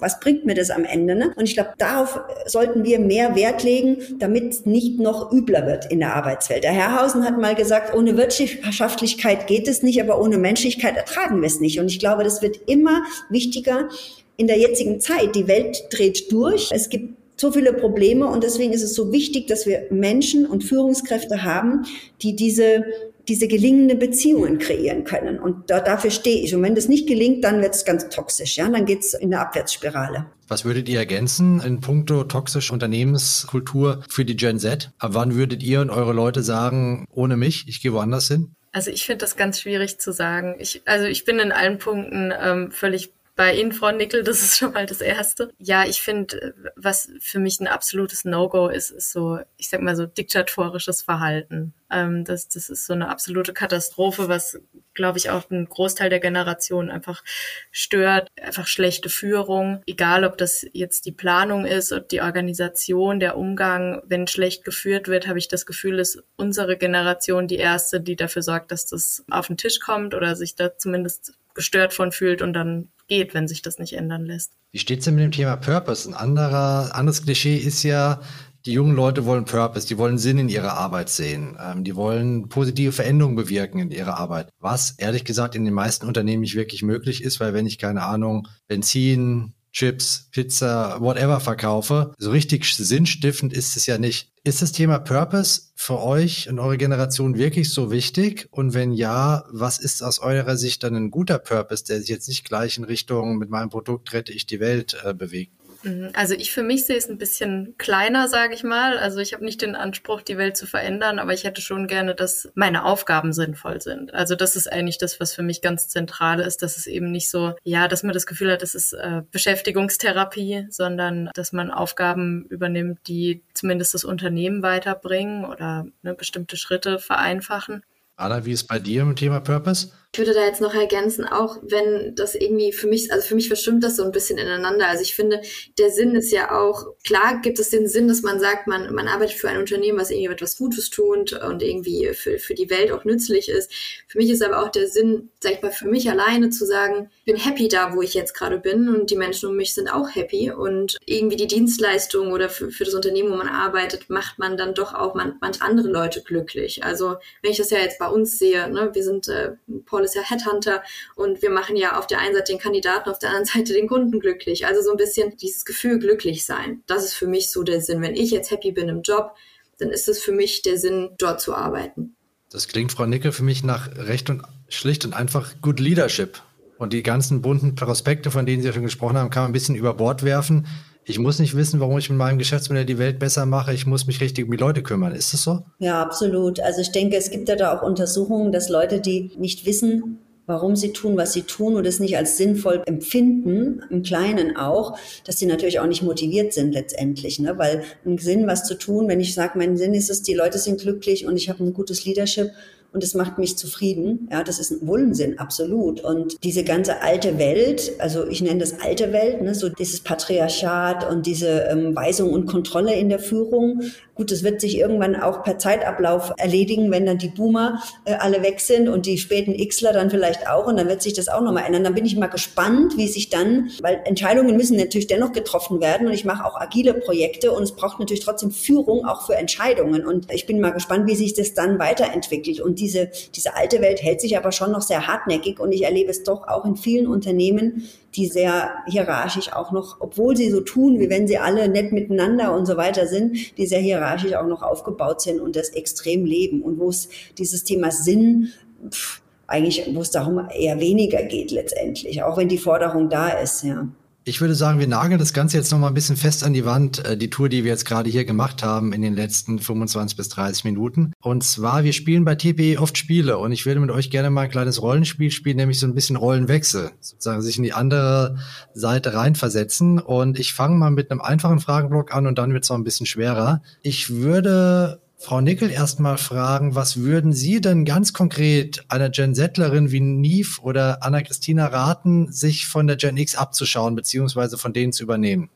was 0.00 0.20
bringt 0.20 0.44
mir 0.46 0.54
das 0.54 0.70
am 0.70 0.84
Ende? 0.84 1.14
Ne? 1.14 1.32
Und 1.36 1.44
ich 1.44 1.54
glaube, 1.54 1.70
darauf 1.78 2.20
sollten 2.46 2.84
wir 2.84 2.98
mehr 2.98 3.34
Wert 3.34 3.62
legen, 3.62 3.98
damit 4.18 4.52
es 4.52 4.66
nicht 4.66 4.98
noch 4.98 5.32
übler 5.32 5.66
wird 5.66 5.90
in 5.90 6.00
der 6.00 6.14
Arbeitswelt. 6.14 6.64
Der 6.64 6.72
Herrhausen 6.72 7.24
hat 7.24 7.38
mal 7.38 7.54
gesagt, 7.54 7.94
ohne 7.94 8.16
Wirtschaftlichkeit 8.16 9.46
geht 9.46 9.68
es 9.68 9.82
nicht, 9.82 10.00
aber 10.00 10.20
ohne 10.20 10.38
Menschlichkeit 10.38 10.96
ertragen 10.96 11.40
wir 11.40 11.46
es 11.46 11.60
nicht. 11.60 11.80
Und 11.80 11.86
ich 11.86 11.98
glaube, 11.98 12.24
das 12.24 12.42
wird 12.42 12.58
immer 12.66 13.02
wichtiger 13.28 13.88
in 14.36 14.46
der 14.46 14.58
jetzigen 14.58 15.00
Zeit. 15.00 15.34
Die 15.34 15.48
Welt 15.48 15.84
dreht 15.90 16.30
durch. 16.32 16.70
Es 16.72 16.88
gibt 16.88 17.18
so 17.40 17.52
viele 17.52 17.72
Probleme 17.72 18.26
und 18.26 18.42
deswegen 18.42 18.72
ist 18.72 18.82
es 18.82 18.94
so 18.94 19.12
wichtig, 19.12 19.46
dass 19.46 19.66
wir 19.66 19.86
Menschen 19.90 20.44
und 20.44 20.64
Führungskräfte 20.64 21.44
haben, 21.44 21.84
die 22.22 22.34
diese 22.34 22.84
diese 23.28 23.46
gelingende 23.48 23.94
Beziehungen 23.94 24.58
kreieren 24.58 25.04
können. 25.04 25.38
Und 25.38 25.70
da, 25.70 25.80
dafür 25.80 26.10
stehe 26.10 26.42
ich. 26.42 26.54
Und 26.54 26.62
wenn 26.62 26.74
das 26.74 26.88
nicht 26.88 27.06
gelingt, 27.06 27.44
dann 27.44 27.60
wird 27.60 27.74
es 27.74 27.84
ganz 27.84 28.08
toxisch. 28.08 28.56
Ja? 28.56 28.68
Dann 28.68 28.86
geht 28.86 29.00
es 29.00 29.14
in 29.14 29.32
eine 29.32 29.42
Abwärtsspirale. 29.42 30.26
Was 30.48 30.64
würdet 30.64 30.88
ihr 30.88 30.98
ergänzen 30.98 31.60
in 31.60 31.80
puncto 31.80 32.24
toxische 32.24 32.72
Unternehmenskultur 32.72 34.02
für 34.08 34.24
die 34.24 34.36
Gen 34.36 34.58
Z? 34.58 34.90
Ab 34.98 35.10
wann 35.12 35.34
würdet 35.34 35.62
ihr 35.62 35.80
und 35.82 35.90
eure 35.90 36.14
Leute 36.14 36.42
sagen, 36.42 37.04
ohne 37.12 37.36
mich, 37.36 37.66
ich 37.68 37.82
gehe 37.82 37.92
woanders 37.92 38.28
hin? 38.28 38.54
Also 38.72 38.90
ich 38.90 39.04
finde 39.04 39.24
das 39.24 39.36
ganz 39.36 39.60
schwierig 39.60 39.98
zu 39.98 40.12
sagen. 40.12 40.56
Ich, 40.58 40.82
also 40.84 41.06
ich 41.06 41.24
bin 41.24 41.38
in 41.38 41.52
allen 41.52 41.78
Punkten 41.78 42.32
ähm, 42.40 42.70
völlig 42.70 43.12
bei 43.38 43.54
Ihnen, 43.54 43.70
Frau 43.70 43.92
Nickel, 43.92 44.24
das 44.24 44.42
ist 44.42 44.58
schon 44.58 44.72
mal 44.72 44.84
das 44.84 45.00
Erste. 45.00 45.52
Ja, 45.58 45.84
ich 45.84 46.02
finde, 46.02 46.56
was 46.74 47.08
für 47.20 47.38
mich 47.38 47.60
ein 47.60 47.68
absolutes 47.68 48.24
No-Go 48.24 48.66
ist, 48.66 48.90
ist 48.90 49.12
so, 49.12 49.38
ich 49.56 49.68
sag 49.68 49.80
mal 49.80 49.94
so 49.94 50.06
diktatorisches 50.06 51.02
Verhalten. 51.02 51.72
Ähm, 51.88 52.24
das, 52.24 52.48
das 52.48 52.68
ist 52.68 52.84
so 52.84 52.94
eine 52.94 53.08
absolute 53.08 53.52
Katastrophe, 53.52 54.28
was, 54.28 54.60
glaube 54.92 55.18
ich, 55.18 55.30
auch 55.30 55.48
einen 55.52 55.68
Großteil 55.68 56.10
der 56.10 56.18
Generation 56.18 56.90
einfach 56.90 57.22
stört. 57.70 58.26
Einfach 58.42 58.66
schlechte 58.66 59.08
Führung, 59.08 59.82
egal 59.86 60.24
ob 60.24 60.36
das 60.36 60.66
jetzt 60.72 61.06
die 61.06 61.12
Planung 61.12 61.64
ist, 61.64 61.92
ob 61.92 62.08
die 62.08 62.22
Organisation, 62.22 63.20
der 63.20 63.36
Umgang. 63.36 64.02
Wenn 64.04 64.26
schlecht 64.26 64.64
geführt 64.64 65.06
wird, 65.06 65.28
habe 65.28 65.38
ich 65.38 65.46
das 65.46 65.64
Gefühl, 65.64 66.00
ist 66.00 66.24
unsere 66.34 66.76
Generation 66.76 67.46
die 67.46 67.58
erste, 67.58 68.00
die 68.00 68.16
dafür 68.16 68.42
sorgt, 68.42 68.72
dass 68.72 68.86
das 68.86 69.24
auf 69.30 69.46
den 69.46 69.56
Tisch 69.56 69.78
kommt 69.78 70.12
oder 70.12 70.34
sich 70.34 70.56
da 70.56 70.76
zumindest 70.76 71.34
gestört 71.54 71.94
von 71.94 72.10
fühlt 72.10 72.42
und 72.42 72.52
dann 72.52 72.88
geht, 73.08 73.34
wenn 73.34 73.48
sich 73.48 73.62
das 73.62 73.78
nicht 73.78 73.94
ändern 73.94 74.24
lässt. 74.24 74.52
Wie 74.70 74.78
steht 74.78 75.00
es 75.00 75.06
denn 75.06 75.14
mit 75.14 75.24
dem 75.24 75.32
Thema 75.32 75.56
Purpose? 75.56 76.08
Ein 76.08 76.14
anderer, 76.14 76.94
anderes 76.94 77.22
Klischee 77.22 77.56
ist 77.56 77.82
ja, 77.82 78.20
die 78.66 78.72
jungen 78.72 78.94
Leute 78.94 79.24
wollen 79.24 79.44
Purpose, 79.44 79.86
die 79.86 79.98
wollen 79.98 80.18
Sinn 80.18 80.38
in 80.38 80.48
ihrer 80.48 80.74
Arbeit 80.74 81.08
sehen, 81.08 81.56
ähm, 81.60 81.84
die 81.84 81.96
wollen 81.96 82.48
positive 82.48 82.92
Veränderungen 82.92 83.36
bewirken 83.36 83.78
in 83.78 83.90
ihrer 83.90 84.18
Arbeit. 84.18 84.50
Was 84.58 84.90
ehrlich 84.98 85.24
gesagt 85.24 85.54
in 85.54 85.64
den 85.64 85.74
meisten 85.74 86.06
Unternehmen 86.06 86.42
nicht 86.42 86.54
wirklich 86.54 86.82
möglich 86.82 87.22
ist, 87.22 87.40
weil 87.40 87.54
wenn 87.54 87.66
ich 87.66 87.78
keine 87.78 88.02
Ahnung, 88.02 88.46
Benzin, 88.66 89.54
Chips, 89.72 90.28
Pizza, 90.32 91.00
whatever 91.00 91.40
verkaufe. 91.40 92.14
So 92.18 92.30
richtig 92.30 92.64
sinnstiftend 92.64 93.52
ist 93.52 93.76
es 93.76 93.86
ja 93.86 93.98
nicht. 93.98 94.30
Ist 94.44 94.62
das 94.62 94.72
Thema 94.72 94.98
Purpose 94.98 95.62
für 95.74 96.00
euch 96.00 96.48
und 96.48 96.58
eure 96.58 96.78
Generation 96.78 97.36
wirklich 97.36 97.70
so 97.70 97.90
wichtig? 97.90 98.48
Und 98.50 98.72
wenn 98.72 98.92
ja, 98.92 99.44
was 99.50 99.78
ist 99.78 100.02
aus 100.02 100.20
eurer 100.20 100.56
Sicht 100.56 100.82
dann 100.82 100.94
ein 100.94 101.10
guter 101.10 101.38
Purpose, 101.38 101.84
der 101.84 102.00
sich 102.00 102.08
jetzt 102.08 102.28
nicht 102.28 102.44
gleich 102.44 102.78
in 102.78 102.84
Richtung 102.84 103.36
mit 103.38 103.50
meinem 103.50 103.68
Produkt 103.68 104.12
rette 104.12 104.32
ich 104.32 104.46
die 104.46 104.60
Welt 104.60 104.96
äh, 105.04 105.12
bewegt? 105.12 105.52
Mhm. 105.82 106.10
Also 106.14 106.34
ich 106.34 106.52
für 106.52 106.62
mich 106.62 106.86
sehe 106.86 106.96
es 106.96 107.08
ein 107.08 107.18
bisschen 107.18 107.74
kleiner, 107.78 108.28
sage 108.28 108.54
ich 108.54 108.64
mal. 108.64 108.98
Also 108.98 109.20
ich 109.20 109.32
habe 109.32 109.44
nicht 109.44 109.62
den 109.62 109.74
Anspruch, 109.74 110.22
die 110.22 110.36
Welt 110.38 110.56
zu 110.56 110.66
verändern, 110.66 111.18
aber 111.18 111.32
ich 111.32 111.44
hätte 111.44 111.60
schon 111.60 111.86
gerne, 111.86 112.14
dass 112.14 112.50
meine 112.54 112.84
Aufgaben 112.84 113.32
sinnvoll 113.32 113.80
sind. 113.80 114.12
Also 114.14 114.34
das 114.34 114.56
ist 114.56 114.70
eigentlich 114.70 114.98
das, 114.98 115.20
was 115.20 115.34
für 115.34 115.42
mich 115.42 115.62
ganz 115.62 115.88
zentral 115.88 116.40
ist, 116.40 116.62
dass 116.62 116.76
es 116.76 116.86
eben 116.86 117.10
nicht 117.10 117.30
so, 117.30 117.54
ja, 117.62 117.88
dass 117.88 118.02
man 118.02 118.12
das 118.12 118.26
Gefühl 118.26 118.52
hat, 118.52 118.62
es 118.62 118.74
ist 118.74 118.92
äh, 118.92 119.22
Beschäftigungstherapie, 119.30 120.66
sondern 120.70 121.30
dass 121.34 121.52
man 121.52 121.70
Aufgaben 121.70 122.46
übernimmt, 122.46 123.00
die 123.06 123.42
zumindest 123.54 123.94
das 123.94 124.04
Unternehmen 124.04 124.62
weiterbringen 124.62 125.44
oder 125.44 125.86
ne, 126.02 126.14
bestimmte 126.14 126.56
Schritte 126.56 126.98
vereinfachen. 126.98 127.82
Anna, 128.16 128.44
wie 128.44 128.52
ist 128.52 128.64
bei 128.64 128.80
dir 128.80 129.02
im 129.02 129.14
Thema 129.14 129.38
Purpose? 129.38 129.92
Ich 130.12 130.18
würde 130.18 130.32
da 130.32 130.44
jetzt 130.44 130.62
noch 130.62 130.74
ergänzen, 130.74 131.26
auch 131.26 131.58
wenn 131.62 132.14
das 132.14 132.34
irgendwie 132.34 132.72
für 132.72 132.86
mich, 132.86 133.12
also 133.12 133.26
für 133.26 133.34
mich 133.34 133.46
verschwimmt 133.46 133.84
das 133.84 133.96
so 133.96 134.02
ein 134.02 134.10
bisschen 134.10 134.38
ineinander. 134.38 134.88
Also 134.88 135.02
ich 135.02 135.14
finde, 135.14 135.42
der 135.78 135.90
Sinn 135.90 136.14
ist 136.16 136.32
ja 136.32 136.58
auch, 136.58 136.86
klar 137.04 137.40
gibt 137.42 137.58
es 137.58 137.68
den 137.68 137.86
Sinn, 137.86 138.08
dass 138.08 138.22
man 138.22 138.40
sagt, 138.40 138.66
man, 138.66 138.92
man 138.94 139.06
arbeitet 139.06 139.36
für 139.36 139.48
ein 139.50 139.58
Unternehmen, 139.58 139.98
was 139.98 140.10
irgendwie 140.10 140.32
etwas 140.32 140.56
Gutes 140.56 140.88
tut 140.88 141.34
und 141.34 141.62
irgendwie 141.62 142.08
für, 142.14 142.38
für 142.38 142.54
die 142.54 142.70
Welt 142.70 142.90
auch 142.90 143.04
nützlich 143.04 143.50
ist. 143.50 143.70
Für 144.08 144.16
mich 144.18 144.30
ist 144.30 144.42
aber 144.42 144.62
auch 144.62 144.70
der 144.70 144.88
Sinn, 144.88 145.28
sag 145.40 145.52
ich 145.52 145.62
mal, 145.62 145.70
für 145.70 145.86
mich 145.86 146.10
alleine 146.10 146.48
zu 146.48 146.64
sagen, 146.64 147.10
ich 147.18 147.24
bin 147.26 147.36
happy 147.36 147.68
da, 147.68 147.94
wo 147.94 148.00
ich 148.00 148.14
jetzt 148.14 148.32
gerade 148.32 148.58
bin 148.58 148.88
und 148.88 149.10
die 149.10 149.16
Menschen 149.16 149.50
um 149.50 149.56
mich 149.56 149.74
sind 149.74 149.92
auch 149.92 150.14
happy 150.14 150.50
und 150.50 150.96
irgendwie 151.04 151.36
die 151.36 151.46
Dienstleistung 151.46 152.32
oder 152.32 152.48
für, 152.48 152.70
für 152.70 152.84
das 152.84 152.94
Unternehmen, 152.94 153.30
wo 153.30 153.36
man 153.36 153.48
arbeitet, 153.48 154.08
macht 154.08 154.38
man 154.38 154.56
dann 154.56 154.74
doch 154.74 154.94
auch 154.94 155.14
man, 155.14 155.36
manch 155.42 155.60
andere 155.60 155.88
Leute 155.88 156.22
glücklich. 156.22 156.82
Also 156.82 157.16
wenn 157.42 157.50
ich 157.50 157.58
das 157.58 157.70
ja 157.70 157.78
jetzt 157.78 157.98
bei 157.98 158.08
uns 158.08 158.38
sehe, 158.38 158.70
ne, 158.70 158.90
wir 158.94 159.04
sind 159.04 159.28
äh, 159.28 159.52
Paul 159.98 160.04
ist 160.04 160.14
ja 160.14 160.22
Headhunter 160.22 160.84
und 161.16 161.42
wir 161.42 161.50
machen 161.50 161.74
ja 161.74 161.98
auf 161.98 162.06
der 162.06 162.20
einen 162.20 162.32
Seite 162.32 162.52
den 162.52 162.60
Kandidaten, 162.60 163.10
auf 163.10 163.18
der 163.18 163.30
anderen 163.30 163.46
Seite 163.46 163.72
den 163.72 163.88
Kunden 163.88 164.20
glücklich. 164.20 164.64
Also 164.64 164.80
so 164.80 164.92
ein 164.92 164.96
bisschen 164.96 165.36
dieses 165.36 165.64
Gefühl 165.64 165.98
glücklich 165.98 166.44
sein. 166.44 166.84
Das 166.86 167.04
ist 167.04 167.14
für 167.14 167.26
mich 167.26 167.50
so 167.50 167.64
der 167.64 167.80
Sinn. 167.80 168.00
Wenn 168.00 168.14
ich 168.14 168.30
jetzt 168.30 168.52
happy 168.52 168.70
bin 168.70 168.88
im 168.88 169.02
Job, 169.02 169.34
dann 169.78 169.90
ist 169.90 170.08
es 170.08 170.20
für 170.20 170.30
mich 170.30 170.62
der 170.62 170.78
Sinn, 170.78 171.10
dort 171.18 171.40
zu 171.40 171.52
arbeiten. 171.52 172.14
Das 172.48 172.68
klingt, 172.68 172.92
Frau 172.92 173.06
Nickel, 173.06 173.32
für 173.32 173.42
mich 173.42 173.64
nach 173.64 173.88
recht 173.96 174.30
und 174.30 174.42
schlicht 174.68 175.04
und 175.04 175.14
einfach 175.14 175.54
Good 175.62 175.80
Leadership. 175.80 176.40
Und 176.78 176.92
die 176.92 177.02
ganzen 177.02 177.42
bunten 177.42 177.74
Prospekte, 177.74 178.30
von 178.30 178.46
denen 178.46 178.62
Sie 178.62 178.68
ja 178.68 178.72
schon 178.72 178.84
gesprochen 178.84 179.18
haben, 179.18 179.30
kann 179.30 179.42
man 179.42 179.50
ein 179.50 179.52
bisschen 179.52 179.74
über 179.74 179.94
Bord 179.94 180.22
werfen. 180.22 180.68
Ich 181.08 181.18
muss 181.18 181.38
nicht 181.38 181.56
wissen, 181.56 181.80
warum 181.80 181.96
ich 181.96 182.10
mit 182.10 182.18
meinem 182.18 182.36
Geschäftsmodell 182.36 182.84
die 182.84 182.98
Welt 182.98 183.18
besser 183.18 183.46
mache. 183.46 183.72
Ich 183.72 183.86
muss 183.86 184.06
mich 184.06 184.20
richtig 184.20 184.44
um 184.44 184.50
die 184.50 184.58
Leute 184.58 184.82
kümmern. 184.82 185.14
Ist 185.14 185.32
das 185.32 185.42
so? 185.42 185.60
Ja, 185.78 186.02
absolut. 186.02 186.60
Also 186.60 186.82
ich 186.82 186.92
denke, 186.92 187.16
es 187.16 187.30
gibt 187.30 187.48
ja 187.48 187.56
da 187.56 187.74
auch 187.74 187.82
Untersuchungen, 187.82 188.52
dass 188.52 188.68
Leute, 188.68 189.00
die 189.00 189.30
nicht 189.38 189.64
wissen, 189.64 190.18
warum 190.44 190.76
sie 190.76 190.92
tun, 190.92 191.16
was 191.16 191.32
sie 191.32 191.42
tun 191.42 191.76
und 191.76 191.86
es 191.86 191.98
nicht 191.98 192.18
als 192.18 192.36
sinnvoll 192.36 192.82
empfinden, 192.84 193.82
im 193.88 194.02
Kleinen 194.02 194.58
auch, 194.58 194.98
dass 195.24 195.38
sie 195.38 195.46
natürlich 195.46 195.80
auch 195.80 195.86
nicht 195.86 196.02
motiviert 196.02 196.52
sind 196.52 196.72
letztendlich. 196.72 197.38
Ne? 197.38 197.56
Weil 197.56 197.84
ein 198.04 198.18
Sinn, 198.18 198.46
was 198.46 198.64
zu 198.64 198.76
tun, 198.76 199.08
wenn 199.08 199.20
ich 199.20 199.32
sage, 199.32 199.56
mein 199.56 199.78
Sinn 199.78 199.94
ist 199.94 200.10
es, 200.10 200.22
die 200.22 200.34
Leute 200.34 200.58
sind 200.58 200.80
glücklich 200.80 201.26
und 201.26 201.38
ich 201.38 201.48
habe 201.48 201.64
ein 201.64 201.72
gutes 201.72 202.04
Leadership 202.04 202.50
und 202.92 203.04
es 203.04 203.14
macht 203.14 203.38
mich 203.38 203.58
zufrieden. 203.58 204.28
Ja, 204.30 204.42
das 204.42 204.58
ist 204.58 204.70
ein 204.70 204.86
Wohlensinn, 204.86 205.38
absolut. 205.38 206.00
Und 206.00 206.42
diese 206.42 206.64
ganze 206.64 207.02
alte 207.02 207.38
Welt, 207.38 207.92
also 207.98 208.26
ich 208.26 208.40
nenne 208.40 208.60
das 208.60 208.80
alte 208.80 209.12
Welt, 209.12 209.42
ne, 209.42 209.54
so 209.54 209.68
dieses 209.68 210.00
Patriarchat 210.00 211.08
und 211.10 211.26
diese 211.26 211.68
ähm, 211.70 211.94
Weisung 211.94 212.32
und 212.32 212.46
Kontrolle 212.46 212.94
in 212.94 213.08
der 213.08 213.18
Führung. 213.18 213.82
Gut, 214.18 214.32
das 214.32 214.42
wird 214.42 214.60
sich 214.60 214.76
irgendwann 214.76 215.14
auch 215.14 215.44
per 215.44 215.58
Zeitablauf 215.58 216.32
erledigen, 216.38 216.90
wenn 216.90 217.06
dann 217.06 217.18
die 217.18 217.28
Boomer 217.28 217.80
äh, 218.04 218.14
alle 218.14 218.42
weg 218.42 218.58
sind 218.58 218.88
und 218.88 219.06
die 219.06 219.16
späten 219.16 219.56
Xler 219.56 219.92
dann 219.92 220.10
vielleicht 220.10 220.48
auch. 220.48 220.66
Und 220.66 220.76
dann 220.76 220.88
wird 220.88 221.02
sich 221.02 221.12
das 221.12 221.28
auch 221.28 221.40
nochmal 221.40 221.66
ändern. 221.66 221.84
Dann 221.84 221.94
bin 221.94 222.04
ich 222.04 222.16
mal 222.16 222.26
gespannt, 222.26 222.96
wie 222.96 223.06
sich 223.06 223.28
dann, 223.28 223.70
weil 223.80 224.00
Entscheidungen 224.06 224.56
müssen 224.56 224.76
natürlich 224.76 225.06
dennoch 225.06 225.30
getroffen 225.30 225.80
werden. 225.80 226.08
Und 226.08 226.14
ich 226.14 226.24
mache 226.24 226.44
auch 226.44 226.56
agile 226.56 226.94
Projekte 226.94 227.52
und 227.52 227.62
es 227.62 227.70
braucht 227.70 228.00
natürlich 228.00 228.24
trotzdem 228.24 228.50
Führung 228.50 229.04
auch 229.04 229.24
für 229.24 229.36
Entscheidungen. 229.36 230.04
Und 230.04 230.32
ich 230.32 230.46
bin 230.46 230.58
mal 230.58 230.70
gespannt, 230.70 231.06
wie 231.06 231.14
sich 231.14 231.34
das 231.34 231.54
dann 231.54 231.78
weiterentwickelt. 231.78 232.60
Und 232.60 232.80
diese, 232.80 233.12
diese 233.36 233.54
alte 233.54 233.80
Welt 233.80 234.02
hält 234.02 234.20
sich 234.20 234.36
aber 234.36 234.50
schon 234.50 234.72
noch 234.72 234.82
sehr 234.82 235.06
hartnäckig. 235.06 235.60
Und 235.60 235.70
ich 235.70 235.84
erlebe 235.84 236.10
es 236.10 236.24
doch 236.24 236.48
auch 236.48 236.64
in 236.64 236.74
vielen 236.74 237.06
Unternehmen, 237.06 237.88
die 238.18 238.26
sehr 238.26 238.70
hierarchisch 238.86 239.52
auch 239.52 239.70
noch, 239.70 239.96
obwohl 240.00 240.36
sie 240.36 240.50
so 240.50 240.60
tun, 240.60 240.98
wie 240.98 241.08
wenn 241.08 241.28
sie 241.28 241.38
alle 241.38 241.68
nett 241.68 241.92
miteinander 241.92 242.54
und 242.54 242.66
so 242.66 242.76
weiter 242.76 243.06
sind, 243.06 243.56
die 243.56 243.66
sehr 243.66 243.80
hierarchisch 243.80 244.34
auch 244.34 244.46
noch 244.46 244.62
aufgebaut 244.62 245.22
sind 245.22 245.40
und 245.40 245.54
das 245.54 245.70
extrem 245.70 246.24
leben 246.24 246.62
und 246.62 246.78
wo 246.78 246.88
es 246.88 247.08
dieses 247.38 247.62
Thema 247.64 247.92
Sinn, 247.92 248.48
pff, 248.90 249.22
eigentlich, 249.46 249.88
wo 249.94 250.00
es 250.00 250.10
darum 250.10 250.48
eher 250.54 250.80
weniger 250.80 251.22
geht 251.22 251.52
letztendlich, 251.52 252.22
auch 252.22 252.36
wenn 252.36 252.48
die 252.48 252.58
Forderung 252.58 253.08
da 253.08 253.28
ist, 253.28 253.62
ja. 253.62 253.86
Ich 254.28 254.42
würde 254.42 254.54
sagen, 254.54 254.78
wir 254.78 254.86
nageln 254.86 255.18
das 255.18 255.32
Ganze 255.32 255.56
jetzt 255.56 255.72
noch 255.72 255.78
mal 255.78 255.88
ein 255.88 255.94
bisschen 255.94 256.18
fest 256.18 256.44
an 256.44 256.52
die 256.52 256.66
Wand, 256.66 257.02
äh, 257.02 257.16
die 257.16 257.30
Tour, 257.30 257.48
die 257.48 257.64
wir 257.64 257.70
jetzt 257.70 257.86
gerade 257.86 258.10
hier 258.10 258.26
gemacht 258.26 258.62
haben 258.62 258.92
in 258.92 259.00
den 259.00 259.14
letzten 259.14 259.58
25 259.58 260.18
bis 260.18 260.28
30 260.28 260.64
Minuten. 260.64 261.14
Und 261.22 261.44
zwar, 261.44 261.82
wir 261.82 261.94
spielen 261.94 262.26
bei 262.26 262.34
TPE 262.34 262.78
oft 262.78 262.98
Spiele 262.98 263.38
und 263.38 263.52
ich 263.52 263.64
würde 263.64 263.80
mit 263.80 263.90
euch 263.90 264.10
gerne 264.10 264.28
mal 264.28 264.42
ein 264.42 264.50
kleines 264.50 264.82
Rollenspiel 264.82 265.30
spielen, 265.30 265.56
nämlich 265.56 265.80
so 265.80 265.86
ein 265.86 265.94
bisschen 265.94 266.16
Rollenwechsel, 266.16 266.90
sozusagen 267.00 267.40
sich 267.40 267.56
in 267.56 267.62
die 267.62 267.72
andere 267.72 268.36
Seite 268.74 269.14
reinversetzen. 269.14 269.98
Und 269.98 270.38
ich 270.38 270.52
fange 270.52 270.76
mal 270.76 270.90
mit 270.90 271.10
einem 271.10 271.22
einfachen 271.22 271.58
Fragenblock 271.58 272.14
an 272.14 272.26
und 272.26 272.36
dann 272.36 272.52
wird 272.52 272.64
es 272.64 272.68
noch 272.68 272.76
ein 272.76 272.84
bisschen 272.84 273.06
schwerer. 273.06 273.62
Ich 273.80 274.10
würde 274.10 275.00
Frau 275.20 275.40
Nickel 275.40 275.72
erstmal 275.72 276.16
fragen, 276.16 276.76
was 276.76 276.98
würden 276.98 277.32
Sie 277.32 277.60
denn 277.60 277.84
ganz 277.84 278.12
konkret 278.12 278.84
einer 278.88 279.10
Gen 279.10 279.34
Settlerin 279.34 279.90
wie 279.90 279.98
Neve 279.98 280.60
oder 280.62 281.02
Anna-Christina 281.02 281.66
raten, 281.66 282.30
sich 282.30 282.68
von 282.68 282.86
der 282.86 282.94
Gen 282.94 283.16
X 283.16 283.34
abzuschauen, 283.34 283.96
beziehungsweise 283.96 284.58
von 284.58 284.72
denen 284.72 284.92
zu 284.92 285.02
übernehmen? 285.02 285.50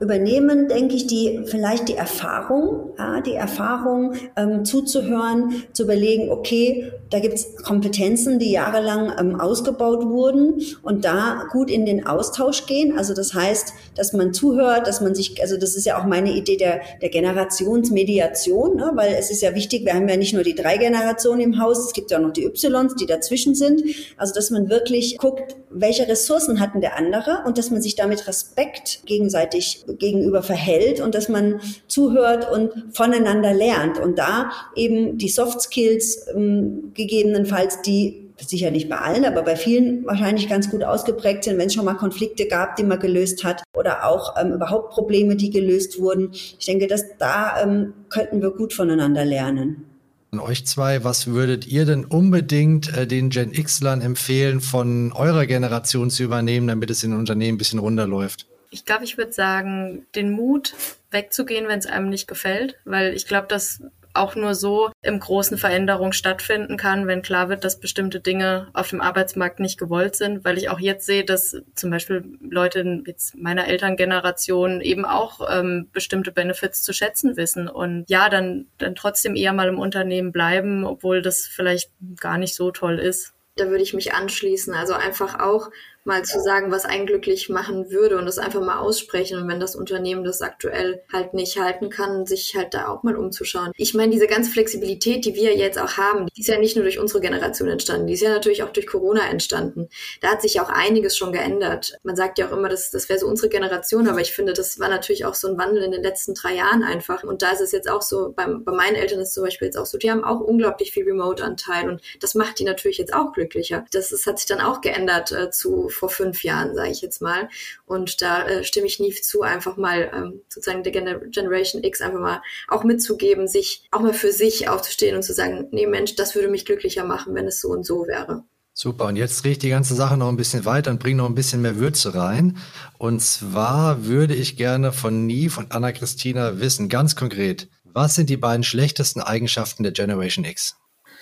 Übernehmen, 0.00 0.68
denke 0.68 0.94
ich, 0.94 1.06
die 1.06 1.42
vielleicht 1.46 1.88
die 1.88 1.94
Erfahrung, 1.94 2.90
ja, 2.98 3.20
die 3.20 3.34
Erfahrung 3.34 4.14
ähm, 4.36 4.64
zuzuhören, 4.64 5.64
zu 5.72 5.84
überlegen, 5.84 6.30
okay, 6.30 6.92
da 7.10 7.20
gibt's 7.20 7.62
Kompetenzen, 7.62 8.38
die 8.38 8.50
jahrelang 8.50 9.12
ähm, 9.18 9.40
ausgebaut 9.40 10.04
wurden 10.06 10.60
und 10.82 11.04
da 11.04 11.44
gut 11.52 11.70
in 11.70 11.86
den 11.86 12.06
Austausch 12.06 12.66
gehen. 12.66 12.98
Also 12.98 13.14
das 13.14 13.34
heißt, 13.34 13.72
dass 13.94 14.12
man 14.12 14.34
zuhört, 14.34 14.88
dass 14.88 15.00
man 15.00 15.14
sich, 15.14 15.40
also 15.40 15.56
das 15.56 15.76
ist 15.76 15.86
ja 15.86 16.00
auch 16.00 16.06
meine 16.06 16.32
Idee 16.32 16.56
der, 16.56 16.80
der 17.00 17.10
Generationsmediation, 17.10 18.76
ne, 18.76 18.90
weil 18.94 19.14
es 19.14 19.30
ist 19.30 19.42
ja 19.42 19.54
wichtig, 19.54 19.84
wir 19.84 19.94
haben 19.94 20.08
ja 20.08 20.16
nicht 20.16 20.34
nur 20.34 20.42
die 20.42 20.56
drei 20.56 20.76
Generationen 20.76 21.40
im 21.40 21.60
Haus, 21.60 21.78
es 21.78 21.92
gibt 21.92 22.10
ja 22.10 22.18
noch 22.18 22.32
die 22.32 22.44
Ys, 22.44 22.64
die 22.98 23.06
dazwischen 23.06 23.54
sind. 23.54 23.82
Also 24.16 24.34
dass 24.34 24.50
man 24.50 24.68
wirklich 24.68 25.18
guckt, 25.18 25.56
welche 25.70 26.08
Ressourcen 26.08 26.60
hatten 26.60 26.80
der 26.80 26.96
andere 26.96 27.42
und 27.46 27.58
dass 27.58 27.70
man 27.70 27.82
sich 27.82 27.94
damit 27.94 28.26
Respekt 28.26 29.02
gegenseitig 29.06 29.83
gegenüber 29.98 30.42
verhält 30.42 31.00
und 31.00 31.14
dass 31.14 31.28
man 31.28 31.60
zuhört 31.86 32.50
und 32.50 32.70
voneinander 32.92 33.52
lernt 33.52 33.98
und 33.98 34.18
da 34.18 34.50
eben 34.76 35.18
die 35.18 35.28
Soft 35.28 35.60
Skills 35.62 36.26
ähm, 36.34 36.92
gegebenenfalls, 36.94 37.82
die 37.82 38.24
sicher 38.40 38.70
nicht 38.70 38.88
bei 38.88 38.98
allen, 38.98 39.24
aber 39.24 39.42
bei 39.42 39.56
vielen 39.56 40.04
wahrscheinlich 40.06 40.48
ganz 40.48 40.70
gut 40.70 40.82
ausgeprägt 40.82 41.44
sind, 41.44 41.58
wenn 41.58 41.68
es 41.68 41.74
schon 41.74 41.84
mal 41.84 41.94
Konflikte 41.94 42.46
gab, 42.46 42.76
die 42.76 42.82
man 42.82 42.98
gelöst 42.98 43.44
hat 43.44 43.62
oder 43.74 44.06
auch 44.06 44.34
ähm, 44.38 44.52
überhaupt 44.52 44.90
Probleme, 44.92 45.36
die 45.36 45.50
gelöst 45.50 46.00
wurden. 46.00 46.30
Ich 46.32 46.66
denke, 46.66 46.86
dass 46.86 47.04
da 47.18 47.62
ähm, 47.62 47.94
könnten 48.08 48.42
wir 48.42 48.50
gut 48.50 48.72
voneinander 48.72 49.24
lernen. 49.24 49.84
An 50.32 50.40
euch 50.40 50.66
zwei, 50.66 51.04
was 51.04 51.28
würdet 51.28 51.68
ihr 51.68 51.84
denn 51.84 52.04
unbedingt 52.04 52.96
äh, 52.96 53.06
den 53.06 53.30
Gen 53.30 53.52
X-Lern 53.52 54.00
empfehlen, 54.00 54.60
von 54.60 55.12
eurer 55.12 55.46
Generation 55.46 56.10
zu 56.10 56.24
übernehmen, 56.24 56.66
damit 56.66 56.90
es 56.90 57.04
in 57.04 57.12
Unternehmen 57.12 57.54
ein 57.54 57.58
bisschen 57.58 57.78
runterläuft? 57.78 58.46
Ich 58.74 58.84
glaube, 58.84 59.04
ich 59.04 59.16
würde 59.16 59.32
sagen, 59.32 60.04
den 60.16 60.32
Mut 60.32 60.74
wegzugehen, 61.12 61.68
wenn 61.68 61.78
es 61.78 61.86
einem 61.86 62.08
nicht 62.08 62.26
gefällt, 62.26 62.76
weil 62.84 63.14
ich 63.14 63.28
glaube, 63.28 63.46
dass 63.46 63.80
auch 64.14 64.34
nur 64.34 64.56
so 64.56 64.90
im 65.00 65.20
großen 65.20 65.58
Veränderung 65.58 66.12
stattfinden 66.12 66.76
kann, 66.76 67.06
wenn 67.06 67.22
klar 67.22 67.48
wird, 67.48 67.62
dass 67.62 67.78
bestimmte 67.78 68.18
Dinge 68.18 68.68
auf 68.72 68.90
dem 68.90 69.00
Arbeitsmarkt 69.00 69.60
nicht 69.60 69.78
gewollt 69.78 70.16
sind, 70.16 70.44
weil 70.44 70.58
ich 70.58 70.70
auch 70.70 70.80
jetzt 70.80 71.06
sehe, 71.06 71.24
dass 71.24 71.56
zum 71.76 71.90
Beispiel 71.90 72.24
Leute 72.40 73.02
jetzt 73.06 73.36
meiner 73.36 73.68
Elterngeneration 73.68 74.80
eben 74.80 75.04
auch 75.04 75.40
ähm, 75.48 75.88
bestimmte 75.92 76.32
Benefits 76.32 76.82
zu 76.82 76.92
schätzen 76.92 77.36
wissen 77.36 77.68
und 77.68 78.06
ja, 78.08 78.28
dann, 78.28 78.66
dann 78.78 78.96
trotzdem 78.96 79.36
eher 79.36 79.52
mal 79.52 79.68
im 79.68 79.78
Unternehmen 79.78 80.32
bleiben, 80.32 80.84
obwohl 80.84 81.22
das 81.22 81.46
vielleicht 81.46 81.92
gar 82.20 82.38
nicht 82.38 82.56
so 82.56 82.72
toll 82.72 82.98
ist. 82.98 83.34
Da 83.54 83.68
würde 83.68 83.84
ich 83.84 83.94
mich 83.94 84.14
anschließen. 84.14 84.74
Also 84.74 84.94
einfach 84.94 85.38
auch 85.38 85.70
mal 86.04 86.24
zu 86.24 86.40
sagen, 86.40 86.70
was 86.70 86.84
einen 86.84 87.06
glücklich 87.06 87.48
machen 87.48 87.90
würde 87.90 88.18
und 88.18 88.26
das 88.26 88.38
einfach 88.38 88.60
mal 88.60 88.78
aussprechen. 88.78 89.38
Und 89.38 89.48
wenn 89.48 89.60
das 89.60 89.76
Unternehmen 89.76 90.24
das 90.24 90.42
aktuell 90.42 91.02
halt 91.12 91.34
nicht 91.34 91.58
halten 91.58 91.90
kann, 91.90 92.26
sich 92.26 92.54
halt 92.56 92.74
da 92.74 92.88
auch 92.88 93.02
mal 93.02 93.16
umzuschauen. 93.16 93.72
Ich 93.76 93.94
meine, 93.94 94.12
diese 94.12 94.26
ganze 94.26 94.50
Flexibilität, 94.50 95.24
die 95.24 95.34
wir 95.34 95.56
jetzt 95.56 95.78
auch 95.78 95.96
haben, 95.96 96.26
die 96.36 96.40
ist 96.40 96.48
ja 96.48 96.58
nicht 96.58 96.76
nur 96.76 96.84
durch 96.84 96.98
unsere 96.98 97.20
Generation 97.20 97.68
entstanden, 97.68 98.06
die 98.06 98.14
ist 98.14 98.22
ja 98.22 98.30
natürlich 98.30 98.62
auch 98.62 98.70
durch 98.70 98.86
Corona 98.86 99.28
entstanden. 99.28 99.88
Da 100.20 100.32
hat 100.32 100.42
sich 100.42 100.60
auch 100.60 100.68
einiges 100.68 101.16
schon 101.16 101.32
geändert. 101.32 101.98
Man 102.02 102.16
sagt 102.16 102.38
ja 102.38 102.48
auch 102.48 102.52
immer, 102.52 102.68
das, 102.68 102.90
das 102.90 103.08
wäre 103.08 103.18
so 103.18 103.26
unsere 103.26 103.48
Generation, 103.48 104.08
aber 104.08 104.20
ich 104.20 104.32
finde, 104.32 104.52
das 104.52 104.78
war 104.78 104.88
natürlich 104.88 105.24
auch 105.24 105.34
so 105.34 105.48
ein 105.48 105.58
Wandel 105.58 105.82
in 105.82 105.92
den 105.92 106.02
letzten 106.02 106.34
drei 106.34 106.54
Jahren 106.54 106.82
einfach. 106.82 107.24
Und 107.24 107.42
da 107.42 107.50
ist 107.50 107.60
es 107.60 107.72
jetzt 107.72 107.88
auch 107.88 108.02
so, 108.02 108.32
bei, 108.34 108.46
bei 108.46 108.72
meinen 108.72 108.96
Eltern 108.96 109.20
ist 109.20 109.28
es 109.28 109.34
zum 109.34 109.44
Beispiel 109.44 109.66
jetzt 109.66 109.76
auch 109.76 109.86
so, 109.86 109.98
die 109.98 110.10
haben 110.10 110.24
auch 110.24 110.40
unglaublich 110.40 110.92
viel 110.92 111.04
Remote-Anteil 111.04 111.88
und 111.88 112.02
das 112.20 112.34
macht 112.34 112.58
die 112.58 112.64
natürlich 112.64 112.98
jetzt 112.98 113.14
auch 113.14 113.32
glücklich 113.32 113.44
glücklicher. 113.44 113.84
Das, 113.92 114.10
das 114.10 114.26
hat 114.26 114.38
sich 114.38 114.46
dann 114.46 114.60
auch 114.60 114.80
geändert 114.80 115.32
äh, 115.32 115.50
zu 115.50 115.88
vor 115.94 116.08
fünf 116.08 116.44
Jahren, 116.44 116.74
sage 116.74 116.90
ich 116.90 117.00
jetzt 117.00 117.22
mal. 117.22 117.48
Und 117.86 118.20
da 118.22 118.46
äh, 118.46 118.64
stimme 118.64 118.86
ich 118.86 119.00
nie 119.00 119.12
zu, 119.12 119.42
einfach 119.42 119.76
mal 119.76 120.10
ähm, 120.14 120.40
sozusagen 120.48 120.82
der 120.82 120.92
Generation 120.92 121.82
X 121.82 122.00
einfach 122.00 122.20
mal 122.20 122.42
auch 122.68 122.84
mitzugeben, 122.84 123.48
sich 123.48 123.86
auch 123.90 124.00
mal 124.00 124.14
für 124.14 124.32
sich 124.32 124.68
aufzustehen 124.68 125.16
und 125.16 125.22
zu 125.22 125.32
sagen, 125.32 125.68
nee 125.70 125.86
Mensch, 125.86 126.16
das 126.16 126.34
würde 126.34 126.48
mich 126.48 126.64
glücklicher 126.66 127.04
machen, 127.04 127.34
wenn 127.34 127.46
es 127.46 127.60
so 127.60 127.68
und 127.68 127.84
so 127.84 128.06
wäre. 128.06 128.44
Super, 128.76 129.06
und 129.06 129.14
jetzt 129.14 129.44
drehe 129.44 129.52
ich 129.52 129.58
die 129.58 129.68
ganze 129.68 129.94
Sache 129.94 130.16
noch 130.16 130.28
ein 130.28 130.36
bisschen 130.36 130.64
weiter 130.64 130.90
und 130.90 130.98
bringe 130.98 131.18
noch 131.18 131.28
ein 131.28 131.36
bisschen 131.36 131.62
mehr 131.62 131.76
Würze 131.76 132.16
rein. 132.16 132.56
Und 132.98 133.22
zwar 133.22 134.04
würde 134.06 134.34
ich 134.34 134.56
gerne 134.56 134.90
von 134.90 135.26
Neve 135.26 135.60
und 135.60 135.70
Anna-Christina 135.70 136.58
wissen, 136.58 136.88
ganz 136.88 137.14
konkret, 137.14 137.68
was 137.84 138.16
sind 138.16 138.30
die 138.30 138.36
beiden 138.36 138.64
schlechtesten 138.64 139.20
Eigenschaften 139.20 139.84
der 139.84 139.92
Generation 139.92 140.44
X? 140.44 140.76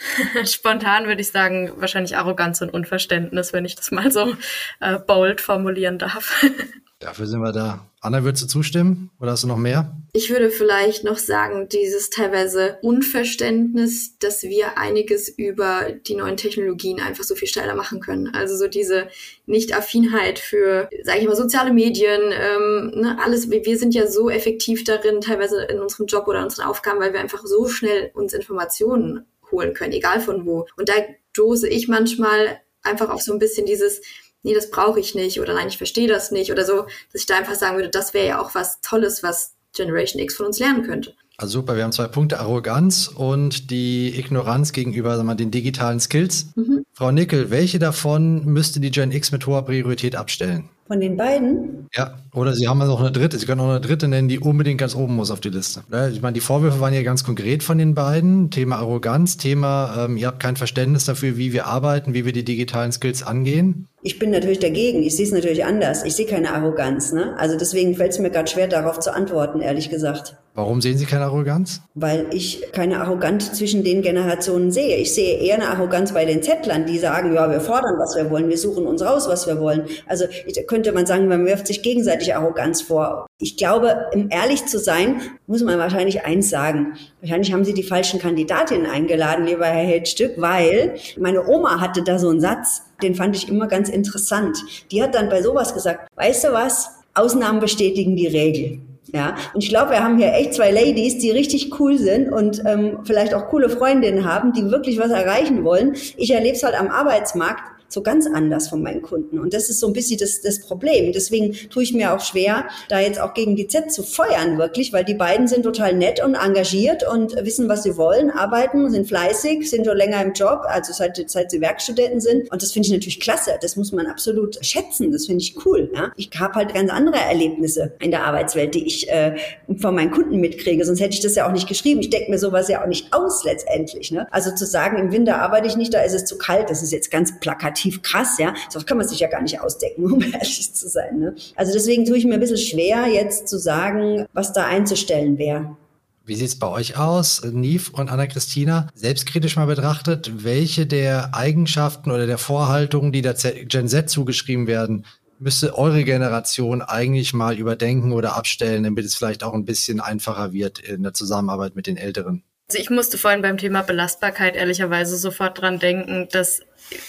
Spontan 0.44 1.06
würde 1.06 1.20
ich 1.20 1.30
sagen, 1.30 1.72
wahrscheinlich 1.76 2.16
Arroganz 2.16 2.60
und 2.60 2.70
Unverständnis, 2.70 3.52
wenn 3.52 3.64
ich 3.64 3.76
das 3.76 3.90
mal 3.90 4.10
so 4.10 4.34
äh, 4.80 4.98
bold 4.98 5.40
formulieren 5.40 5.98
darf. 5.98 6.44
Dafür 7.02 7.26
sind 7.26 7.40
wir 7.40 7.50
da. 7.50 7.84
Anna, 8.00 8.22
würdest 8.22 8.44
du 8.44 8.46
zustimmen 8.46 9.10
oder 9.20 9.32
hast 9.32 9.42
du 9.42 9.48
noch 9.48 9.56
mehr? 9.56 9.96
Ich 10.12 10.30
würde 10.30 10.50
vielleicht 10.50 11.02
noch 11.02 11.18
sagen, 11.18 11.68
dieses 11.68 12.10
teilweise 12.10 12.78
Unverständnis, 12.82 14.18
dass 14.18 14.44
wir 14.44 14.78
einiges 14.78 15.28
über 15.28 15.90
die 16.06 16.14
neuen 16.14 16.36
Technologien 16.36 17.00
einfach 17.00 17.24
so 17.24 17.34
viel 17.34 17.48
schneller 17.48 17.74
machen 17.74 17.98
können. 17.98 18.32
Also 18.34 18.56
so 18.56 18.68
diese 18.68 19.08
Nicht-Affinheit 19.46 20.38
für, 20.38 20.88
sage 21.02 21.20
ich 21.20 21.26
mal, 21.26 21.34
soziale 21.34 21.72
Medien, 21.72 22.20
ähm, 22.32 22.92
ne, 22.94 23.18
alles. 23.20 23.50
Wir 23.50 23.78
sind 23.78 23.94
ja 23.94 24.06
so 24.06 24.30
effektiv 24.30 24.84
darin, 24.84 25.20
teilweise 25.20 25.62
in 25.64 25.80
unserem 25.80 26.06
Job 26.06 26.28
oder 26.28 26.44
unseren 26.44 26.66
Aufgaben, 26.66 27.00
weil 27.00 27.12
wir 27.12 27.20
einfach 27.20 27.44
so 27.44 27.66
schnell 27.68 28.12
uns 28.14 28.32
Informationen 28.32 29.26
holen 29.52 29.74
können, 29.74 29.92
egal 29.92 30.20
von 30.20 30.46
wo. 30.46 30.66
Und 30.76 30.88
da 30.88 30.94
stoße 31.32 31.68
ich 31.68 31.88
manchmal 31.88 32.60
einfach 32.82 33.10
auf 33.10 33.22
so 33.22 33.32
ein 33.32 33.38
bisschen 33.38 33.66
dieses, 33.66 34.00
nee, 34.42 34.54
das 34.54 34.70
brauche 34.70 35.00
ich 35.00 35.14
nicht 35.14 35.40
oder 35.40 35.54
nein, 35.54 35.68
ich 35.68 35.78
verstehe 35.78 36.08
das 36.08 36.30
nicht 36.30 36.50
oder 36.50 36.64
so, 36.64 36.86
dass 37.12 37.22
ich 37.22 37.26
da 37.26 37.36
einfach 37.36 37.54
sagen 37.54 37.76
würde, 37.76 37.90
das 37.90 38.14
wäre 38.14 38.26
ja 38.26 38.42
auch 38.42 38.54
was 38.54 38.80
Tolles, 38.80 39.22
was 39.22 39.54
Generation 39.74 40.20
X 40.20 40.34
von 40.36 40.46
uns 40.46 40.58
lernen 40.58 40.82
könnte. 40.82 41.14
Also 41.38 41.60
super, 41.60 41.76
wir 41.76 41.84
haben 41.84 41.92
zwei 41.92 42.08
Punkte, 42.08 42.40
Arroganz 42.40 43.08
und 43.08 43.70
die 43.70 44.18
Ignoranz 44.18 44.72
gegenüber 44.72 45.16
sagen 45.16 45.26
wir, 45.26 45.34
den 45.34 45.50
digitalen 45.50 45.98
Skills. 45.98 46.48
Mhm. 46.54 46.84
Frau 46.92 47.10
Nickel, 47.10 47.50
welche 47.50 47.78
davon 47.78 48.44
müsste 48.44 48.80
die 48.80 48.90
Gen 48.90 49.10
X 49.10 49.32
mit 49.32 49.46
hoher 49.46 49.64
Priorität 49.64 50.14
abstellen? 50.14 50.68
Von 50.92 51.00
den 51.00 51.16
beiden? 51.16 51.88
Ja, 51.94 52.18
oder 52.34 52.52
Sie 52.52 52.68
haben 52.68 52.76
noch 52.76 53.00
eine 53.00 53.10
dritte. 53.10 53.38
Sie 53.38 53.46
können 53.46 53.62
auch 53.62 53.70
eine 53.70 53.80
dritte 53.80 54.08
nennen, 54.08 54.28
die 54.28 54.38
unbedingt 54.38 54.78
ganz 54.78 54.94
oben 54.94 55.16
muss 55.16 55.30
auf 55.30 55.40
die 55.40 55.48
Liste. 55.48 55.84
Ich 56.12 56.20
meine, 56.20 56.34
die 56.34 56.42
Vorwürfe 56.42 56.80
waren 56.80 56.92
ja 56.92 57.02
ganz 57.02 57.24
konkret 57.24 57.62
von 57.62 57.78
den 57.78 57.94
beiden. 57.94 58.50
Thema 58.50 58.76
Arroganz, 58.76 59.38
Thema, 59.38 60.04
ähm, 60.04 60.18
ihr 60.18 60.26
habt 60.26 60.38
kein 60.40 60.56
Verständnis 60.56 61.06
dafür, 61.06 61.38
wie 61.38 61.54
wir 61.54 61.66
arbeiten, 61.66 62.12
wie 62.12 62.26
wir 62.26 62.34
die 62.34 62.44
digitalen 62.44 62.92
Skills 62.92 63.22
angehen. 63.22 63.88
Ich 64.04 64.18
bin 64.18 64.30
natürlich 64.30 64.58
dagegen. 64.58 65.02
Ich 65.04 65.16
sehe 65.16 65.26
es 65.26 65.32
natürlich 65.32 65.64
anders. 65.64 66.04
Ich 66.04 66.16
sehe 66.16 66.26
keine 66.26 66.52
Arroganz. 66.52 67.12
Ne? 67.12 67.36
Also 67.38 67.56
deswegen 67.56 67.94
fällt 67.94 68.10
es 68.10 68.18
mir 68.18 68.30
gerade 68.30 68.50
schwer, 68.50 68.66
darauf 68.66 68.98
zu 68.98 69.14
antworten, 69.14 69.60
ehrlich 69.60 69.90
gesagt. 69.90 70.36
Warum 70.54 70.82
sehen 70.82 70.98
Sie 70.98 71.06
keine 71.06 71.24
Arroganz? 71.24 71.80
Weil 71.94 72.26
ich 72.30 72.72
keine 72.72 73.00
Arroganz 73.00 73.52
zwischen 73.52 73.84
den 73.84 74.02
Generationen 74.02 74.70
sehe. 74.70 74.96
Ich 74.96 75.14
sehe 75.14 75.38
eher 75.38 75.54
eine 75.54 75.68
Arroganz 75.68 76.12
bei 76.12 76.26
den 76.26 76.42
Zettlern, 76.42 76.84
die 76.84 76.98
sagen, 76.98 77.32
ja, 77.32 77.50
wir 77.50 77.60
fordern, 77.60 77.94
was 77.98 78.16
wir 78.16 78.28
wollen, 78.30 78.50
wir 78.50 78.58
suchen 78.58 78.86
uns 78.86 79.02
raus, 79.02 79.28
was 79.28 79.46
wir 79.46 79.60
wollen. 79.60 79.86
Also 80.06 80.26
könnte 80.66 80.92
man 80.92 81.06
sagen, 81.06 81.28
man 81.28 81.46
wirft 81.46 81.68
sich 81.68 81.80
gegenseitig 81.80 82.34
Arroganz 82.34 82.82
vor. 82.82 83.26
Ich 83.38 83.56
glaube, 83.56 84.08
um 84.12 84.28
ehrlich 84.30 84.66
zu 84.66 84.78
sein, 84.78 85.22
muss 85.46 85.62
man 85.62 85.78
wahrscheinlich 85.78 86.26
eins 86.26 86.50
sagen. 86.50 86.98
Wahrscheinlich 87.20 87.52
haben 87.52 87.64
Sie 87.64 87.72
die 87.72 87.82
falschen 87.82 88.20
Kandidatinnen 88.20 88.86
eingeladen, 88.86 89.46
lieber 89.46 89.66
Herr 89.66 89.86
Heldstück, 89.86 90.32
weil 90.36 90.96
meine 91.18 91.48
Oma 91.48 91.80
hatte 91.80 92.02
da 92.02 92.18
so 92.18 92.28
einen 92.28 92.40
Satz, 92.40 92.82
den 93.02 93.14
fand 93.14 93.36
ich 93.36 93.48
immer 93.48 93.66
ganz 93.66 93.88
interessant. 93.88 94.58
Die 94.90 95.02
hat 95.02 95.14
dann 95.14 95.28
bei 95.28 95.42
sowas 95.42 95.74
gesagt, 95.74 96.08
weißt 96.16 96.44
du 96.44 96.52
was? 96.52 96.90
Ausnahmen 97.14 97.60
bestätigen 97.60 98.16
die 98.16 98.26
Regel. 98.26 98.78
Ja, 99.12 99.36
und 99.52 99.62
ich 99.62 99.68
glaube, 99.68 99.90
wir 99.90 100.02
haben 100.02 100.16
hier 100.16 100.32
echt 100.32 100.54
zwei 100.54 100.70
Ladies, 100.70 101.18
die 101.18 101.30
richtig 101.30 101.78
cool 101.78 101.98
sind 101.98 102.32
und 102.32 102.62
ähm, 102.64 103.00
vielleicht 103.04 103.34
auch 103.34 103.48
coole 103.48 103.68
Freundinnen 103.68 104.24
haben, 104.24 104.54
die 104.54 104.70
wirklich 104.70 104.98
was 104.98 105.10
erreichen 105.10 105.64
wollen. 105.64 105.94
Ich 106.16 106.30
erlebe 106.30 106.56
es 106.56 106.62
halt 106.62 106.78
am 106.78 106.88
Arbeitsmarkt 106.88 107.62
so 107.92 108.02
ganz 108.02 108.26
anders 108.26 108.68
von 108.68 108.82
meinen 108.82 109.02
Kunden. 109.02 109.38
Und 109.38 109.54
das 109.54 109.70
ist 109.70 109.80
so 109.80 109.86
ein 109.86 109.92
bisschen 109.92 110.18
das, 110.18 110.40
das 110.40 110.60
Problem. 110.60 111.12
Deswegen 111.12 111.52
tue 111.70 111.82
ich 111.82 111.92
mir 111.92 112.14
auch 112.14 112.20
schwer, 112.20 112.68
da 112.88 113.00
jetzt 113.00 113.20
auch 113.20 113.34
gegen 113.34 113.56
die 113.56 113.66
Z 113.66 113.92
zu 113.92 114.02
feuern, 114.02 114.58
wirklich, 114.58 114.92
weil 114.92 115.04
die 115.04 115.14
beiden 115.14 115.48
sind 115.48 115.62
total 115.62 115.94
nett 115.94 116.22
und 116.24 116.34
engagiert 116.34 117.04
und 117.08 117.34
wissen, 117.44 117.68
was 117.68 117.82
sie 117.82 117.96
wollen, 117.96 118.30
arbeiten, 118.30 118.90
sind 118.90 119.08
fleißig, 119.08 119.68
sind 119.68 119.86
schon 119.86 119.96
länger 119.96 120.22
im 120.22 120.32
Job, 120.32 120.62
also 120.66 120.92
seit, 120.92 121.22
seit 121.30 121.50
sie 121.50 121.60
Werkstudenten 121.60 122.20
sind. 122.20 122.50
Und 122.50 122.62
das 122.62 122.72
finde 122.72 122.86
ich 122.86 122.92
natürlich 122.92 123.20
klasse. 123.20 123.52
Das 123.60 123.76
muss 123.76 123.92
man 123.92 124.06
absolut 124.06 124.64
schätzen. 124.64 125.12
Das 125.12 125.26
finde 125.26 125.42
ich 125.42 125.56
cool. 125.64 125.90
Ja? 125.94 126.12
Ich 126.16 126.30
habe 126.38 126.54
halt 126.54 126.74
ganz 126.74 126.90
andere 126.90 127.18
Erlebnisse 127.18 127.94
in 128.00 128.10
der 128.10 128.24
Arbeitswelt, 128.24 128.74
die 128.74 128.86
ich 128.86 129.08
äh, 129.10 129.36
von 129.78 129.94
meinen 129.94 130.10
Kunden 130.10 130.40
mitkriege. 130.40 130.84
Sonst 130.84 131.00
hätte 131.00 131.14
ich 131.14 131.20
das 131.20 131.34
ja 131.34 131.46
auch 131.46 131.52
nicht 131.52 131.68
geschrieben. 131.68 132.00
Ich 132.00 132.10
denke 132.10 132.30
mir 132.30 132.38
sowas 132.38 132.68
ja 132.68 132.82
auch 132.82 132.86
nicht 132.86 133.12
aus 133.12 133.44
letztendlich. 133.44 134.10
Ne? 134.10 134.26
Also 134.30 134.54
zu 134.54 134.66
sagen, 134.66 134.98
im 134.98 135.12
Winter 135.12 135.40
arbeite 135.40 135.66
ich 135.66 135.76
nicht, 135.76 135.92
da 135.94 136.00
ist 136.00 136.14
es 136.14 136.24
zu 136.24 136.38
kalt, 136.38 136.70
das 136.70 136.82
ist 136.82 136.92
jetzt 136.92 137.10
ganz 137.10 137.38
plakativ 137.40 137.81
relativ 137.82 138.02
krass, 138.02 138.38
ja. 138.38 138.54
So 138.68 138.80
kann 138.80 138.98
man 138.98 139.08
sich 139.08 139.20
ja 139.20 139.28
gar 139.28 139.42
nicht 139.42 139.60
ausdecken, 139.60 140.04
um 140.12 140.22
ehrlich 140.22 140.74
zu 140.74 140.88
sein. 140.88 141.18
Ne? 141.18 141.34
Also 141.56 141.72
deswegen 141.72 142.04
tue 142.04 142.16
ich 142.16 142.24
mir 142.24 142.34
ein 142.34 142.40
bisschen 142.40 142.58
schwer, 142.58 143.06
jetzt 143.06 143.48
zu 143.48 143.58
sagen, 143.58 144.26
was 144.32 144.52
da 144.52 144.66
einzustellen 144.66 145.38
wäre. 145.38 145.76
Wie 146.24 146.36
sieht 146.36 146.48
es 146.48 146.58
bei 146.58 146.68
euch 146.68 146.96
aus, 146.96 147.42
Niv 147.44 147.90
und 147.90 148.08
Anna-Christina? 148.08 148.88
Selbstkritisch 148.94 149.56
mal 149.56 149.66
betrachtet, 149.66 150.44
welche 150.44 150.86
der 150.86 151.34
Eigenschaften 151.34 152.12
oder 152.12 152.28
der 152.28 152.38
Vorhaltungen, 152.38 153.10
die 153.10 153.22
der 153.22 153.34
Gen 153.34 153.88
Z 153.88 154.08
zugeschrieben 154.08 154.68
werden, 154.68 155.04
müsste 155.40 155.76
eure 155.76 156.04
Generation 156.04 156.80
eigentlich 156.80 157.34
mal 157.34 157.58
überdenken 157.58 158.12
oder 158.12 158.36
abstellen, 158.36 158.84
damit 158.84 159.04
es 159.04 159.16
vielleicht 159.16 159.42
auch 159.42 159.52
ein 159.52 159.64
bisschen 159.64 159.98
einfacher 160.00 160.52
wird 160.52 160.78
in 160.78 161.02
der 161.02 161.12
Zusammenarbeit 161.12 161.74
mit 161.74 161.88
den 161.88 161.96
Älteren? 161.96 162.44
Also 162.72 162.80
ich 162.80 162.88
musste 162.88 163.18
vorhin 163.18 163.42
beim 163.42 163.58
Thema 163.58 163.82
Belastbarkeit 163.82 164.56
ehrlicherweise 164.56 165.18
sofort 165.18 165.60
dran 165.60 165.78
denken, 165.78 166.28
dass 166.30 166.62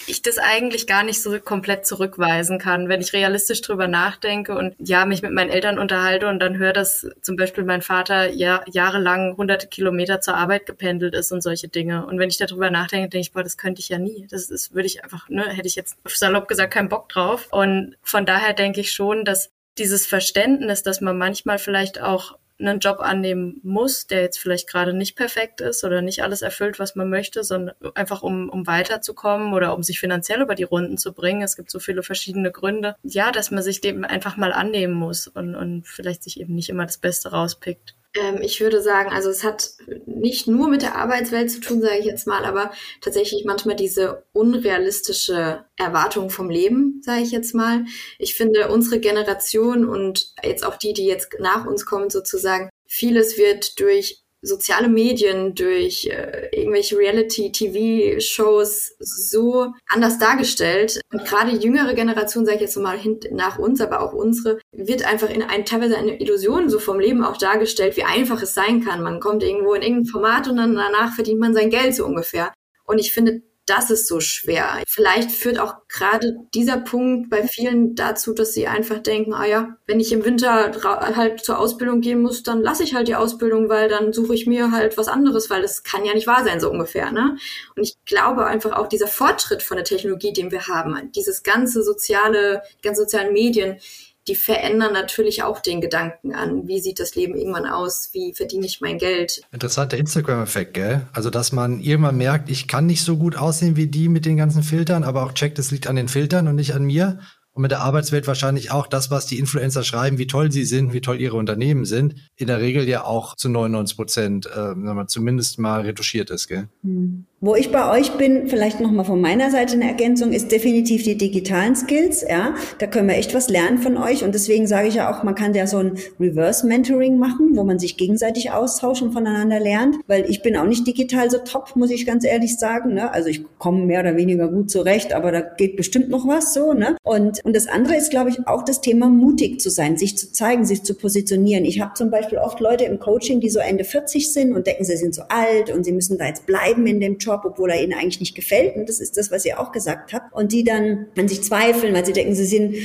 ich 0.06 0.22
das 0.22 0.38
eigentlich 0.38 0.86
gar 0.86 1.02
nicht 1.02 1.22
so 1.22 1.38
komplett 1.40 1.86
zurückweisen 1.86 2.58
kann. 2.58 2.88
Wenn 2.88 3.00
ich 3.00 3.12
realistisch 3.12 3.60
drüber 3.62 3.88
nachdenke 3.88 4.56
und 4.56 4.74
ja, 4.78 5.06
mich 5.06 5.22
mit 5.22 5.32
meinen 5.32 5.50
Eltern 5.50 5.78
unterhalte 5.78 6.28
und 6.28 6.40
dann 6.40 6.58
höre, 6.58 6.72
dass 6.72 7.06
zum 7.22 7.36
Beispiel 7.36 7.64
mein 7.64 7.82
Vater 7.82 8.30
ja, 8.30 8.62
jahrelang 8.70 9.36
hunderte 9.36 9.66
Kilometer 9.66 10.20
zur 10.20 10.36
Arbeit 10.36 10.66
gependelt 10.66 11.14
ist 11.14 11.32
und 11.32 11.42
solche 11.42 11.68
Dinge. 11.68 12.06
Und 12.06 12.18
wenn 12.18 12.28
ich 12.28 12.38
darüber 12.38 12.70
nachdenke, 12.70 13.08
denke 13.08 13.22
ich, 13.22 13.32
boah, 13.32 13.42
das 13.42 13.56
könnte 13.56 13.80
ich 13.80 13.88
ja 13.88 13.98
nie. 13.98 14.26
Das 14.30 14.50
ist, 14.50 14.74
würde 14.74 14.86
ich 14.86 15.04
einfach, 15.04 15.28
ne, 15.28 15.48
hätte 15.48 15.68
ich 15.68 15.76
jetzt 15.76 15.96
salopp 16.04 16.48
gesagt 16.48 16.72
keinen 16.72 16.88
Bock 16.88 17.08
drauf. 17.08 17.48
Und 17.50 17.96
von 18.02 18.26
daher 18.26 18.52
denke 18.52 18.80
ich 18.80 18.92
schon, 18.92 19.24
dass 19.24 19.50
dieses 19.78 20.06
Verständnis, 20.06 20.82
dass 20.82 21.00
man 21.00 21.18
manchmal 21.18 21.58
vielleicht 21.58 22.00
auch 22.00 22.38
einen 22.58 22.78
Job 22.78 23.00
annehmen 23.00 23.60
muss, 23.62 24.06
der 24.06 24.22
jetzt 24.22 24.38
vielleicht 24.38 24.68
gerade 24.68 24.92
nicht 24.92 25.16
perfekt 25.16 25.60
ist 25.60 25.82
oder 25.84 26.02
nicht 26.02 26.22
alles 26.22 26.42
erfüllt, 26.42 26.78
was 26.78 26.94
man 26.94 27.10
möchte, 27.10 27.42
sondern 27.42 27.74
einfach 27.94 28.22
um, 28.22 28.48
um 28.48 28.66
weiterzukommen 28.66 29.52
oder 29.54 29.74
um 29.74 29.82
sich 29.82 29.98
finanziell 29.98 30.40
über 30.40 30.54
die 30.54 30.62
Runden 30.62 30.96
zu 30.96 31.12
bringen. 31.12 31.42
Es 31.42 31.56
gibt 31.56 31.70
so 31.70 31.80
viele 31.80 32.02
verschiedene 32.02 32.52
Gründe. 32.52 32.96
Ja, 33.02 33.32
dass 33.32 33.50
man 33.50 33.62
sich 33.62 33.80
dem 33.80 34.04
einfach 34.04 34.36
mal 34.36 34.52
annehmen 34.52 34.94
muss 34.94 35.26
und, 35.26 35.54
und 35.56 35.86
vielleicht 35.88 36.22
sich 36.22 36.40
eben 36.40 36.54
nicht 36.54 36.68
immer 36.68 36.86
das 36.86 36.98
Beste 36.98 37.30
rauspickt. 37.30 37.96
Ähm, 38.14 38.40
ich 38.42 38.60
würde 38.60 38.80
sagen, 38.80 39.10
also 39.10 39.28
es 39.28 39.42
hat 39.44 39.70
nicht 40.06 40.46
nur 40.46 40.68
mit 40.68 40.82
der 40.82 40.96
Arbeitswelt 40.96 41.50
zu 41.50 41.60
tun, 41.60 41.80
sage 41.80 41.98
ich 41.98 42.04
jetzt 42.04 42.26
mal, 42.26 42.44
aber 42.44 42.72
tatsächlich 43.00 43.44
manchmal 43.44 43.76
diese 43.76 44.24
unrealistische 44.32 45.64
Erwartung 45.76 46.30
vom 46.30 46.48
Leben, 46.48 47.00
sage 47.04 47.22
ich 47.22 47.32
jetzt 47.32 47.54
mal. 47.54 47.84
Ich 48.18 48.34
finde, 48.34 48.68
unsere 48.68 49.00
Generation 49.00 49.84
und 49.84 50.32
jetzt 50.42 50.64
auch 50.64 50.76
die, 50.76 50.92
die 50.92 51.06
jetzt 51.06 51.36
nach 51.40 51.66
uns 51.66 51.84
kommen, 51.86 52.10
sozusagen, 52.10 52.70
vieles 52.86 53.36
wird 53.36 53.80
durch 53.80 54.23
soziale 54.44 54.88
Medien, 54.88 55.54
durch 55.54 56.06
äh, 56.06 56.48
irgendwelche 56.52 56.98
Reality-TV-Shows 56.98 58.96
so 58.98 59.72
anders 59.88 60.18
dargestellt. 60.18 61.00
Und 61.12 61.24
gerade 61.24 61.56
jüngere 61.56 61.94
Generation, 61.94 62.44
sage 62.44 62.56
ich 62.56 62.62
jetzt 62.62 62.76
mal 62.76 62.98
nach 63.30 63.58
uns, 63.58 63.80
aber 63.80 64.00
auch 64.00 64.12
unsere, 64.12 64.60
wird 64.72 65.04
einfach 65.04 65.30
in 65.30 65.42
ein, 65.42 65.64
teilweise 65.64 65.96
eine 65.96 66.20
Illusion 66.20 66.68
so 66.68 66.78
vom 66.78 67.00
Leben 67.00 67.24
auch 67.24 67.36
dargestellt, 67.36 67.96
wie 67.96 68.04
einfach 68.04 68.42
es 68.42 68.54
sein 68.54 68.84
kann. 68.84 69.02
Man 69.02 69.20
kommt 69.20 69.42
irgendwo 69.42 69.74
in 69.74 69.82
irgendein 69.82 70.06
Format 70.06 70.48
und 70.48 70.56
dann 70.56 70.74
danach 70.74 71.14
verdient 71.14 71.40
man 71.40 71.54
sein 71.54 71.70
Geld 71.70 71.94
so 71.94 72.04
ungefähr. 72.04 72.52
Und 72.84 72.98
ich 72.98 73.12
finde, 73.12 73.42
das 73.66 73.90
ist 73.90 74.08
so 74.08 74.20
schwer. 74.20 74.82
Vielleicht 74.86 75.30
führt 75.30 75.58
auch 75.58 75.74
gerade 75.88 76.36
dieser 76.54 76.76
Punkt 76.78 77.30
bei 77.30 77.46
vielen 77.46 77.94
dazu, 77.94 78.34
dass 78.34 78.52
sie 78.52 78.66
einfach 78.66 78.98
denken, 78.98 79.32
ah 79.32 79.46
ja, 79.46 79.76
wenn 79.86 80.00
ich 80.00 80.12
im 80.12 80.24
Winter 80.24 80.72
halt 80.84 81.44
zur 81.44 81.58
Ausbildung 81.58 82.00
gehen 82.00 82.20
muss, 82.20 82.42
dann 82.42 82.62
lasse 82.62 82.84
ich 82.84 82.94
halt 82.94 83.08
die 83.08 83.14
Ausbildung, 83.14 83.68
weil 83.68 83.88
dann 83.88 84.12
suche 84.12 84.34
ich 84.34 84.46
mir 84.46 84.70
halt 84.70 84.98
was 84.98 85.08
anderes, 85.08 85.48
weil 85.48 85.62
das 85.62 85.82
kann 85.82 86.04
ja 86.04 86.12
nicht 86.12 86.26
wahr 86.26 86.44
sein, 86.44 86.60
so 86.60 86.70
ungefähr. 86.70 87.10
Ne? 87.10 87.36
Und 87.76 87.82
ich 87.82 87.96
glaube 88.04 88.46
einfach 88.46 88.72
auch 88.72 88.88
dieser 88.88 89.06
Fortschritt 89.06 89.62
von 89.62 89.76
der 89.76 89.84
Technologie, 89.84 90.32
den 90.32 90.50
wir 90.50 90.68
haben, 90.68 91.12
dieses 91.12 91.42
ganze 91.42 91.82
soziale, 91.82 92.62
die 92.78 92.86
ganzen 92.86 93.04
sozialen 93.04 93.32
Medien, 93.32 93.78
die 94.28 94.34
verändern 94.34 94.92
natürlich 94.92 95.42
auch 95.42 95.60
den 95.60 95.80
Gedanken 95.80 96.34
an, 96.34 96.66
wie 96.66 96.80
sieht 96.80 97.00
das 97.00 97.14
Leben 97.14 97.34
irgendwann 97.36 97.66
aus, 97.66 98.10
wie 98.12 98.34
verdiene 98.34 98.66
ich 98.66 98.80
mein 98.80 98.98
Geld. 98.98 99.42
Interessanter 99.52 99.96
Instagram-Effekt, 99.96 100.74
gell? 100.74 101.06
Also, 101.12 101.30
dass 101.30 101.52
man 101.52 101.80
irgendwann 101.80 102.16
merkt, 102.16 102.50
ich 102.50 102.68
kann 102.68 102.86
nicht 102.86 103.02
so 103.02 103.16
gut 103.16 103.36
aussehen 103.36 103.76
wie 103.76 103.86
die 103.86 104.08
mit 104.08 104.24
den 104.24 104.36
ganzen 104.36 104.62
Filtern, 104.62 105.04
aber 105.04 105.24
auch 105.24 105.32
checkt, 105.32 105.58
es 105.58 105.70
liegt 105.70 105.86
an 105.86 105.96
den 105.96 106.08
Filtern 106.08 106.48
und 106.48 106.56
nicht 106.56 106.74
an 106.74 106.84
mir 106.84 107.18
und 107.54 107.62
mit 107.62 107.70
der 107.70 107.80
Arbeitswelt 107.80 108.26
wahrscheinlich 108.26 108.72
auch 108.72 108.88
das, 108.88 109.10
was 109.12 109.26
die 109.26 109.38
Influencer 109.38 109.84
schreiben, 109.84 110.18
wie 110.18 110.26
toll 110.26 110.50
sie 110.50 110.64
sind, 110.64 110.92
wie 110.92 111.00
toll 111.00 111.20
ihre 111.20 111.36
Unternehmen 111.36 111.84
sind, 111.84 112.16
in 112.34 112.48
der 112.48 112.60
Regel 112.60 112.88
ja 112.88 113.04
auch 113.04 113.36
zu 113.36 113.48
99 113.48 113.96
Prozent, 113.96 114.46
äh, 114.46 115.06
zumindest 115.06 115.60
mal 115.60 115.82
retuschiert 115.82 116.30
ist. 116.30 116.48
Gell? 116.48 116.68
Hm. 116.82 117.26
Wo 117.44 117.54
ich 117.54 117.70
bei 117.70 117.90
euch 117.90 118.12
bin, 118.12 118.48
vielleicht 118.48 118.80
nochmal 118.80 119.04
von 119.04 119.20
meiner 119.20 119.50
Seite 119.50 119.74
eine 119.74 119.86
Ergänzung, 119.86 120.32
ist 120.32 120.50
definitiv 120.50 121.02
die 121.02 121.18
digitalen 121.18 121.76
Skills. 121.76 122.24
Ja, 122.26 122.54
da 122.78 122.86
können 122.86 123.06
wir 123.06 123.16
echt 123.16 123.34
was 123.34 123.50
lernen 123.50 123.76
von 123.76 123.98
euch. 123.98 124.24
Und 124.24 124.34
deswegen 124.34 124.66
sage 124.66 124.88
ich 124.88 124.94
ja 124.94 125.12
auch, 125.12 125.22
man 125.24 125.34
kann 125.34 125.52
ja 125.52 125.66
so 125.66 125.76
ein 125.76 125.98
Reverse 126.18 126.66
Mentoring 126.66 127.18
machen, 127.18 127.50
wo 127.54 127.62
man 127.62 127.78
sich 127.78 127.98
gegenseitig 127.98 128.50
austauscht 128.50 129.02
und 129.02 129.12
voneinander 129.12 129.60
lernt. 129.60 129.96
Weil 130.06 130.24
ich 130.30 130.40
bin 130.40 130.56
auch 130.56 130.64
nicht 130.64 130.86
digital 130.86 131.30
so 131.30 131.36
top, 131.36 131.76
muss 131.76 131.90
ich 131.90 132.06
ganz 132.06 132.24
ehrlich 132.24 132.56
sagen. 132.56 132.94
Ne? 132.94 133.12
Also 133.12 133.28
ich 133.28 133.44
komme 133.58 133.84
mehr 133.84 134.00
oder 134.00 134.16
weniger 134.16 134.48
gut 134.48 134.70
zurecht, 134.70 135.12
aber 135.12 135.30
da 135.30 135.42
geht 135.42 135.76
bestimmt 135.76 136.08
noch 136.08 136.26
was 136.26 136.54
so. 136.54 136.72
Ne? 136.72 136.96
Und, 137.02 137.44
und 137.44 137.54
das 137.54 137.66
andere 137.66 137.94
ist, 137.96 138.08
glaube 138.08 138.30
ich, 138.30 138.48
auch 138.48 138.64
das 138.64 138.80
Thema 138.80 139.10
mutig 139.10 139.60
zu 139.60 139.68
sein, 139.68 139.98
sich 139.98 140.16
zu 140.16 140.32
zeigen, 140.32 140.64
sich 140.64 140.82
zu 140.82 140.94
positionieren. 140.94 141.66
Ich 141.66 141.82
habe 141.82 141.92
zum 141.92 142.10
Beispiel 142.10 142.38
oft 142.38 142.58
Leute 142.60 142.84
im 142.84 142.98
Coaching, 142.98 143.40
die 143.40 143.50
so 143.50 143.58
Ende 143.58 143.84
40 143.84 144.32
sind 144.32 144.54
und 144.54 144.66
denken, 144.66 144.84
sie 144.84 144.96
sind 144.96 145.14
so 145.14 145.24
alt 145.28 145.70
und 145.70 145.84
sie 145.84 145.92
müssen 145.92 146.16
da 146.16 146.24
jetzt 146.24 146.46
bleiben 146.46 146.86
in 146.86 147.00
dem 147.00 147.18
Job 147.18 147.33
Job, 147.34 147.44
obwohl 147.44 147.70
er 147.70 147.82
ihnen 147.82 147.94
eigentlich 147.94 148.20
nicht 148.20 148.34
gefällt. 148.34 148.76
Und 148.76 148.88
das 148.88 149.00
ist 149.00 149.16
das, 149.16 149.30
was 149.30 149.44
ihr 149.44 149.60
auch 149.60 149.72
gesagt 149.72 150.12
habt. 150.12 150.32
Und 150.32 150.52
die 150.52 150.64
dann 150.64 151.06
an 151.16 151.28
sich 151.28 151.42
zweifeln, 151.42 151.94
weil 151.94 152.06
sie 152.06 152.12
denken, 152.12 152.34
sie 152.34 152.46
sind 152.46 152.76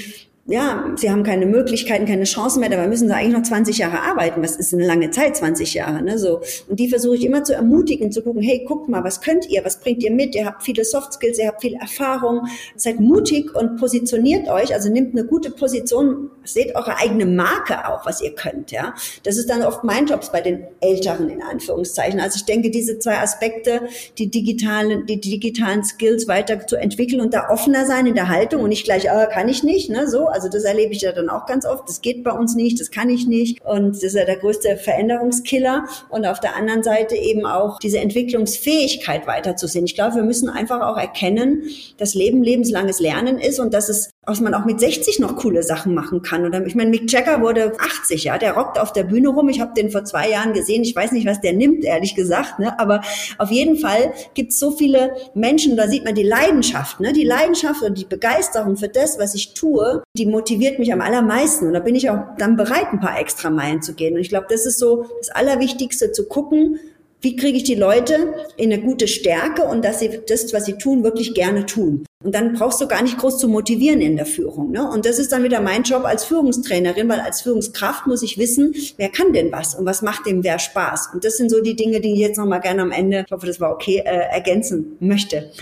ja, 0.49 0.83
sie 0.95 1.11
haben 1.11 1.23
keine 1.23 1.45
Möglichkeiten, 1.45 2.05
keine 2.05 2.23
Chancen 2.23 2.59
mehr, 2.59 2.69
dabei 2.69 2.87
müssen 2.87 3.07
sie 3.07 3.13
eigentlich 3.13 3.33
noch 3.33 3.43
20 3.43 3.77
Jahre 3.77 4.01
arbeiten. 4.01 4.41
Was 4.41 4.55
ist 4.55 4.73
eine 4.73 4.85
lange 4.85 5.11
Zeit, 5.11 5.37
20 5.37 5.75
Jahre, 5.75 6.01
ne, 6.01 6.17
so. 6.17 6.41
Und 6.67 6.79
die 6.79 6.89
versuche 6.89 7.17
ich 7.17 7.25
immer 7.25 7.43
zu 7.43 7.53
ermutigen, 7.53 8.11
zu 8.11 8.23
gucken, 8.23 8.41
hey, 8.41 8.65
guckt 8.67 8.89
mal, 8.89 9.03
was 9.03 9.21
könnt 9.21 9.47
ihr, 9.47 9.63
was 9.63 9.79
bringt 9.79 10.01
ihr 10.01 10.11
mit? 10.11 10.33
Ihr 10.33 10.47
habt 10.47 10.63
viele 10.63 10.83
Soft 10.85 11.13
Skills, 11.13 11.37
ihr 11.37 11.47
habt 11.47 11.61
viel 11.61 11.75
Erfahrung. 11.75 12.47
Seid 12.75 12.99
mutig 12.99 13.55
und 13.55 13.77
positioniert 13.77 14.49
euch, 14.49 14.73
also 14.73 14.89
nehmt 14.89 15.15
eine 15.15 15.25
gute 15.27 15.51
Position, 15.51 16.31
seht 16.43 16.75
eure 16.75 16.97
eigene 16.97 17.27
Marke 17.27 17.87
auch, 17.87 18.05
was 18.05 18.21
ihr 18.21 18.33
könnt, 18.33 18.71
ja. 18.71 18.95
Das 19.23 19.37
ist 19.37 19.49
dann 19.49 19.61
oft 19.61 19.83
mein 19.83 20.07
Job 20.07 20.19
bei 20.31 20.41
den 20.41 20.65
Älteren, 20.79 21.29
in 21.29 21.43
Anführungszeichen. 21.43 22.19
Also 22.19 22.37
ich 22.37 22.45
denke, 22.45 22.71
diese 22.71 22.97
zwei 22.97 23.19
Aspekte, 23.19 23.81
die 24.17 24.31
digitalen, 24.31 25.05
die 25.05 25.19
digitalen 25.19 25.83
Skills 25.83 26.27
weiter 26.27 26.65
zu 26.65 26.75
entwickeln 26.75 27.21
und 27.21 27.33
da 27.33 27.49
offener 27.49 27.85
sein 27.85 28.07
in 28.07 28.15
der 28.15 28.29
Haltung 28.29 28.63
und 28.63 28.69
nicht 28.69 28.83
gleich, 28.83 29.11
ah, 29.11 29.27
kann 29.27 29.47
ich 29.47 29.63
nicht, 29.63 29.89
ne, 29.89 30.07
so, 30.07 30.27
also 30.27 30.38
das 30.47 30.63
erlebe 30.63 30.93
ich 30.93 31.01
ja 31.01 31.11
dann 31.11 31.29
auch 31.29 31.45
ganz 31.45 31.65
oft. 31.65 31.89
Das 31.89 32.01
geht 32.01 32.23
bei 32.23 32.31
uns 32.31 32.55
nicht, 32.55 32.79
das 32.79 32.91
kann 32.91 33.09
ich 33.09 33.27
nicht. 33.27 33.61
Und 33.65 33.95
das 33.95 34.03
ist 34.03 34.15
ja 34.15 34.25
der 34.25 34.37
größte 34.37 34.77
Veränderungskiller. 34.77 35.85
Und 36.09 36.25
auf 36.25 36.39
der 36.39 36.55
anderen 36.55 36.83
Seite 36.83 37.15
eben 37.15 37.45
auch 37.45 37.79
diese 37.79 37.99
Entwicklungsfähigkeit 37.99 39.27
weiterzusehen. 39.27 39.85
Ich 39.85 39.95
glaube, 39.95 40.15
wir 40.15 40.23
müssen 40.23 40.49
einfach 40.49 40.81
auch 40.81 40.97
erkennen, 40.97 41.63
dass 41.97 42.13
Leben 42.13 42.43
lebenslanges 42.43 42.99
Lernen 42.99 43.39
ist 43.39 43.59
und 43.59 43.73
dass 43.73 43.89
es 43.89 44.11
dass 44.25 44.41
man 44.41 44.53
auch 44.53 44.65
mit 44.65 44.79
60 44.79 45.19
noch 45.19 45.37
coole 45.37 45.63
Sachen 45.63 45.93
machen 45.93 46.21
kann. 46.21 46.45
Oder 46.45 46.65
ich 46.65 46.75
meine, 46.75 46.89
Mick 46.89 47.11
Jagger 47.11 47.41
wurde 47.41 47.73
80, 47.79 48.25
ja, 48.25 48.37
der 48.37 48.53
rockt 48.53 48.77
auf 48.77 48.93
der 48.93 49.03
Bühne 49.03 49.29
rum. 49.29 49.49
Ich 49.49 49.59
habe 49.59 49.73
den 49.73 49.89
vor 49.89 50.05
zwei 50.05 50.29
Jahren 50.29 50.53
gesehen. 50.53 50.83
Ich 50.83 50.95
weiß 50.95 51.13
nicht, 51.13 51.25
was 51.25 51.41
der 51.41 51.53
nimmt, 51.53 51.83
ehrlich 51.83 52.15
gesagt. 52.15 52.59
Ne? 52.59 52.77
Aber 52.79 53.01
auf 53.37 53.49
jeden 53.49 53.77
Fall 53.77 54.13
gibt 54.33 54.51
es 54.51 54.59
so 54.59 54.71
viele 54.71 55.15
Menschen, 55.33 55.77
da 55.77 55.87
sieht 55.87 56.05
man 56.05 56.15
die 56.15 56.23
Leidenschaft, 56.23 56.99
ne? 56.99 57.13
die 57.13 57.23
Leidenschaft 57.23 57.81
und 57.81 57.97
die 57.97 58.05
Begeisterung 58.05 58.77
für 58.77 58.89
das, 58.89 59.17
was 59.17 59.35
ich 59.35 59.53
tue, 59.53 60.03
die 60.17 60.25
motiviert 60.25 60.79
mich 60.79 60.93
am 60.93 61.01
allermeisten. 61.01 61.67
Und 61.67 61.73
da 61.73 61.79
bin 61.79 61.95
ich 61.95 62.09
auch 62.09 62.19
dann 62.37 62.55
bereit, 62.55 62.87
ein 62.91 62.99
paar 62.99 63.19
extra 63.19 63.49
Meilen 63.49 63.81
zu 63.81 63.93
gehen. 63.93 64.15
Und 64.15 64.21
ich 64.21 64.29
glaube, 64.29 64.47
das 64.49 64.65
ist 64.65 64.79
so 64.79 65.05
das 65.19 65.29
Allerwichtigste, 65.29 66.11
zu 66.11 66.27
gucken, 66.27 66.79
wie 67.21 67.35
kriege 67.35 67.57
ich 67.57 67.63
die 67.63 67.75
Leute 67.75 68.33
in 68.55 68.71
eine 68.71 68.81
gute 68.81 69.07
Stärke 69.07 69.63
und 69.63 69.83
dass 69.83 69.99
sie 69.99 70.21
das, 70.27 70.53
was 70.53 70.65
sie 70.65 70.73
tun, 70.73 71.03
wirklich 71.03 71.33
gerne 71.33 71.65
tun. 71.65 72.05
Und 72.23 72.35
dann 72.35 72.53
brauchst 72.53 72.81
du 72.81 72.87
gar 72.87 73.01
nicht 73.01 73.17
groß 73.17 73.37
zu 73.37 73.47
motivieren 73.47 74.01
in 74.01 74.15
der 74.15 74.25
Führung. 74.25 74.71
Ne? 74.71 74.89
Und 74.89 75.05
das 75.05 75.19
ist 75.19 75.31
dann 75.31 75.43
wieder 75.43 75.61
mein 75.61 75.83
Job 75.83 76.03
als 76.05 76.25
Führungstrainerin, 76.25 77.07
weil 77.07 77.19
als 77.19 77.41
Führungskraft 77.41 78.07
muss 78.07 78.23
ich 78.23 78.37
wissen, 78.37 78.73
wer 78.97 79.09
kann 79.09 79.33
denn 79.33 79.51
was 79.51 79.75
und 79.75 79.85
was 79.85 80.01
macht 80.01 80.25
dem 80.25 80.43
wer 80.43 80.59
Spaß. 80.59 81.09
Und 81.13 81.23
das 81.23 81.37
sind 81.37 81.49
so 81.49 81.61
die 81.61 81.75
Dinge, 81.75 82.01
die 82.01 82.13
ich 82.13 82.19
jetzt 82.19 82.37
nochmal 82.37 82.61
gerne 82.61 82.81
am 82.81 82.91
Ende, 82.91 83.23
ich 83.25 83.31
hoffe, 83.31 83.47
das 83.47 83.59
war 83.59 83.71
okay, 83.71 83.99
äh, 84.05 84.31
ergänzen 84.31 84.97
möchte. 84.99 85.51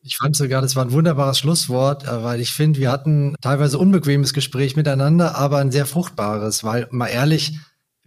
Ich 0.00 0.16
fand 0.16 0.36
sogar, 0.36 0.62
das 0.62 0.74
war 0.74 0.86
ein 0.86 0.92
wunderbares 0.92 1.38
Schlusswort, 1.38 2.04
äh, 2.04 2.22
weil 2.22 2.40
ich 2.40 2.52
finde, 2.52 2.80
wir 2.80 2.90
hatten 2.90 3.34
teilweise 3.42 3.78
unbequemes 3.78 4.32
Gespräch 4.32 4.74
miteinander, 4.74 5.36
aber 5.36 5.58
ein 5.58 5.70
sehr 5.70 5.84
fruchtbares, 5.84 6.64
weil 6.64 6.86
mal 6.90 7.08
ehrlich, 7.08 7.58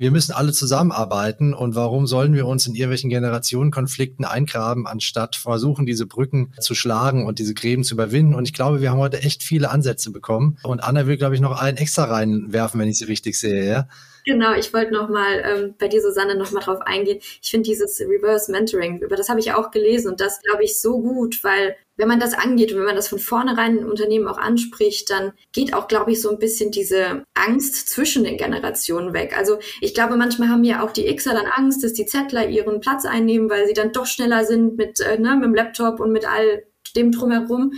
wir 0.02 0.10
müssen 0.10 0.32
alle 0.32 0.52
zusammenarbeiten 0.52 1.54
und 1.54 1.76
warum 1.76 2.08
sollen 2.08 2.34
wir 2.34 2.48
uns 2.48 2.66
in 2.66 2.74
irgendwelchen 2.74 3.12
Generationenkonflikten 3.12 4.26
eingraben, 4.26 4.88
anstatt 4.88 5.36
versuchen, 5.36 5.86
diese 5.86 6.08
Brücken 6.08 6.54
zu 6.60 6.74
schlagen 6.74 7.28
und 7.28 7.38
diese 7.38 7.54
Gräben 7.54 7.84
zu 7.84 7.94
überwinden. 7.94 8.34
Und 8.34 8.46
ich 8.46 8.54
glaube, 8.54 8.82
wir 8.82 8.90
haben 8.90 8.98
heute 8.98 9.22
echt 9.22 9.44
viele 9.44 9.70
Ansätze 9.70 10.10
bekommen. 10.10 10.58
Und 10.64 10.84
Anna 10.84 11.06
will, 11.06 11.18
glaube 11.18 11.36
ich, 11.36 11.42
noch 11.42 11.62
einen 11.62 11.78
extra 11.78 12.06
reinwerfen, 12.06 12.80
wenn 12.80 12.90
ich 12.90 12.98
sie 12.98 13.06
richtig 13.06 13.40
sehe, 13.40 13.64
ja? 13.64 13.88
Genau, 14.26 14.54
ich 14.54 14.74
wollte 14.74 14.94
nochmal 14.94 15.42
ähm, 15.44 15.76
bei 15.80 15.88
dir, 15.88 16.02
Susanne, 16.02 16.36
nochmal 16.36 16.64
drauf 16.64 16.82
eingehen. 16.82 17.20
Ich 17.42 17.50
finde 17.50 17.68
dieses 17.68 18.00
Reverse 18.00 18.52
Mentoring, 18.52 19.02
über 19.02 19.16
das 19.16 19.30
habe 19.30 19.40
ich 19.40 19.54
auch 19.54 19.72
gelesen 19.72 20.12
und 20.12 20.22
das 20.22 20.42
glaube 20.42 20.64
ich 20.64 20.80
so 20.80 21.02
gut, 21.02 21.44
weil 21.44 21.76
wenn 21.98 22.08
man 22.08 22.20
das 22.20 22.34
angeht 22.34 22.72
und 22.72 22.80
wenn 22.80 22.86
man 22.86 22.96
das 22.96 23.08
von 23.08 23.20
vornherein 23.20 23.78
im 23.78 23.90
Unternehmen 23.90 24.28
auch 24.28 24.38
anspricht, 24.38 25.10
dann 25.10 25.34
geht 25.54 25.74
auch, 25.74 25.88
glaube 25.88 26.12
ich, 26.12 26.22
so 26.22 26.30
ein 26.30 26.40
bisschen 26.40 26.72
diese 26.72 27.26
Angst 27.34 27.90
zwischen 27.90 28.24
den 28.24 28.38
Generationen 28.38 29.14
weg. 29.14 29.38
Also 29.38 29.60
ich 29.82 29.94
glaube, 29.94 30.16
manchmal 30.18 30.50
haben 30.50 30.64
ja 30.64 30.84
auch 30.84 30.92
die 30.92 31.14
Xer 31.16 31.34
dann 31.34 31.46
Angst, 31.46 31.84
dass 31.84 31.94
die 31.94 32.06
Zettler 32.06 32.48
ihren 32.48 32.80
Platz 32.80 33.06
einnehmen, 33.06 33.50
weil 33.50 33.68
sie 33.68 33.74
dann 33.74 33.92
doch 33.92 34.06
schneller 34.06 34.46
sind 34.46 34.78
mit, 34.78 35.00
äh, 35.00 35.20
ne, 35.20 35.36
mit 35.36 35.46
dem 35.46 35.56
Laptop 35.56 36.00
und 36.00 36.12
mit 36.12 36.28
all 36.28 36.64
dem 36.96 37.12
drumherum. 37.12 37.74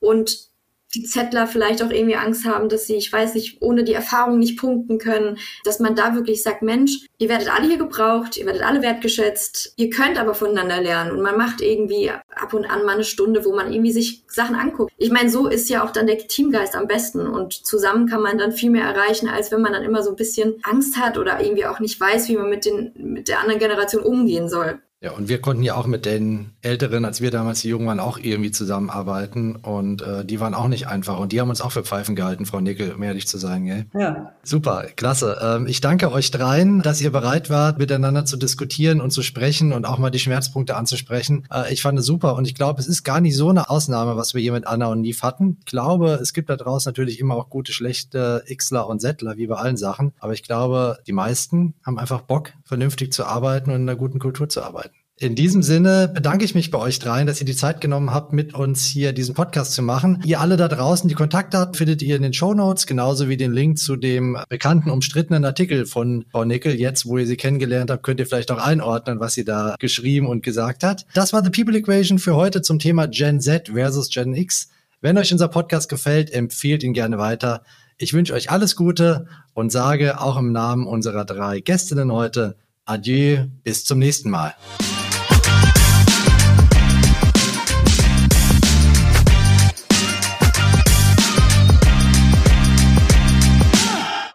Und 0.00 0.48
die 0.96 1.04
Zettler 1.04 1.46
vielleicht 1.46 1.82
auch 1.82 1.90
irgendwie 1.90 2.16
Angst 2.16 2.44
haben, 2.46 2.68
dass 2.68 2.86
sie, 2.86 2.96
ich 2.96 3.12
weiß 3.12 3.34
nicht, 3.34 3.60
ohne 3.60 3.84
die 3.84 3.92
Erfahrung 3.92 4.38
nicht 4.38 4.58
punkten 4.58 4.98
können, 4.98 5.38
dass 5.64 5.78
man 5.78 5.94
da 5.94 6.14
wirklich 6.14 6.42
sagt, 6.42 6.62
Mensch, 6.62 7.06
ihr 7.18 7.28
werdet 7.28 7.54
alle 7.54 7.66
hier 7.66 7.78
gebraucht, 7.78 8.36
ihr 8.36 8.46
werdet 8.46 8.62
alle 8.62 8.82
wertgeschätzt, 8.82 9.74
ihr 9.76 9.90
könnt 9.90 10.18
aber 10.18 10.34
voneinander 10.34 10.80
lernen 10.80 11.10
und 11.10 11.22
man 11.22 11.36
macht 11.36 11.60
irgendwie 11.60 12.10
ab 12.10 12.54
und 12.54 12.64
an 12.64 12.84
mal 12.84 12.94
eine 12.94 13.04
Stunde, 13.04 13.44
wo 13.44 13.54
man 13.54 13.72
irgendwie 13.72 13.92
sich 13.92 14.24
Sachen 14.26 14.56
anguckt. 14.56 14.92
Ich 14.96 15.10
meine, 15.10 15.30
so 15.30 15.48
ist 15.48 15.68
ja 15.68 15.84
auch 15.84 15.90
dann 15.90 16.06
der 16.06 16.18
Teamgeist 16.18 16.74
am 16.74 16.86
besten 16.86 17.26
und 17.26 17.52
zusammen 17.52 18.08
kann 18.08 18.22
man 18.22 18.38
dann 18.38 18.52
viel 18.52 18.70
mehr 18.70 18.84
erreichen, 18.84 19.28
als 19.28 19.52
wenn 19.52 19.60
man 19.60 19.72
dann 19.72 19.84
immer 19.84 20.02
so 20.02 20.10
ein 20.10 20.16
bisschen 20.16 20.54
Angst 20.62 20.96
hat 20.96 21.18
oder 21.18 21.40
irgendwie 21.40 21.66
auch 21.66 21.80
nicht 21.80 22.00
weiß, 22.00 22.28
wie 22.28 22.36
man 22.36 22.48
mit 22.48 22.64
den, 22.64 22.92
mit 22.96 23.28
der 23.28 23.40
anderen 23.40 23.60
Generation 23.60 24.02
umgehen 24.02 24.48
soll. 24.48 24.80
Ja, 25.02 25.12
und 25.12 25.28
wir 25.28 25.42
konnten 25.42 25.62
ja 25.62 25.74
auch 25.74 25.86
mit 25.86 26.06
den 26.06 26.52
Älteren, 26.62 27.04
als 27.04 27.20
wir 27.20 27.30
damals 27.30 27.60
die 27.60 27.68
Jungen 27.68 27.86
waren, 27.86 28.00
auch 28.00 28.16
irgendwie 28.18 28.50
zusammenarbeiten. 28.50 29.56
Und 29.56 30.00
äh, 30.00 30.24
die 30.24 30.40
waren 30.40 30.54
auch 30.54 30.68
nicht 30.68 30.88
einfach. 30.88 31.18
Und 31.18 31.32
die 31.32 31.40
haben 31.40 31.50
uns 31.50 31.60
auch 31.60 31.70
für 31.72 31.84
Pfeifen 31.84 32.16
gehalten, 32.16 32.46
Frau 32.46 32.60
Nickel, 32.60 32.94
um 32.94 33.02
ehrlich 33.02 33.28
zu 33.28 33.36
sein. 33.36 33.66
Gell? 33.66 33.86
Ja. 33.92 34.32
Super, 34.42 34.86
klasse. 34.96 35.38
Ähm, 35.42 35.66
ich 35.66 35.82
danke 35.82 36.10
euch 36.10 36.30
dreien, 36.30 36.80
dass 36.80 37.02
ihr 37.02 37.12
bereit 37.12 37.50
wart, 37.50 37.78
miteinander 37.78 38.24
zu 38.24 38.38
diskutieren 38.38 39.02
und 39.02 39.10
zu 39.10 39.22
sprechen 39.22 39.74
und 39.74 39.84
auch 39.84 39.98
mal 39.98 40.08
die 40.08 40.18
Schmerzpunkte 40.18 40.76
anzusprechen. 40.76 41.46
Äh, 41.52 41.74
ich 41.74 41.82
fand 41.82 41.98
es 41.98 42.06
super 42.06 42.34
und 42.34 42.46
ich 42.46 42.54
glaube, 42.54 42.80
es 42.80 42.88
ist 42.88 43.04
gar 43.04 43.20
nicht 43.20 43.36
so 43.36 43.50
eine 43.50 43.68
Ausnahme, 43.68 44.16
was 44.16 44.32
wir 44.32 44.40
hier 44.40 44.52
mit 44.52 44.66
Anna 44.66 44.86
und 44.86 45.02
Nief 45.02 45.22
hatten. 45.22 45.58
Ich 45.60 45.66
glaube, 45.66 46.18
es 46.22 46.32
gibt 46.32 46.48
da 46.48 46.56
draußen 46.56 46.88
natürlich 46.88 47.20
immer 47.20 47.36
auch 47.36 47.50
gute, 47.50 47.72
schlechte 47.72 48.44
Xler 48.48 48.88
und 48.88 49.02
Settler, 49.02 49.36
wie 49.36 49.46
bei 49.46 49.56
allen 49.56 49.76
Sachen. 49.76 50.14
Aber 50.20 50.32
ich 50.32 50.42
glaube, 50.42 50.98
die 51.06 51.12
meisten 51.12 51.74
haben 51.84 51.98
einfach 51.98 52.22
Bock, 52.22 52.54
vernünftig 52.64 53.12
zu 53.12 53.26
arbeiten 53.26 53.70
und 53.70 53.76
in 53.76 53.82
einer 53.82 53.96
guten 53.96 54.18
Kultur 54.18 54.48
zu 54.48 54.62
arbeiten. 54.62 54.95
In 55.18 55.34
diesem 55.34 55.62
Sinne 55.62 56.08
bedanke 56.12 56.44
ich 56.44 56.54
mich 56.54 56.70
bei 56.70 56.76
euch 56.78 56.98
dreien, 56.98 57.26
dass 57.26 57.40
ihr 57.40 57.46
die 57.46 57.56
Zeit 57.56 57.80
genommen 57.80 58.10
habt, 58.10 58.34
mit 58.34 58.52
uns 58.52 58.84
hier 58.84 59.14
diesen 59.14 59.34
Podcast 59.34 59.72
zu 59.72 59.80
machen. 59.80 60.22
Ihr 60.26 60.40
alle 60.40 60.58
da 60.58 60.68
draußen, 60.68 61.08
die 61.08 61.14
Kontaktdaten 61.14 61.72
findet 61.72 62.02
ihr 62.02 62.16
in 62.16 62.22
den 62.22 62.34
Show 62.34 62.52
Notes, 62.52 62.86
genauso 62.86 63.26
wie 63.26 63.38
den 63.38 63.54
Link 63.54 63.78
zu 63.78 63.96
dem 63.96 64.36
bekannten, 64.50 64.90
umstrittenen 64.90 65.46
Artikel 65.46 65.86
von 65.86 66.26
Frau 66.30 66.44
Nickel. 66.44 66.74
Jetzt, 66.74 67.06
wo 67.06 67.16
ihr 67.16 67.26
sie 67.26 67.38
kennengelernt 67.38 67.90
habt, 67.90 68.02
könnt 68.02 68.20
ihr 68.20 68.26
vielleicht 68.26 68.50
auch 68.50 68.58
einordnen, 68.58 69.18
was 69.18 69.32
sie 69.32 69.46
da 69.46 69.76
geschrieben 69.78 70.26
und 70.26 70.42
gesagt 70.42 70.82
hat. 70.82 71.06
Das 71.14 71.32
war 71.32 71.42
The 71.42 71.48
People 71.48 71.78
Equation 71.78 72.18
für 72.18 72.36
heute 72.36 72.60
zum 72.60 72.78
Thema 72.78 73.08
Gen 73.08 73.40
Z 73.40 73.70
versus 73.72 74.10
Gen 74.10 74.34
X. 74.34 74.68
Wenn 75.00 75.16
euch 75.16 75.32
unser 75.32 75.48
Podcast 75.48 75.88
gefällt, 75.88 76.30
empfehlt 76.30 76.82
ihn 76.82 76.92
gerne 76.92 77.16
weiter. 77.16 77.62
Ich 77.96 78.12
wünsche 78.12 78.34
euch 78.34 78.50
alles 78.50 78.76
Gute 78.76 79.28
und 79.54 79.72
sage 79.72 80.20
auch 80.20 80.36
im 80.36 80.52
Namen 80.52 80.86
unserer 80.86 81.24
drei 81.24 81.60
Gästinnen 81.60 82.12
heute 82.12 82.56
Adieu, 82.84 83.46
bis 83.64 83.86
zum 83.86 83.98
nächsten 83.98 84.28
Mal. 84.28 84.54